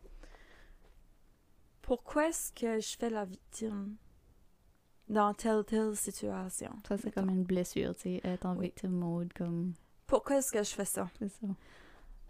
Pourquoi 1.83 2.29
est-ce 2.29 2.53
que 2.53 2.81
je 2.81 2.97
fais 2.97 3.11
la 3.11 3.25
victime 3.25 3.97
dans 5.09 5.35
telle 5.35 5.65
telle 5.65 5.97
situation? 5.97 6.71
Ça, 6.89 6.97
c'est 6.97 7.11
comme 7.13 7.31
une 7.31 7.45
blessure, 7.45 7.95
tu 7.95 8.03
sais, 8.03 8.21
être 8.25 8.47
en 8.47 8.57
Oui. 8.57 8.67
victim 8.67 8.91
mode, 8.93 9.33
comme. 9.33 9.75
Pourquoi 10.07 10.37
est-ce 10.39 10.53
que 10.53 10.63
je 10.63 10.71
fais 10.71 10.85
ça? 10.85 11.09
C'est 11.19 11.29
ça. 11.29 11.47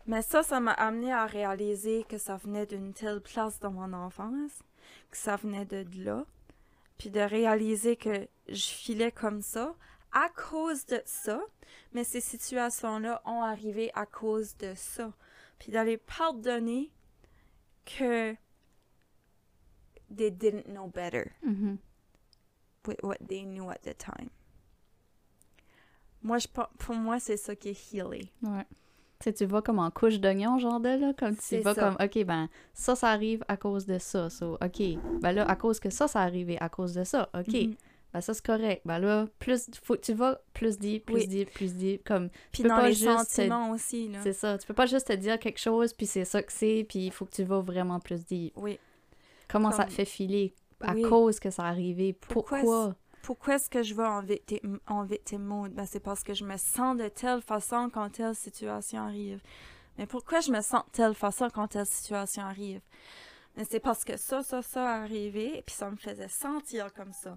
Mais 0.07 0.23
ça, 0.23 0.43
ça 0.43 0.61
m'a 0.61 0.73
amené 0.73 1.12
à 1.12 1.27
réaliser 1.27 2.05
que 2.09 2.17
ça 2.17 2.37
venait 2.37 2.67
d'une 2.67 2.93
telle 2.93 3.21
place 3.21 3.59
dans 3.61 3.73
mon 3.73 3.93
enfance, 3.93 4.62
que 5.11 5.16
ça 5.16 5.37
venait 5.37 5.64
de 5.64 5.84
là, 6.05 6.24
puis 6.99 7.11
de 7.11 7.20
réaliser 7.20 7.97
que 7.97 8.28
je 8.49 8.64
filais 8.68 9.12
comme 9.12 9.43
ça 9.43 9.74
à 10.12 10.28
cause 10.30 10.87
de 10.87 11.01
ça, 11.05 11.41
mais 11.93 12.05
ces 12.05 12.20
situations-là 12.20 13.20
ont 13.26 13.43
arrivé 13.43 13.91
à 13.95 14.07
cause 14.07 14.57
de 14.57 14.72
ça. 14.74 15.12
Puis 15.59 15.72
d'aller 15.72 15.97
pardonner 15.99 16.91
que 17.84 18.34
they 20.14 20.30
didn't 20.30 20.64
know 20.66 20.87
better 20.89 21.32
Mhm. 21.43 21.78
with 22.87 23.03
what 23.03 23.16
they 23.28 23.45
knew 23.45 23.68
at 23.70 23.78
the 23.82 23.95
time. 23.97 24.30
Moi, 26.22 26.39
je, 26.39 26.49
pour 26.49 26.95
moi, 26.95 27.20
c'est 27.20 27.37
ça 27.37 27.55
qui 27.55 27.70
est 27.70 27.93
healing. 27.93 28.28
Ouais. 28.43 28.66
Tu 29.19 29.25
sais, 29.25 29.33
tu 29.33 29.45
vas 29.47 29.62
comme 29.62 29.79
en 29.79 29.91
couche 29.91 30.21
d'oignon, 30.21 30.59
genre 30.59 30.79
de 30.81 30.91
là, 30.91 31.12
comme 31.19 31.37
tu 31.37 31.59
vas 31.61 31.75
ça. 31.75 31.81
comme, 31.81 31.97
OK, 32.07 32.25
ben, 32.25 32.49
ça, 32.75 32.95
ça 32.95 33.09
arrive 33.09 33.43
à 33.49 33.57
cause 33.57 33.87
de 33.87 33.99
ça. 33.99 34.29
So, 34.29 34.59
OK, 34.62 34.83
ben 35.23 35.33
là, 35.33 35.45
à 35.49 35.57
cause 35.57 35.81
que 35.81 35.89
ça, 35.91 36.07
ça 36.07 36.21
arrivé 36.21 36.59
à 36.61 36.69
cause 36.69 36.93
de 36.93 37.03
ça. 37.05 37.31
OK, 37.35 37.53
Mhm. 37.55 37.75
ben 38.12 38.21
ça, 38.21 38.35
c'est 38.35 38.45
correct. 38.45 38.83
Ben 38.85 38.99
là, 38.99 39.27
plus, 39.39 39.71
faut 39.83 39.95
que 39.95 40.01
tu 40.03 40.12
vas 40.12 40.39
plus 40.53 40.77
deep, 40.79 41.07
plus 41.07 41.14
Oui. 41.14 41.27
deep, 41.29 41.51
plus 41.55 41.75
deep, 41.75 42.05
comme, 42.05 42.29
Puis 42.53 42.62
dans 42.62 42.77
pas 42.77 42.89
les 42.89 42.93
juste 42.95 43.07
te- 43.31 43.35
sentiments 43.35 43.71
aussi, 43.71 44.09
là. 44.09 44.19
c'est 44.23 44.35
ça. 44.35 44.59
Tu 44.59 44.67
peux 44.67 44.75
pas 44.75 44.87
juste 44.87 45.07
te 45.07 45.14
dire 45.14 45.39
quelque 45.39 45.61
chose, 45.61 45.95
puis 45.95 46.05
c'est 46.07 46.27
ça 46.27 46.43
que 46.43 46.53
c'est, 46.53 46.85
puis 46.87 47.07
il 47.07 47.11
faut 47.11 47.25
que 47.25 47.33
tu 47.35 47.43
vas 47.45 47.61
vraiment 47.61 48.01
plus 48.01 48.23
deep. 48.27 48.53
Oui. 48.57 48.79
Comment 49.49 49.71
ça 49.71 49.85
te 49.85 49.93
fait 49.93 50.05
filer? 50.05 50.55
À 50.83 50.93
Oui. 50.93 51.01
cause 51.03 51.41
que 51.41 51.51
ça 51.51 51.64
arrivé? 51.64 52.12
Pourquoi 52.12 52.59
Pourquoi? 52.61 52.95
Pourquoi 53.27 53.57
est-ce 53.57 53.68
que 53.68 53.83
je 53.83 53.93
vais 53.93 54.07
en 54.07 54.20
victime, 54.20 54.79
en 54.87 55.03
victime 55.03 55.43
mode? 55.43 55.72
Ben, 55.72 55.85
c'est 55.85 55.99
parce 55.99 56.22
que 56.22 56.33
je 56.33 56.45
me 56.45 56.57
sens 56.57 56.97
de 56.97 57.09
telle 57.09 57.43
façon 57.43 57.91
quand 57.93 58.09
telle 58.09 58.37
situation 58.37 59.01
arrive. 59.01 59.43
Mais 59.99 60.07
pourquoi 60.07 60.39
je 60.39 60.53
me 60.53 60.61
sens 60.61 60.85
de 60.85 60.91
telle 60.93 61.12
façon 61.12 61.49
quand 61.53 61.66
telle 61.66 61.87
situation 61.87 62.45
arrive? 62.45 62.81
Mais 63.57 63.64
c'est 63.68 63.81
parce 63.81 64.05
que 64.05 64.16
ça, 64.16 64.45
ça, 64.45 64.62
ça 64.62 64.89
arrivé, 64.89 65.61
puis 65.66 65.74
ça 65.74 65.91
me 65.91 65.97
faisait 65.97 66.29
sentir 66.29 66.95
comme 66.95 67.12
ça. 67.12 67.37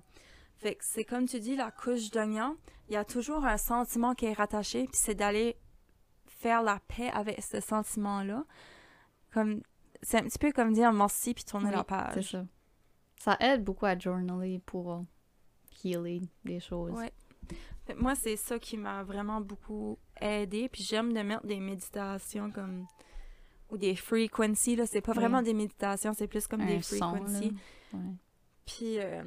Fait 0.57 0.75
que 0.75 0.85
c'est 0.85 1.03
comme 1.03 1.25
tu 1.25 1.39
dis, 1.39 1.55
la 1.55 1.71
couche 1.71 2.11
d'oignon, 2.11 2.55
il 2.87 2.93
y 2.93 2.97
a 2.97 3.03
toujours 3.03 3.43
un 3.43 3.57
sentiment 3.57 4.13
qui 4.13 4.27
est 4.27 4.33
rattaché, 4.33 4.83
puis 4.83 5.01
c'est 5.01 5.15
d'aller 5.15 5.57
faire 6.27 6.61
la 6.61 6.79
paix 6.87 7.09
avec 7.15 7.41
ce 7.41 7.59
sentiment-là. 7.61 8.45
Comme, 9.33 9.63
c'est 10.03 10.19
un 10.19 10.23
petit 10.25 10.37
peu 10.37 10.51
comme 10.51 10.71
dire 10.71 10.93
merci 10.93 11.33
puis 11.33 11.45
tourner 11.45 11.69
Oui, 11.69 11.75
la 11.77 11.83
page. 11.83 12.13
C'est 12.13 12.37
ça. 12.37 12.45
Ça 13.19 13.37
aide 13.39 13.63
beaucoup 13.63 13.87
à 13.87 13.97
journaler 13.97 14.59
pour 14.67 14.93
euh, 14.93 15.01
healer 15.83 16.21
des 16.45 16.59
choses. 16.59 16.91
Ouais. 16.93 17.11
Moi, 17.97 18.13
c'est 18.15 18.35
ça 18.35 18.59
qui 18.59 18.77
m'a 18.77 19.03
vraiment 19.03 19.41
beaucoup 19.41 19.97
aidé. 20.21 20.69
Puis 20.69 20.83
j'aime 20.83 21.11
de 21.13 21.21
mettre 21.21 21.45
des 21.45 21.59
méditations 21.59 22.51
comme. 22.51 22.85
ou 23.71 23.77
des 23.77 23.95
frequencies, 23.95 24.75
là. 24.75 24.85
C'est 24.85 25.01
pas 25.01 25.13
vraiment 25.13 25.41
des 25.41 25.53
méditations, 25.53 26.13
c'est 26.13 26.27
plus 26.27 26.45
comme 26.47 26.65
des 26.65 26.75
Un 26.77 26.81
son, 26.81 27.09
frequencies. 27.15 27.53
Ouais. 27.93 27.99
Puis 28.65 28.99
euh, 28.99 29.23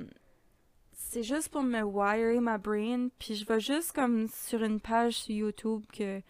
c'est 0.92 1.22
juste 1.24 1.48
pour 1.48 1.62
me 1.62 1.82
wirer 1.82 2.38
ma 2.40 2.58
brain. 2.58 3.08
Puis 3.18 3.34
je 3.34 3.44
vais 3.46 3.58
juste 3.60 3.92
comme 3.92 4.28
sur 4.28 4.62
une 4.62 4.78
page 4.80 5.14
sur 5.14 5.34
YouTube 5.34 5.82
que 5.92 6.20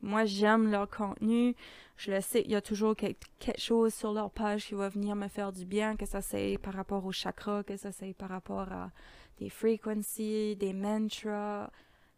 moi 0.00 0.24
j'aime 0.24 0.70
leur 0.70 0.88
contenu. 0.90 1.54
Je 1.96 2.10
le 2.12 2.20
sais, 2.20 2.42
il 2.44 2.50
y 2.50 2.54
a 2.56 2.60
toujours 2.60 2.94
quel- 2.96 3.14
quelque 3.38 3.60
chose 3.60 3.94
sur 3.94 4.12
leur 4.12 4.30
page 4.30 4.66
qui 4.66 4.74
va 4.74 4.88
venir 4.88 5.14
me 5.16 5.28
faire 5.28 5.52
du 5.52 5.64
bien, 5.64 5.96
que 5.96 6.04
ça 6.06 6.20
c'est 6.20 6.58
par 6.62 6.74
rapport 6.74 7.04
au 7.06 7.12
chakra, 7.12 7.62
que 7.62 7.76
ça 7.76 7.90
c'est 7.92 8.12
par 8.14 8.28
rapport 8.28 8.70
à 8.72 8.90
des 9.38 9.50
frequencies, 9.50 10.56
des 10.56 10.72
mantras. 10.72 11.70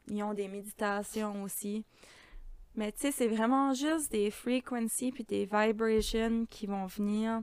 Ils 0.09 0.23
ont 0.23 0.35
des 0.35 0.49
méditations 0.49 1.43
aussi. 1.43 1.85
Mais 2.75 2.93
tu 2.93 3.01
sais, 3.01 3.13
c'est 3.13 3.29
vraiment 3.29 3.75
juste 3.75 4.13
des 4.13 4.31
frequencies 4.31 5.13
puis 5.13 5.25
des 5.25 5.47
vibrations 5.47 6.47
qui 6.49 6.67
vont 6.67 6.87
venir 6.87 7.43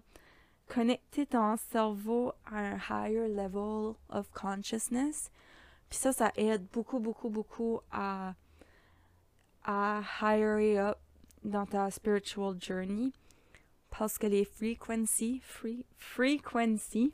connecter 0.67 1.25
ton 1.25 1.57
cerveau 1.57 2.33
à 2.45 2.57
un 2.57 2.77
higher 2.89 3.27
level 3.27 3.95
of 4.09 4.29
consciousness. 4.31 5.29
Puis 5.89 5.99
ça, 5.99 6.11
ça 6.11 6.31
aide 6.35 6.65
beaucoup, 6.73 6.99
beaucoup, 6.99 7.29
beaucoup 7.29 7.81
à, 7.91 8.33
à 9.63 10.01
higher 10.21 10.77
up 10.79 10.97
dans 11.43 11.65
ta 11.65 11.91
spiritual 11.91 12.55
journey. 12.59 13.11
Parce 13.91 14.17
que 14.17 14.27
les 14.27 14.45
frequencies, 14.45 15.39
free, 15.41 15.85
frequencies, 15.97 17.13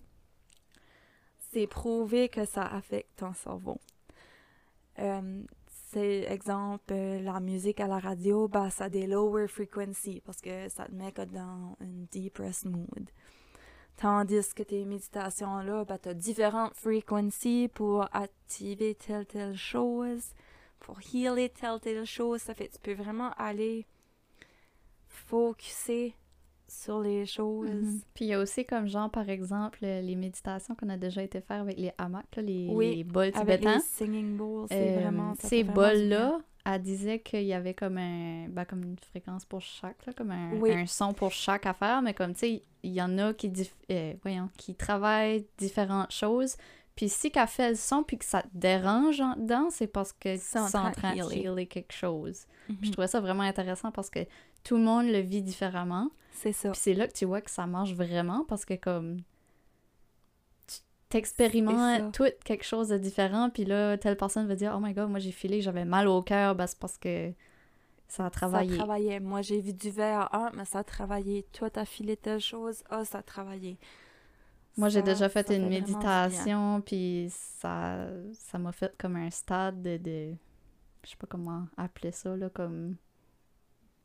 c'est 1.52 1.68
prouvé 1.68 2.30
que 2.30 2.46
ça 2.46 2.66
affecte 2.66 3.18
ton 3.18 3.34
cerveau. 3.34 3.80
Euh, 5.00 5.44
c'est 5.92 6.26
exemple 6.30 6.94
euh, 6.94 7.20
la 7.22 7.40
musique 7.40 7.80
à 7.80 7.88
la 7.88 8.00
radio, 8.00 8.48
bah 8.48 8.70
ça 8.70 8.86
a 8.86 8.90
des 8.90 9.08
lower 9.08 9.48
frequencies 9.48 10.22
parce 10.26 10.40
que 10.40 10.70
ça 10.70 10.86
te 10.86 10.92
met 10.94 11.12
dans 11.12 11.76
une 11.82 12.06
depressed 12.14 12.66
mood. 12.66 13.10
Tandis 13.98 14.54
que 14.56 14.64
tes 14.64 14.86
méditations-là, 14.86 15.86
bah, 15.86 16.00
tu 16.00 16.10
as 16.10 16.14
différentes 16.14 16.74
frequencies 16.76 17.68
pour 17.68 18.08
activer 18.16 18.96
telle, 18.96 19.26
telle 19.26 19.56
chose, 19.56 20.34
pour 20.80 20.98
healer 21.14 21.50
telle, 21.50 21.80
telle 21.80 22.06
chose. 22.06 22.42
Ça 22.42 22.56
fait 22.56 22.68
que 22.68 22.74
tu 22.74 22.80
peux 22.80 22.94
vraiment 22.94 23.32
aller 23.38 23.86
focuser 25.08 26.16
sur 26.72 27.00
les 27.02 27.26
choses. 27.26 27.70
Mhm. 27.70 28.02
Puis 28.14 28.26
il 28.26 28.28
y 28.30 28.34
a 28.34 28.40
aussi 28.40 28.66
comme 28.66 28.88
genre, 28.88 29.10
par 29.10 29.30
exemple, 29.30 29.80
euh, 29.84 30.02
les 30.02 30.16
méditations 30.16 30.74
qu'on 30.76 30.90
a 30.90 30.98
déjà 30.98 31.22
été 31.22 31.42
faire 31.42 31.62
avec 31.62 31.78
les 31.78 31.92
hamacs, 31.98 32.36
là, 32.38 32.42
les, 32.44 32.68
Oui, 32.72 32.96
les 32.96 33.04
bols 33.04 33.32
Avec 33.36 33.60
tibétains. 33.60 33.76
les 33.76 33.82
singing 33.82 34.38
bowls, 34.38 34.68
c'est 34.70 34.98
Euh, 34.98 35.00
vraiment... 35.02 35.36
ça 35.36 35.48
ces 35.50 35.64
bols-là, 35.64 36.40
elle 36.66 36.82
disait 36.82 37.20
qu'il 37.20 37.44
y 37.44 37.54
avait 37.54 37.74
comme 37.74 37.98
un 37.98 38.48
ben, 38.50 38.66
comme 38.66 38.84
une 38.84 38.98
fréquence 38.98 39.46
pour 39.46 39.62
chaque, 39.62 40.06
là, 40.06 40.14
comme 40.14 40.32
un, 40.32 40.52
Oui. 40.54 40.72
un 40.72 40.86
son 40.86 41.14
pour 41.14 41.32
chaque 41.32 41.66
affaire, 41.66 42.02
mais 42.02 42.14
comme 42.14 42.34
tu 42.34 42.40
sais, 42.40 42.64
il 42.84 42.92
y 42.94 43.02
en 43.02 43.18
a 43.18 43.34
qui 43.34 43.52
euh, 43.92 44.14
voyons, 44.24 44.50
qui 44.58 44.74
travaillent 44.76 45.46
différentes 45.58 46.12
choses. 46.12 46.56
Puis 46.96 47.08
si 47.10 47.32
qu'elle 47.32 47.48
fait 47.48 47.70
le 47.70 47.76
son 47.76 48.04
puis 48.04 48.18
que 48.18 48.26
ça 48.26 48.42
te 48.44 48.50
dérange 48.54 49.22
en 49.22 49.36
dedans, 49.36 49.70
c'est 49.72 49.88
parce 49.88 50.12
que 50.14 50.36
en 50.36 50.68
c'est 50.68 50.78
en 50.78 50.92
train 50.92 51.16
de 51.16 51.34
healer. 51.34 51.66
quelque 51.66 51.94
chose. 51.94 52.46
Puis 52.68 52.78
je 52.82 52.86
Mhm. 52.88 52.92
trouvais 52.92 53.08
ça 53.08 53.20
vraiment 53.22 53.44
intéressant 53.44 53.92
parce 53.92 54.10
que 54.10 54.20
tout 54.64 54.78
le 54.78 54.84
monde 54.84 55.08
le 55.08 55.20
vit 55.20 55.42
différemment. 55.42 56.10
C'est 56.32 56.54
ça. 56.54 56.72
Puis 56.72 56.80
c'est 56.82 56.94
là 56.94 57.08
que 57.08 57.14
tu 57.14 57.26
vois 57.26 57.42
que 57.42 57.52
ça 57.52 57.68
marche 57.68 57.94
vraiment 57.94 58.46
parce 58.48 58.66
que 58.66 58.74
comme 58.74 59.18
tu 60.68 60.80
t'expérimentes 61.10 62.14
tout 62.14 62.28
quelque 62.46 62.64
chose 62.64 62.90
de 62.90 62.98
différent 62.98 63.50
puis 63.50 63.66
là 63.66 63.98
telle 63.98 64.18
personne 64.18 64.48
va 64.48 64.56
dire 64.56 64.74
oh 64.76 64.80
my 64.82 64.94
god 64.94 65.10
moi 65.10 65.20
j'ai 65.20 65.32
filé 65.32 65.62
j'avais 65.62 65.86
mal 65.86 66.08
au 66.08 66.22
cœur 66.22 66.56
ben 66.56 66.68
c'est 66.68 66.80
parce 66.80 66.98
que 66.98 67.34
ça 68.08 68.26
a 68.26 68.30
travaillé. 68.30 68.72
Ça 68.72 68.78
travaillait. 68.78 69.20
Moi, 69.22 69.42
j'ai 69.42 69.62
vu 69.62 69.72
du 69.72 69.90
verre, 69.90 70.28
ah, 70.34 70.52
mais 70.54 70.66
ça 70.66 70.80
a 70.80 70.84
travaillé. 70.84 71.46
Toi, 71.54 71.70
t'as 71.70 71.86
filé 71.86 72.18
telle 72.18 72.42
chose, 72.42 72.84
ah, 72.90 73.06
ça 73.06 73.20
a 73.20 73.24
travaillé. 73.24 73.80
Moi 74.78 74.90
j'ai 74.90 75.02
déjà 75.02 75.28
fait 75.28 75.50
une 75.50 75.68
méditation 75.68 76.82
puis 76.82 77.28
ça 77.32 78.08
ça 78.34 78.58
m'a 78.58 78.72
fait 78.72 78.94
comme 78.98 79.18
un 79.18 79.30
stade 79.30 79.82
de, 79.82 79.98
de 79.98 80.34
je 81.04 81.10
sais 81.10 81.18
pas 81.18 81.28
comment 81.28 81.66
appeler 81.76 82.12
ça 82.12 82.36
là 82.38 82.50
comme 82.50 82.96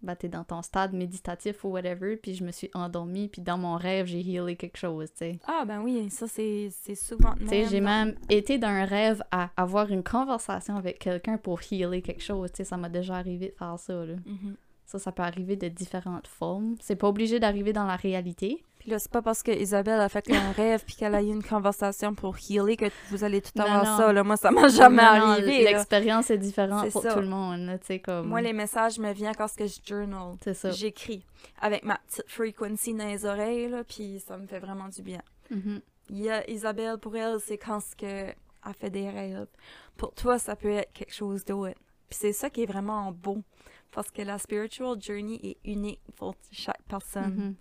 bah 0.06 0.16
t'es 0.16 0.28
dans 0.28 0.44
ton 0.44 0.62
stade 0.62 0.92
méditatif 0.94 1.64
ou 1.64 1.68
whatever 1.68 2.16
puis 2.16 2.34
je 2.34 2.44
me 2.44 2.52
suis 2.52 2.70
endormie 2.72 3.28
puis 3.28 3.42
dans 3.42 3.58
mon 3.58 3.76
rêve 3.76 4.06
j'ai 4.06 4.20
healé 4.20 4.56
quelque 4.56 4.78
chose 4.78 5.10
tu 5.10 5.18
sais. 5.18 5.38
Ah, 5.46 5.64
ben 5.66 5.82
oui, 5.82 6.08
ça, 6.10 6.26
c'est 6.28 6.68
c'est 6.70 6.94
souvent 6.94 7.34
Tu 7.34 7.48
sais, 7.48 7.66
j'ai 7.66 7.80
dans- 7.80 7.86
même 7.86 8.14
été 8.30 8.56
dans 8.58 8.68
un 8.68 8.84
rêve 8.84 9.22
à 9.30 9.50
avoir 9.56 9.90
une 9.90 10.02
conversation 10.02 10.76
avec 10.76 10.98
quelqu'un 11.00 11.36
pour 11.36 11.60
healer 11.70 12.00
quelque 12.02 12.22
chose. 12.22 12.50
Tu 12.52 12.58
sais, 12.58 12.64
ça 12.64 12.76
m'a 12.76 12.88
déjà 12.88 13.16
arrivé 13.16 13.48
de 13.48 13.54
faire 13.58 13.78
ça. 13.78 13.92
Là. 14.06 14.14
Mhm. 14.24 14.56
Ça, 14.86 14.98
ça 15.00 15.10
peut 15.12 15.22
arriver 15.24 15.56
de 15.56 15.68
différentes 15.68 16.28
formes. 16.28 16.76
C'est 16.80 16.96
pas 16.96 17.08
obligé 17.08 17.40
d'arriver 17.40 17.72
dans 17.72 17.86
la 17.86 17.96
réalité. 17.96 18.64
Puis 18.78 18.90
là, 18.92 19.00
c'est 19.00 19.10
pas 19.10 19.20
parce 19.20 19.42
que 19.42 19.50
Isabelle 19.50 20.00
a 20.00 20.08
fait 20.08 20.30
un 20.30 20.52
rêve 20.52 20.84
puis 20.86 20.94
qu'elle 20.94 21.16
a 21.16 21.20
eu 21.22 21.26
une 21.26 21.42
conversation 21.42 22.14
pour 22.14 22.36
healer 22.38 22.76
que 22.76 22.84
vous 23.10 23.24
allez 23.24 23.42
tout 23.42 23.50
Non, 23.56 23.64
avoir 23.64 23.84
non. 23.84 23.96
ça. 23.96 24.12
Là. 24.12 24.22
Moi, 24.22 24.36
ça 24.36 24.52
m'a 24.52 24.68
jamais 24.68 25.02
Non, 25.02 25.18
non, 25.18 25.26
arrivé. 25.32 25.64
L'expérience 25.64 26.30
est 26.30 26.38
différente 26.38 26.88
pour 26.92 27.02
ça. 27.02 27.14
tout 27.14 27.20
le 27.20 27.26
monde. 27.26 27.66
là, 27.66 27.98
comme... 27.98 28.28
Moi, 28.28 28.40
les 28.42 28.52
messages 28.52 29.00
me 29.00 29.12
viennent 29.12 29.34
quand 29.34 29.52
que 29.56 29.66
je 29.66 29.80
journal. 29.84 30.36
C'est 30.44 30.54
ça. 30.54 30.70
J'écris 30.70 31.24
avec 31.60 31.84
ma 31.84 31.96
petite 32.06 32.24
frequency 32.28 32.94
dans 32.94 33.06
les 33.08 33.24
oreilles, 33.24 33.68
là, 33.68 33.82
puis 33.82 34.20
ça 34.24 34.36
me 34.36 34.46
fait 34.46 34.60
vraiment 34.60 34.88
du 34.88 35.02
bien. 35.02 35.22
Mhm. 35.50 35.80
Il 36.10 36.18
y 36.22 36.30
a 36.30 36.48
Isabelle, 36.48 36.98
pour 36.98 37.16
elle, 37.16 37.40
c'est 37.40 37.58
quand 37.58 37.80
ce 37.80 37.96
que 37.96 38.06
elle 38.06 38.74
fait 38.78 38.90
des 38.90 39.08
rêves. 39.10 39.46
Pour 39.96 40.12
toi, 40.14 40.38
ça 40.38 40.54
peut 40.54 40.70
être 40.70 40.92
quelque 40.92 41.14
chose 41.14 41.44
d'autre. 41.44 41.74
Puis 42.08 42.18
c'est 42.20 42.32
ça 42.32 42.50
qui 42.50 42.62
est 42.62 42.66
vraiment 42.66 43.10
beau. 43.12 43.38
Parce 43.96 44.10
que 44.10 44.20
la 44.20 44.36
spiritual 44.36 45.00
journey 45.00 45.40
est 45.42 45.56
unique 45.64 46.02
pour 46.16 46.34
chaque 46.52 46.82
personne. 46.82 47.34
Mhm. 47.34 47.54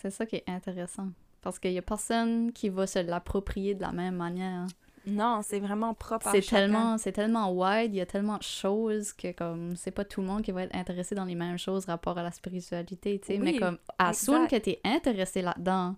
C'est 0.00 0.10
ça 0.10 0.24
qui 0.24 0.36
est 0.36 0.44
intéressant. 0.46 1.08
Parce 1.40 1.58
qu'il 1.58 1.72
y 1.72 1.78
a 1.78 1.82
personne 1.82 2.52
qui 2.52 2.68
va 2.68 2.86
se 2.86 3.00
l'approprier 3.00 3.74
de 3.74 3.82
la 3.82 3.90
même 3.90 4.14
manière. 4.14 4.68
Non, 5.06 5.40
c'est 5.42 5.58
vraiment 5.58 5.92
propre 5.92 6.28
à 6.28 6.40
tellement, 6.40 6.98
c'est 6.98 7.10
tellement 7.10 7.50
wide, 7.50 7.92
il 7.92 7.96
y 7.96 8.00
a 8.00 8.06
tellement 8.06 8.36
de 8.36 8.44
choses 8.44 9.12
que 9.12 9.32
comme 9.32 9.74
c'est 9.74 9.90
pas 9.90 10.04
tout 10.04 10.20
le 10.20 10.28
monde 10.28 10.42
qui 10.42 10.52
va 10.52 10.62
être 10.62 10.76
intéressé 10.76 11.16
dans 11.16 11.24
les 11.24 11.34
mêmes 11.34 11.58
choses 11.58 11.86
rapport 11.86 12.16
à 12.16 12.22
la 12.22 12.30
spiritualité, 12.30 13.18
tu 13.18 13.26
sais. 13.26 13.38
Mais 13.38 13.58
comme 13.58 13.78
à 13.98 14.12
soon 14.12 14.46
que 14.46 14.54
t'es 14.54 14.80
intéressé 14.84 15.42
là-dedans, 15.42 15.96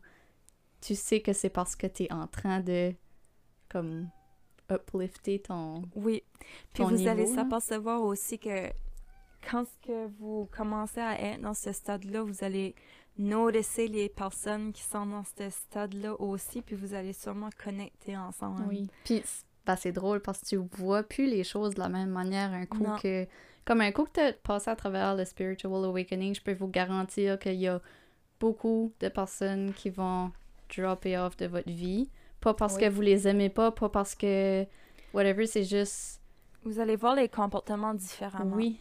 tu 0.81 0.95
sais 0.95 1.21
que 1.21 1.35
c'est 1.35 1.51
parce 1.51 1.77
que 1.77 1.87
t'es 1.87 2.11
en 2.11 2.27
train 2.27 2.61
de 2.61 2.95
comme 3.69 4.09
uplifter 4.71 5.41
ton. 5.41 5.83
Oui. 5.95 6.23
Puis 6.73 6.83
ton 6.83 6.89
vous 6.89 7.07
allez 7.07 7.25
niveau, 7.25 7.37
là. 7.37 7.43
s'apercevoir 7.43 8.03
aussi 8.03 8.39
que 8.39 8.71
quand 9.51 9.65
ce 9.67 9.87
que 9.87 10.07
vous 10.19 10.49
commencez 10.57 11.01
à 11.01 11.21
être 11.21 11.41
dans 11.41 11.55
ce 11.55 11.73
stade-là, 11.73 12.23
vous 12.23 12.43
allez 12.45 12.75
noticer 13.19 13.87
les 13.89 14.09
personnes 14.09 14.73
qui 14.73 14.83
sont 14.83 15.07
dans 15.07 15.25
ce 15.25 15.49
stade-là 15.51 16.21
aussi, 16.21 16.63
puis 16.63 16.75
vous 16.77 16.95
allez 16.95 17.13
sûrement 17.13 17.51
connecter 17.63 18.17
ensemble. 18.17 18.65
Oui. 18.69 18.89
Puis 19.05 19.23
ben, 19.67 19.77
c'est 19.77 19.93
drôle 19.93 20.21
parce 20.21 20.41
que 20.41 20.47
tu 20.47 20.57
vois 20.57 21.03
plus 21.03 21.27
les 21.27 21.45
choses 21.45 21.75
de 21.75 21.81
la 21.81 21.89
même 21.89 22.11
manière 22.11 22.53
un 22.53 22.67
coup 22.67 22.83
Non. 22.83 22.97
que 22.99 23.27
comme 23.65 23.81
un 23.81 23.93
coup 23.93 24.05
que 24.05 24.11
t'as 24.13 24.33
passé 24.35 24.69
à 24.71 24.77
travers 24.77 25.15
le 25.17 25.25
spiritual 25.25 25.73
awakening, 25.85 26.35
je 26.35 26.43
peux 26.43 26.53
vous 26.53 26.69
garantir 26.69 27.39
qu'il 27.39 27.55
y 27.55 27.69
a 27.69 27.81
beaucoup 28.41 28.93
de 29.01 29.09
personnes 29.09 29.73
qui 29.73 29.89
vont 29.91 30.33
dropper 30.77 31.17
off 31.17 31.37
de 31.39 31.47
votre 31.47 31.71
vie, 31.71 32.11
pas 32.41 32.53
parce 32.53 32.75
Oui. 32.75 32.83
que 32.83 32.89
vous 32.91 33.01
les 33.01 33.27
aimez 33.29 33.49
pas, 33.49 33.71
pas 33.71 33.89
parce 33.89 34.15
que 34.15 34.67
whatever, 35.15 35.47
c'est 35.47 35.65
juste 35.65 36.21
Vous 36.65 36.79
allez 36.81 36.97
voir 36.97 37.15
les 37.15 37.29
comportements 37.29 37.95
différemment. 37.95 38.57
oui. 38.57 38.79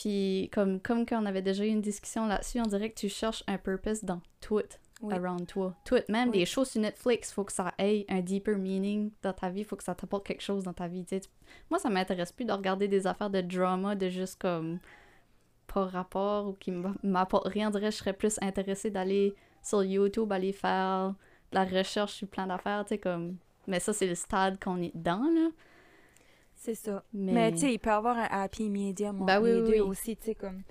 Puis 0.00 0.48
comme 0.52 0.80
comme 0.80 1.04
quand 1.04 1.22
on 1.22 1.26
avait 1.26 1.42
déjà 1.42 1.62
eu 1.64 1.68
une 1.68 1.82
discussion 1.82 2.26
là-dessus, 2.26 2.58
on 2.60 2.66
dirait 2.68 2.88
que 2.88 2.98
tu 2.98 3.08
cherches 3.10 3.44
un 3.46 3.58
purpose 3.58 4.02
dans 4.02 4.20
tout 4.40 4.62
Oui. 5.02 5.12
around 5.14 5.46
toi. 5.46 5.74
Tout, 5.84 5.96
même 6.08 6.30
Oui. 6.30 6.38
des 6.38 6.46
shows 6.46 6.64
sur 6.64 6.80
Netflix, 6.80 7.32
faut 7.32 7.44
que 7.44 7.52
ça 7.52 7.74
ait 7.78 8.06
un 8.08 8.20
deeper 8.20 8.56
meaning 8.56 9.10
dans 9.22 9.34
ta 9.34 9.50
vie, 9.50 9.62
faut 9.64 9.76
que 9.76 9.84
ça 9.84 9.94
t'apporte 9.94 10.26
quelque 10.26 10.42
chose 10.42 10.64
dans 10.64 10.72
ta 10.72 10.88
vie. 10.88 11.04
Moi, 11.68 11.78
ça 11.78 11.90
m'intéresse 11.90 12.32
plus 12.32 12.46
de 12.46 12.52
regarder 12.52 12.88
des 12.88 13.06
affaires 13.06 13.28
de 13.30 13.42
drama 13.42 13.94
de 13.94 14.08
juste 14.08 14.40
comme 14.40 14.78
pas 15.66 15.84
rapport 15.86 16.48
ou 16.48 16.52
qui 16.54 16.70
m- 16.70 16.96
m'apportent 17.02 17.48
rien. 17.48 17.68
On 17.68 17.70
dirait 17.70 17.86
que 17.88 17.92
je 17.92 17.98
serais 17.98 18.12
plus 18.14 18.38
intéressée 18.42 18.90
d'aller 18.90 19.34
sur 19.62 19.84
YouTube, 19.84 20.32
aller 20.32 20.52
faire 20.52 21.14
de 21.52 21.56
la 21.56 21.64
recherche 21.64 22.14
sur 22.14 22.28
plein 22.28 22.46
d'affaires, 22.46 22.84
tu 22.84 22.90
sais, 22.94 22.98
comme... 22.98 23.36
Mais 23.66 23.78
ça, 23.80 23.92
c'est 23.92 24.06
le 24.06 24.14
stade 24.14 24.58
qu'on 24.62 24.80
est 24.80 24.94
dedans, 24.96 25.22
là. 25.34 25.48
C'est 26.60 26.74
ça. 26.74 27.02
Mais, 27.14 27.32
Mais, 27.32 27.52
tu 27.52 27.58
sais, 27.58 27.72
il 27.72 27.78
peut 27.78 27.88
y 27.88 27.92
avoir 27.92 28.18
un 28.18 28.28
happy 28.30 28.68
medium 28.68 29.16
entre 29.16 29.26
Ben 29.26 29.40
oui, 29.40 29.50
les 29.50 29.60
oui, 29.62 29.68
deux 29.68 29.74
oui. 29.76 29.80
aussi, 29.80 30.14
tu 30.14 30.26
sais, 30.26 30.34
comme... 30.34 30.62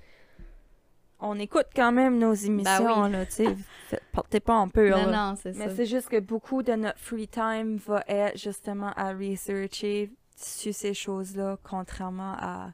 On 1.20 1.38
écoute 1.40 1.66
quand 1.76 1.92
même 1.92 2.20
nos 2.20 2.34
émissions, 2.34 3.08
là, 3.08 3.26
tu 3.26 3.44
sais. 3.44 4.00
Portez 4.14 4.40
pas 4.40 4.54
en 4.54 4.70
peur, 4.70 4.98
non, 5.00 5.12
là. 5.12 5.30
non, 5.32 5.36
c'est 5.36 5.54
Mais 5.58 5.68
ça. 5.68 5.76
c'est 5.76 5.86
juste 5.88 6.08
que 6.10 6.20
beaucoup 6.20 6.62
de 6.64 6.74
notre 6.74 7.00
free 7.00 7.28
time 7.28 7.78
va 7.78 8.04
être 8.08 8.38
justement 8.38 8.94
à 8.96 9.14
researcher 9.14 10.12
sur 10.38 10.74
ces 10.74 10.94
choses-là, 10.94 11.58
contrairement 11.64 12.36
à 12.40 12.72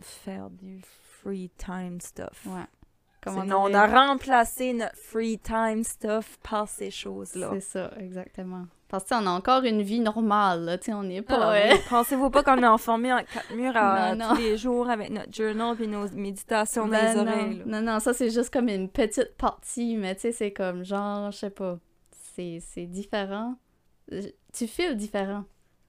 faire 0.00 0.50
du 0.50 0.80
free 1.22 1.50
time 1.56 2.00
stuff. 2.00 2.46
Ouais. 2.46 2.66
On 3.26 3.74
a 3.74 3.86
remplacé 3.86 4.74
notre 4.74 4.96
free 4.96 5.38
time 5.38 5.82
stuff 5.82 6.38
par 6.42 6.68
ces 6.68 6.90
choses-là. 6.90 7.50
C'est 7.54 7.60
ça, 7.60 7.90
exactement. 7.98 8.66
Parce 8.88 9.04
que 9.04 9.08
tu 9.08 9.14
sais, 9.16 9.20
on 9.22 9.26
a 9.26 9.30
encore 9.30 9.64
une 9.64 9.82
vie 9.82 10.00
normale, 10.00 10.64
là, 10.64 10.78
tu 10.78 10.86
sais, 10.86 10.92
on 10.92 11.02
n'est 11.02 11.22
pas... 11.22 11.52
Ah, 11.52 11.54
euh. 11.54 11.74
Pensez-vous 11.88 12.30
pas 12.30 12.42
qu'on 12.42 12.62
est 12.62 12.66
enfermé 12.66 13.12
en 13.12 13.18
quatre 13.18 13.54
murs 13.54 13.76
à, 13.76 14.14
Non, 14.14 14.28
tous 14.30 14.40
les 14.40 14.56
jours 14.56 14.88
avec 14.88 15.10
notre 15.10 15.32
journal 15.32 15.74
puis 15.74 15.88
nos 15.88 16.08
méditations 16.10 16.84
dans 16.84 16.90
Ben 16.92 17.14
les 17.14 17.20
oreilles? 17.20 17.62
Non, 17.66 17.80
non, 17.80 17.92
non, 17.94 18.00
ça 18.00 18.12
c'est 18.12 18.30
juste 18.30 18.52
comme 18.52 18.68
une 18.68 18.88
petite 18.88 19.36
partie, 19.36 19.96
mais 19.96 20.14
tu 20.14 20.22
sais, 20.22 20.32
c'est 20.32 20.52
comme 20.52 20.84
genre, 20.84 21.30
je 21.30 21.38
sais 21.38 21.50
pas, 21.50 21.78
c'est 22.36 22.86
différent. 22.86 23.56
Tu 24.52 24.66
files 24.66 24.96
différent 24.96 25.44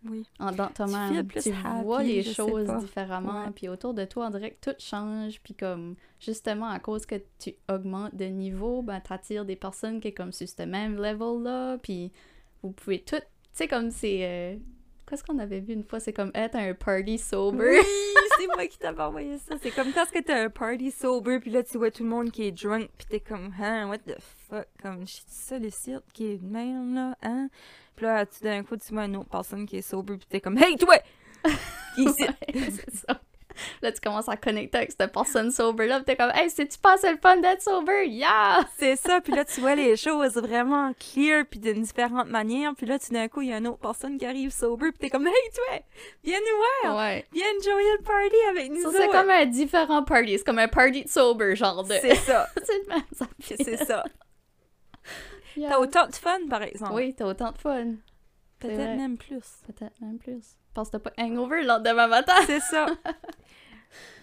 Oui. 0.10 0.26
en, 0.40 0.52
dans 0.52 0.68
Tu 0.68 0.84
feels 0.88 1.26
plus 1.28 1.44
Tu 1.44 1.52
vois 1.84 2.00
happy, 2.00 2.08
les 2.08 2.24
choses 2.24 2.72
différemment, 2.80 3.44
Ouais. 3.44 3.52
puis 3.54 3.68
autour 3.68 3.94
de 3.94 4.06
toi, 4.06 4.28
on 4.28 4.30
dirait 4.30 4.52
que 4.52 4.72
tout 4.72 4.76
change, 4.80 5.42
puis 5.44 5.54
comme, 5.54 5.96
justement, 6.20 6.70
à 6.70 6.80
cause 6.80 7.06
que 7.06 7.16
tu 7.40 7.54
augmentes 7.70 8.16
de 8.16 8.26
niveau, 8.26 8.82
ben 8.82 9.02
t'attires 9.02 9.44
des 9.46 9.58
personnes 9.58 10.00
qui 10.00 10.10
sont 10.10 10.16
comme 10.16 10.32
sur 10.32 10.48
ce 10.48 10.64
même 10.64 10.96
level-là, 10.96 11.78
puis 11.80 12.12
vous 12.64 12.72
pouvez 12.72 13.00
tout, 13.00 13.18
tu 13.18 13.24
sais, 13.54 13.68
comme 13.68 13.92
c'est... 13.92 14.20
euh, 14.24 14.56
Qu'est-ce 15.08 15.24
qu'on 15.24 15.38
avait 15.38 15.60
vu 15.60 15.74
une 15.74 15.84
fois? 15.84 16.00
C'est 16.00 16.14
comme 16.14 16.32
être 16.34 16.56
un 16.56 16.74
party 16.74 17.20
sober. 17.20 17.78
Oui, 17.80 17.86
c'est 18.40 18.48
moi 18.48 18.66
qui 18.66 18.80
t'avais 18.80 19.04
envoyé 19.04 19.38
ça. 19.38 19.54
C'est 19.62 19.70
comme 19.70 19.94
quand 19.94 20.04
t'as 20.26 20.46
un 20.46 20.50
party 20.50 20.90
sober, 20.90 21.40
puis 21.40 21.52
là, 21.52 21.62
tu 21.62 21.78
vois 21.78 21.92
tout 21.92 22.02
le 22.04 22.10
monde 22.10 22.32
qui 22.32 22.48
est 22.48 22.52
drunk, 22.52 22.90
puis 22.98 23.06
t'es 23.08 23.20
comme, 23.20 23.54
hein, 23.62 23.88
what 23.88 24.00
the 24.00 24.16
fuck? 24.50 24.66
Comme, 24.82 25.02
je 25.02 25.14
suis 25.14 25.24
ça, 25.28 25.60
le 25.60 25.70
site 25.70 26.02
qui 26.12 26.32
est 26.32 26.38
de 26.38 26.48
même, 26.48 26.96
là, 26.96 27.16
hein? 27.22 27.50
Puis 27.96 28.06
là, 28.08 28.26
tu, 28.26 28.44
d'un 28.44 28.64
coup, 28.64 28.78
tu 28.78 28.94
vois 28.94 29.06
une 29.06 29.18
autre 29.18 29.30
personne 29.30 29.68
qui 29.68 29.78
est 29.78 29.84
sober, 29.84 30.18
puis 30.18 30.26
t'es 30.28 30.42
comme, 30.42 30.58
hey, 30.58 30.76
toi! 30.76 30.98
Qui? 31.96 32.08
Ouais, 32.08 32.16
c'est 32.52 32.96
ça. 32.96 33.22
Là, 33.82 33.92
tu 33.92 34.00
commences 34.02 34.30
à 34.30 34.38
connecter 34.38 34.78
avec 34.78 34.92
cette 34.98 35.12
personne 35.12 35.52
sober-là, 35.52 36.00
pis 36.00 36.06
t'es 36.06 36.16
comme, 36.16 36.32
hey, 36.34 36.50
c'est-tu 36.50 36.78
pas 36.80 36.96
le 37.04 37.18
fun 37.18 37.38
d'être 37.38 37.62
sober? 37.62 38.08
Yeah! 38.08 38.66
C'est 38.78 38.96
ça, 38.96 39.22
puis 39.22 39.34
là, 39.34 39.46
tu 39.46 39.62
vois 39.62 39.76
les 39.76 39.96
choses 39.96 40.34
vraiment 40.36 40.92
clear, 40.94 41.46
puis 41.50 41.60
d'une 41.60 41.84
différente 41.84 42.30
manière, 42.30 42.74
puis 42.76 42.86
là, 42.86 42.98
tout 42.98 43.14
d'un 43.14 43.28
coup, 43.28 43.42
il 43.42 43.50
y 43.50 43.54
a 43.54 43.58
une 43.58 43.68
autre 43.68 43.80
personne 43.80 44.18
qui 44.18 44.26
arrive 44.26 44.52
sober, 44.52 44.92
puis 44.92 45.00
t'es 45.00 45.10
comme, 45.10 45.28
hey, 45.28 45.34
toi! 45.54 45.80
Viens 46.24 46.40
nous 46.40 46.90
voir! 46.90 46.98
Ouais. 46.98 47.26
Viens 47.34 47.46
enjoyer 47.60 47.92
le 47.98 48.04
party 48.04 48.36
avec 48.50 48.72
nous 48.72 48.86
c'est 48.96 49.08
comme 49.10 49.30
un 49.30 49.46
différent 49.46 50.04
party. 50.04 50.38
C'est 50.38 50.44
comme 50.46 50.60
un 50.60 50.68
party 50.68 51.04
de 51.04 51.10
sober, 51.10 51.56
genre 51.56 51.84
de. 51.84 51.94
C'est 52.02 52.16
ça, 52.16 52.48
c'est 52.58 53.16
ça 53.16 53.28
fait. 53.40 53.64
c'est 53.64 53.86
ça. 53.86 54.04
Yeah. 55.56 55.70
T'as 55.70 55.80
autant 55.80 56.08
de 56.08 56.16
fun, 56.16 56.40
par 56.50 56.64
exemple. 56.64 56.94
Oui, 56.94 57.14
t'as 57.16 57.26
autant 57.26 57.52
de 57.52 57.58
fun. 57.58 57.94
Peut-être 58.60 58.98
même 58.98 59.18
plus. 59.18 59.44
Peut-être 59.68 60.00
même 60.02 60.18
plus. 60.18 60.58
Parce 60.74 60.90
que 60.90 60.98
t'as 60.98 61.10
pas 61.12 61.14
hangover 61.18 61.62
le 61.62 61.68
lendemain 61.68 62.08
matin. 62.08 62.34
C'est 62.48 62.60
ça. 62.60 62.86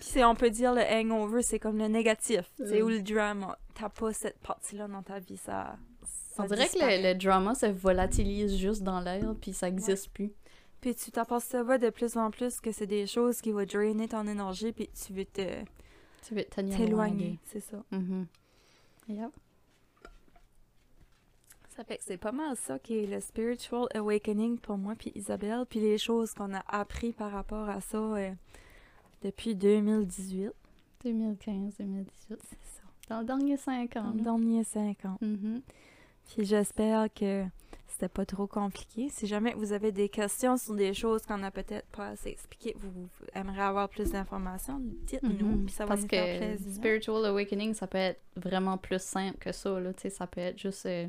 Puis 0.01 0.09
c'est- 0.11 0.25
on 0.25 0.35
peut 0.35 0.51
dire 0.51 0.75
le 0.75 0.83
hangover, 0.83 1.43
c'est 1.43 1.59
comme 1.59 1.79
le 1.79 1.89
négatif. 1.89 2.51
C'est 2.59 2.81
Mm. 2.81 2.85
où 2.85 2.89
le 2.89 3.01
drama. 3.03 3.59
T'as 3.75 3.89
pas 3.89 4.13
cette 4.13 4.39
partie-là 4.41 4.87
dans 4.89 5.03
ta 5.03 5.19
vie, 5.19 5.37
ça. 5.39 5.77
ça 6.05 6.43
On 6.43 6.47
dirait 6.47 6.69
que 6.69 6.79
le, 6.79 7.13
le 7.13 7.15
drama 7.15 7.55
se 7.55 7.67
volatilise 7.67 8.57
juste 8.59 8.83
dans 8.83 9.01
l'air, 9.01 9.35
puis 9.41 9.53
ça 9.55 9.69
existe 9.69 10.11
plus. 10.13 10.31
Puis 10.83 10.95
tu 10.95 11.11
t'aperçois 11.13 11.79
de 11.79 11.89
plus 11.91 12.17
en 12.17 12.31
plus 12.31 12.61
que 12.61 12.73
c'est 12.73 12.87
des 12.89 13.07
choses 13.07 13.41
qui 13.41 13.53
vont 13.53 13.65
drainer 13.65 14.09
ton 14.09 14.27
énergie, 14.27 14.73
puis 14.73 14.91
tu 14.91 15.13
veux 15.15 15.25
te 15.25 15.63
Tu 16.27 16.35
veux 16.35 16.45
t'éloigner. 16.45 17.39
C'est 17.45 17.61
ça. 17.61 17.83
Mhm. 17.93 18.27
Yep. 19.09 19.31
Ça 21.77 21.85
fait 21.85 21.97
que 21.97 22.05
c'est 22.05 22.19
pas 22.19 22.33
mal 22.33 22.55
ça 22.57 22.79
qui 22.79 22.99
est 22.99 23.07
le 23.07 23.21
spiritual 23.21 23.87
awakening 23.95 24.59
pour 24.59 24.77
moi 24.77 24.95
puis 24.99 25.11
Isabelle, 25.15 25.65
puis 25.69 25.81
les 25.81 25.97
choses 25.99 26.35
qu'on 26.35 26.53
a 26.55 26.63
appris 26.69 27.13
par 27.13 27.31
rapport 27.33 27.69
à 27.69 27.81
ça 27.81 27.97
euh, 27.99 28.31
depuis 29.23 29.55
2018. 29.55 30.51
2015, 31.05 31.77
2018. 31.79 32.13
C'est 32.29 32.37
ça. 32.39 32.83
Dans 33.09 33.21
le 33.21 33.27
dernier 33.27 33.57
5 33.57 33.97
ans. 33.97 34.03
Dans 34.05 34.11
les 34.13 34.17
là. 34.19 34.23
derniers 34.25 34.65
cinq 34.65 35.05
ans. 35.05 35.17
Mhm. 35.21 35.63
Puis 36.29 36.45
j'espère 36.45 37.13
que 37.13 37.45
c'était 37.89 38.09
pas 38.09 38.25
trop 38.25 38.47
compliqué. 38.47 39.09
Si 39.11 39.27
jamais 39.27 39.53
vous 39.55 39.73
avez 39.73 39.91
des 39.93 40.09
questions 40.09 40.57
sur 40.57 40.75
des 40.75 40.95
choses 40.95 41.23
qu'on 41.27 41.43
a 41.43 41.51
peut-être 41.51 41.87
pas 41.89 42.09
assez 42.09 42.31
expliquées, 42.31 42.75
vous, 42.79 43.09
aimeriez 43.35 43.61
avoir 43.63 43.89
plus 43.89 44.13
d'informations, 44.13 44.81
dites-nous, 45.07 45.31
Mhm. 45.47 45.65
puis 45.65 45.75
ça 45.75 45.85
va 45.85 45.89
Parce 45.89 46.03
nous 46.03 46.07
que 46.09 46.17
faire 46.17 46.39
plaisir. 46.39 46.73
Spiritual 46.75 47.27
Awakening, 47.27 47.75
ça 47.75 47.87
peut 47.87 47.99
être 47.99 48.21
vraiment 48.37 48.79
plus 48.79 49.03
simple 49.03 49.39
que 49.39 49.53
ça. 49.53 49.81
Là. 49.81 49.93
Tu 49.95 50.03
sais, 50.03 50.11
Ça 50.11 50.27
peut 50.27 50.41
être 50.41 50.59
juste. 50.59 50.87
euh, 50.87 51.09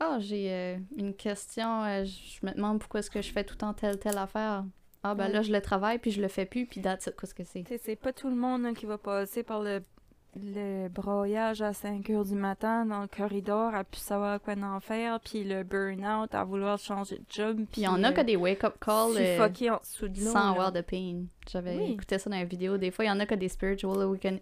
Ah, 0.00 0.18
j'ai 0.20 0.50
euh, 0.52 0.76
une 0.96 1.14
question, 1.14 1.82
euh, 1.84 2.04
je 2.04 2.44
me 2.46 2.52
demande 2.52 2.78
pourquoi 2.80 3.00
est-ce 3.00 3.10
que 3.10 3.22
je 3.22 3.32
fais 3.32 3.44
tout 3.44 3.54
le 3.54 3.58
temps 3.58 3.72
telle, 3.74 3.98
telle 3.98 4.18
affaire. 4.18 4.64
Ah, 5.02 5.14
ben 5.14 5.26
Ouais. 5.26 5.32
là, 5.32 5.42
je 5.42 5.52
le 5.52 5.60
travaille, 5.60 5.98
puis 5.98 6.10
je 6.10 6.20
le 6.20 6.28
fais 6.28 6.46
plus, 6.46 6.66
puis 6.66 6.80
it, 6.80 6.84
qu'est-ce 7.20 7.34
que 7.34 7.44
c'est? 7.44 7.64
C'est 7.82 7.96
pas 7.96 8.12
tout 8.12 8.28
le 8.28 8.34
monde 8.36 8.64
hein, 8.66 8.74
qui 8.74 8.86
va 8.86 8.98
passer 8.98 9.42
par 9.42 9.60
le, 9.62 9.82
le 10.36 10.88
broyage 10.88 11.62
à 11.62 11.72
5 11.72 12.08
heures 12.10 12.24
du 12.24 12.34
matin 12.34 12.86
dans 12.86 13.02
le 13.02 13.06
corridor 13.06 13.74
à 13.74 13.84
plus 13.84 14.00
savoir 14.00 14.40
quoi 14.40 14.54
en 14.54 14.80
faire, 14.80 15.20
puis 15.20 15.44
le 15.44 15.62
burn-out 15.62 16.34
à 16.34 16.42
vouloir 16.44 16.78
changer 16.78 17.18
de 17.18 17.24
job. 17.30 17.58
Puis 17.70 17.82
il 17.82 17.84
y 17.84 17.88
en 17.88 18.02
a 18.02 18.08
euh, 18.08 18.12
que 18.12 18.20
des 18.22 18.36
wake-up 18.36 18.76
calls 18.80 19.16
euh, 19.16 19.36
suffoquer 19.36 19.70
en 19.70 19.78
dessous 19.78 20.08
de 20.08 20.18
l'eau. 20.20 20.30
sans 20.32 20.44
là. 20.46 20.50
avoir 20.50 20.72
de 20.72 20.80
pain. 20.80 21.24
J'avais 21.50 21.76
Oui. 21.76 21.92
écouté 21.92 22.18
ça 22.18 22.28
dans 22.30 22.36
une 22.36 22.44
vidéo. 22.46 22.78
Des 22.78 22.90
fois, 22.90 23.04
il 23.04 23.08
y 23.08 23.10
en 23.12 23.20
a 23.20 23.26
que 23.26 23.34
des 23.36 23.48
Spiritual 23.48 24.02
Awakening. 24.02 24.40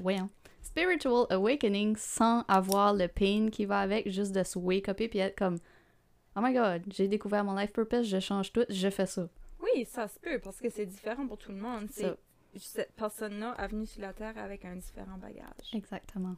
voyons. 0.00 0.30
Spiritual 0.64 1.26
Awakening 1.30 1.96
sans 1.96 2.42
avoir 2.48 2.94
le 2.94 3.06
pain 3.06 3.48
qui 3.50 3.64
va 3.64 3.80
avec, 3.80 4.08
juste 4.10 4.32
de 4.32 4.42
se 4.42 4.58
wake-upper, 4.58 5.08
puis 5.08 5.18
être 5.18 5.36
comme. 5.36 5.58
Oh 6.36 6.40
my 6.42 6.52
god, 6.52 6.82
j'ai 6.88 7.06
découvert 7.06 7.44
mon 7.44 7.54
life 7.54 7.72
purpose, 7.72 8.08
je 8.08 8.18
change 8.18 8.52
tout, 8.52 8.64
je 8.68 8.90
fais 8.90 9.06
ça. 9.06 9.28
Oui, 9.60 9.84
ça 9.84 10.08
se 10.08 10.18
peut, 10.18 10.40
parce 10.40 10.60
que 10.60 10.68
c'est 10.68 10.86
différent 10.86 11.26
pour 11.26 11.38
tout 11.38 11.52
le 11.52 11.58
monde. 11.58 11.86
C'est 11.90 12.16
cette 12.56 12.92
personne-là 12.92 13.56
est 13.58 13.68
venue 13.68 13.86
sur 13.86 14.02
la 14.02 14.12
Terre 14.12 14.36
avec 14.38 14.64
un 14.64 14.76
différent 14.76 15.18
bagage. 15.18 15.72
Exactement. 15.72 16.36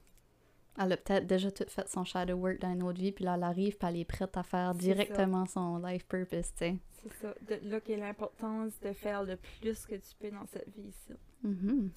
Elle 0.79 0.93
a 0.93 0.97
peut-être 0.97 1.27
déjà 1.27 1.51
tout 1.51 1.65
fait 1.69 1.89
son 1.89 2.05
shadow 2.05 2.35
work 2.35 2.61
dans 2.61 2.73
une 2.73 2.83
autre 2.83 3.01
vie, 3.01 3.13
puis 3.13 3.25
là, 3.25 3.35
elle 3.37 3.43
arrive, 3.43 3.79
puis 3.79 3.89
elle 3.89 3.97
est 3.97 4.05
prête 4.05 4.37
à 4.37 4.43
faire 4.43 4.75
directement 4.75 5.47
son 5.47 5.79
life 5.79 6.07
purpose, 6.07 6.53
tu 6.53 6.59
sais. 6.59 6.77
C'est 7.03 7.13
ça. 7.15 7.35
De 7.49 7.71
là 7.71 7.81
qu'est 7.81 7.97
l'importance 7.97 8.79
de 8.81 8.93
faire 8.93 9.23
le 9.23 9.37
plus 9.37 9.87
que 9.87 9.95
tu 9.95 10.15
peux 10.19 10.31
dans 10.31 10.47
cette 10.47 10.69
vie 10.77 10.89
ici. 10.89 11.13
Mhm. 11.43 11.91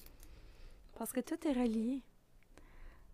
Parce 0.96 1.12
que 1.12 1.20
tout 1.20 1.46
est 1.46 1.52
relié. 1.52 2.02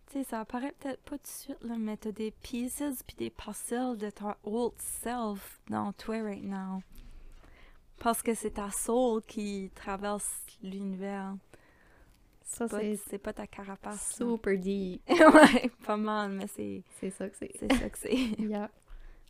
Tu 0.07 0.19
sais, 0.19 0.25
ça 0.25 0.41
apparaît 0.41 0.73
peut-être 0.79 1.03
pas 1.03 1.17
tout 1.19 1.23
de 1.25 1.27
suite, 1.29 1.63
là, 1.65 1.75
mais 1.79 1.97
t'as 1.97 2.13
des 2.13 2.31
pieces 2.31 3.03
puis 3.07 3.17
des 3.17 3.31
parcelles 3.31 3.97
de 3.97 4.09
ton 4.11 4.35
old 4.45 4.75
self 4.79 5.61
dans 5.69 5.93
toi 5.93 6.23
right 6.23 6.45
now. 6.45 6.81
Parce 7.99 8.23
que 8.23 8.35
c'est 8.35 8.53
ta 8.53 8.71
soul 8.71 9.23
qui 9.23 9.71
traverse 9.75 10.31
l'univers. 10.63 11.35
Ça, 12.45 12.69
c'est 12.69 12.97
C'est 13.09 13.19
pas 13.19 13.33
ta 13.33 13.47
carapace. 13.49 14.11
là. 14.21 14.27
super 14.27 14.57
deep. 14.59 15.03
ouais, 15.09 15.71
pas 15.85 15.97
mal, 15.97 16.31
mais 16.33 16.47
c'est 16.47 16.83
C'est 17.01 17.11
ça 17.11 17.29
que 17.29 17.37
c'est. 17.37 17.51
c'est 17.59 17.73
ça 17.73 17.89
que 17.91 17.99
c'est. 17.99 18.15
Yeah. 18.39 18.71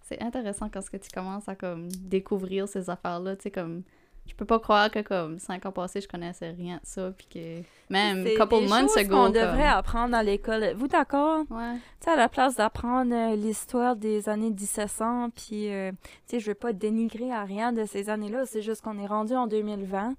C'est 0.03 0.21
intéressant 0.23 0.69
quand 0.69 0.83
ce 0.83 0.91
que 0.91 0.99
tu 0.99 1.11
commences 1.11 1.49
à 1.49 1.57
comme 1.57 1.89
découvrir 1.91 2.69
ces 2.69 2.91
affaires-là, 2.91 3.37
tu 3.37 3.45
sais 3.45 3.51
comme 3.51 3.83
je 4.27 4.35
peux 4.35 4.45
pas 4.45 4.59
croire 4.59 4.91
que 4.91 5.01
comme 5.01 5.39
cinq 5.39 5.65
ans 5.67 5.73
passés 5.73 6.01
je 6.01 6.09
connaissais 6.09 6.51
rien 6.51 6.77
de 6.77 6.81
ça 6.87 7.11
puis 7.17 7.27
que 7.27 7.63
même 7.93 8.25
couple 8.39 8.61
des 8.61 8.67
months 8.69 8.97
ago 8.97 9.11
qu'on 9.17 9.25
comme- 9.25 9.33
devrait 9.33 9.67
apprendre 9.67 10.17
à 10.17 10.23
l'école. 10.23 10.63
Êtes-vous 10.65 10.89
d'accord? 10.89 11.45
ouais 11.51 11.75
Tu 12.01 12.05
sais, 12.05 12.11
à 12.11 12.17
la 12.17 12.29
place 12.29 12.57
d'apprendre 12.57 13.15
euh, 13.15 13.37
l'histoire 13.37 13.97
des 13.97 14.29
années 14.29 14.51
1700, 14.51 15.31
puis, 15.31 15.73
euh, 15.73 15.93
tu 15.93 15.99
sais, 16.27 16.41
je 16.41 16.47
veux 16.49 16.55
pas 16.55 16.73
dénigrer 16.73 17.31
à 17.33 17.45
rien 17.45 17.73
de 17.73 17.85
ces 17.85 18.11
années-là, 18.11 18.47
c'est 18.47 18.63
juste 18.63 18.83
qu'on 18.83 18.99
est 18.99 19.07
rendu 19.07 19.35
en 19.35 19.47
2020. 19.47 20.15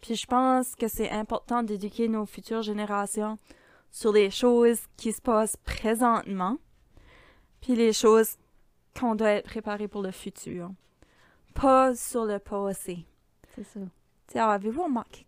Puis 0.00 0.14
je 0.14 0.26
pense 0.26 0.74
que 0.76 0.86
c'est 0.86 1.10
important 1.10 1.62
d'éduquer 1.62 2.06
nos 2.08 2.24
futures 2.26 2.62
générations 2.62 3.38
sur 3.90 4.12
les 4.12 4.30
choses 4.30 4.78
qui 4.96 5.12
se 5.12 5.20
passent 5.20 5.56
présentement, 5.56 6.58
puis 7.60 7.74
les 7.74 7.92
choses 7.92 8.36
qu'on 9.00 9.14
doit 9.14 9.30
être 9.30 9.46
préparé 9.46 9.88
pour 9.88 10.02
le 10.02 10.10
futur. 10.10 10.70
Pas 11.54 11.94
sur 11.96 12.24
le 12.24 12.38
passé. 12.38 12.98
C'est 13.58 13.64
ça 13.80 13.80
Tu 13.80 14.32
sais, 14.34 14.38
avez-vous 14.38 14.84
remarqué? 14.84 15.24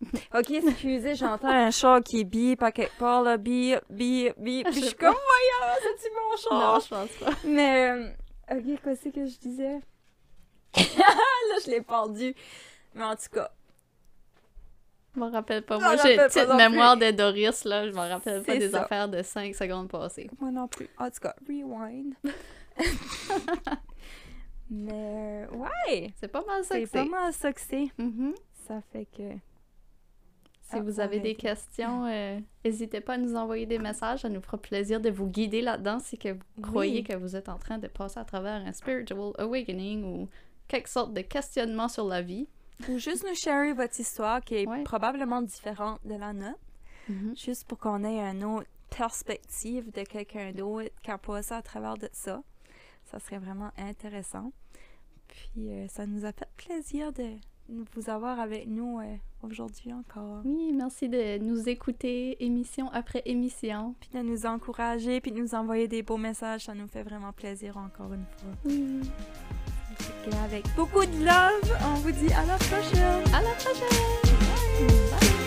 ok, 0.34 0.50
excusez, 0.50 1.14
j'entends 1.16 1.48
un 1.48 1.70
chat 1.72 2.00
qui 2.02 2.24
bip 2.24 2.62
à 2.62 2.70
quelque 2.70 2.96
part, 2.98 3.22
là, 3.22 3.36
bip, 3.36 3.80
bip, 3.90 4.34
bip. 4.38 4.66
Puis 4.70 4.80
je 4.80 4.86
suis 4.86 4.94
comme, 4.94 5.14
voyons, 5.14 5.74
c'est-tu 5.82 6.08
mon 6.14 6.60
non 6.60 6.80
chat? 6.80 6.84
je 6.84 6.88
pense 6.88 7.10
pas 7.16 7.38
Mais, 7.44 7.90
euh, 7.90 8.10
ok, 8.52 8.80
qu'est-ce 8.84 9.08
que 9.08 9.26
je 9.26 9.38
disais? 9.38 9.80
là, 10.76 11.56
je 11.64 11.70
l'ai 11.70 11.80
perdu. 11.80 12.34
Mais 12.94 13.04
en 13.04 13.16
tout 13.16 13.28
cas, 13.32 13.50
je 15.14 15.20
m'en 15.20 15.30
rappelle 15.30 15.62
pas 15.62 15.78
moi 15.78 15.96
j'ai 15.96 16.14
une 16.14 16.20
petite 16.20 16.48
non 16.48 16.56
mémoire 16.56 16.96
de 16.96 17.10
Doris 17.10 17.64
là 17.64 17.88
je 17.88 17.92
m'en 17.92 18.08
rappelle 18.08 18.42
pas 18.44 18.56
des 18.56 18.70
ça. 18.70 18.82
affaires 18.82 19.08
de 19.08 19.22
5 19.22 19.52
secondes 19.54 19.88
passées 19.88 20.30
moi 20.38 20.50
non 20.52 20.68
plus. 20.68 20.88
En 20.96 21.10
tout 21.10 21.18
cas, 21.20 21.34
rewind. 21.48 22.14
Mais, 24.70 25.46
ouais, 25.52 26.12
c'est 26.20 26.28
pas 26.28 26.44
mal 26.46 26.62
ça 26.64 26.74
c'est 26.74 26.82
que 26.82 26.88
c'est 26.90 26.98
pas 26.98 27.04
mal 27.08 27.32
ça 27.32 27.52
que 27.52 27.60
c'est. 27.60 27.88
Mhm. 27.98 28.34
Ça 28.66 28.80
fait 28.92 29.06
que... 29.06 29.32
Si 30.70 30.76
Ah, 30.76 30.80
vous 30.80 31.00
avez 31.00 31.18
des 31.20 31.34
questions, 31.34 32.04
euh, 32.04 32.38
n'hésitez 32.62 33.00
pas 33.00 33.14
à 33.14 33.16
nous 33.16 33.34
envoyer 33.36 33.64
des 33.64 33.78
messages. 33.78 34.20
Ça 34.20 34.28
nous 34.28 34.42
fera 34.42 34.58
plaisir 34.58 35.00
de 35.00 35.08
vous 35.08 35.26
guider 35.26 35.62
là-dedans 35.62 35.98
si 35.98 36.18
que 36.18 36.34
vous 36.34 36.40
Oui. 36.58 36.62
croyez 36.62 37.02
que 37.02 37.16
vous 37.16 37.34
êtes 37.36 37.48
en 37.48 37.56
train 37.58 37.78
de 37.78 37.88
passer 37.88 38.20
à 38.20 38.24
travers 38.26 38.52
un 38.66 38.72
spiritual 38.74 39.32
awakening 39.38 40.04
ou 40.04 40.28
quelque 40.68 40.90
sorte 40.90 41.14
de 41.14 41.22
questionnement 41.22 41.88
sur 41.88 42.06
la 42.06 42.20
vie. 42.20 42.46
Ou 42.90 42.98
juste 42.98 43.24
nous 43.26 43.34
share 43.34 43.74
votre 43.74 43.98
histoire 43.98 44.42
qui 44.44 44.56
est 44.56 44.66
Ouais. 44.68 44.82
probablement 44.84 45.40
différente 45.40 46.00
de 46.04 46.14
la 46.16 46.34
nôtre, 46.34 46.58
juste 47.34 47.66
pour 47.66 47.78
qu'on 47.78 48.04
ait 48.04 48.20
une 48.20 48.44
autre 48.44 48.68
perspective 48.94 49.90
de 49.90 50.02
quelqu'un 50.02 50.52
d'autre 50.52 50.90
qui 51.02 51.10
a 51.10 51.16
passé 51.16 51.54
à 51.54 51.62
travers 51.62 51.96
de 51.96 52.10
ça. 52.12 52.42
Ça 53.10 53.18
serait 53.18 53.38
vraiment 53.38 53.70
intéressant. 53.78 54.52
Puis 55.28 55.70
euh, 55.70 55.86
ça 55.88 56.06
nous 56.06 56.24
a 56.24 56.32
fait 56.32 56.48
plaisir 56.56 57.12
de 57.12 57.36
vous 57.94 58.10
avoir 58.10 58.40
avec 58.40 58.66
nous 58.66 58.98
euh, 59.00 59.16
aujourd'hui 59.42 59.92
encore. 59.92 60.42
Oui, 60.44 60.72
merci 60.74 61.08
de 61.08 61.38
nous 61.38 61.68
écouter 61.68 62.42
émission 62.44 62.90
après 62.92 63.22
émission. 63.26 63.94
Puis 64.00 64.10
de 64.14 64.20
nous 64.20 64.46
encourager, 64.46 65.20
puis 65.20 65.32
de 65.32 65.38
nous 65.38 65.54
envoyer 65.54 65.88
des 65.88 66.02
beaux 66.02 66.16
messages. 66.16 66.64
Ça 66.64 66.74
nous 66.74 66.88
fait 66.88 67.02
vraiment 67.02 67.32
plaisir 67.32 67.76
encore 67.76 68.12
une 68.12 68.24
fois. 68.24 68.72
Que 70.24 70.44
avec 70.44 70.64
beaucoup 70.76 71.04
de 71.04 71.24
love, 71.24 71.78
on 71.84 71.94
vous 71.94 72.12
dit 72.12 72.32
à 72.32 72.44
la 72.46 72.56
prochaine! 72.56 73.34
À 73.34 73.42
la 73.42 73.52
prochaine! 73.52 75.37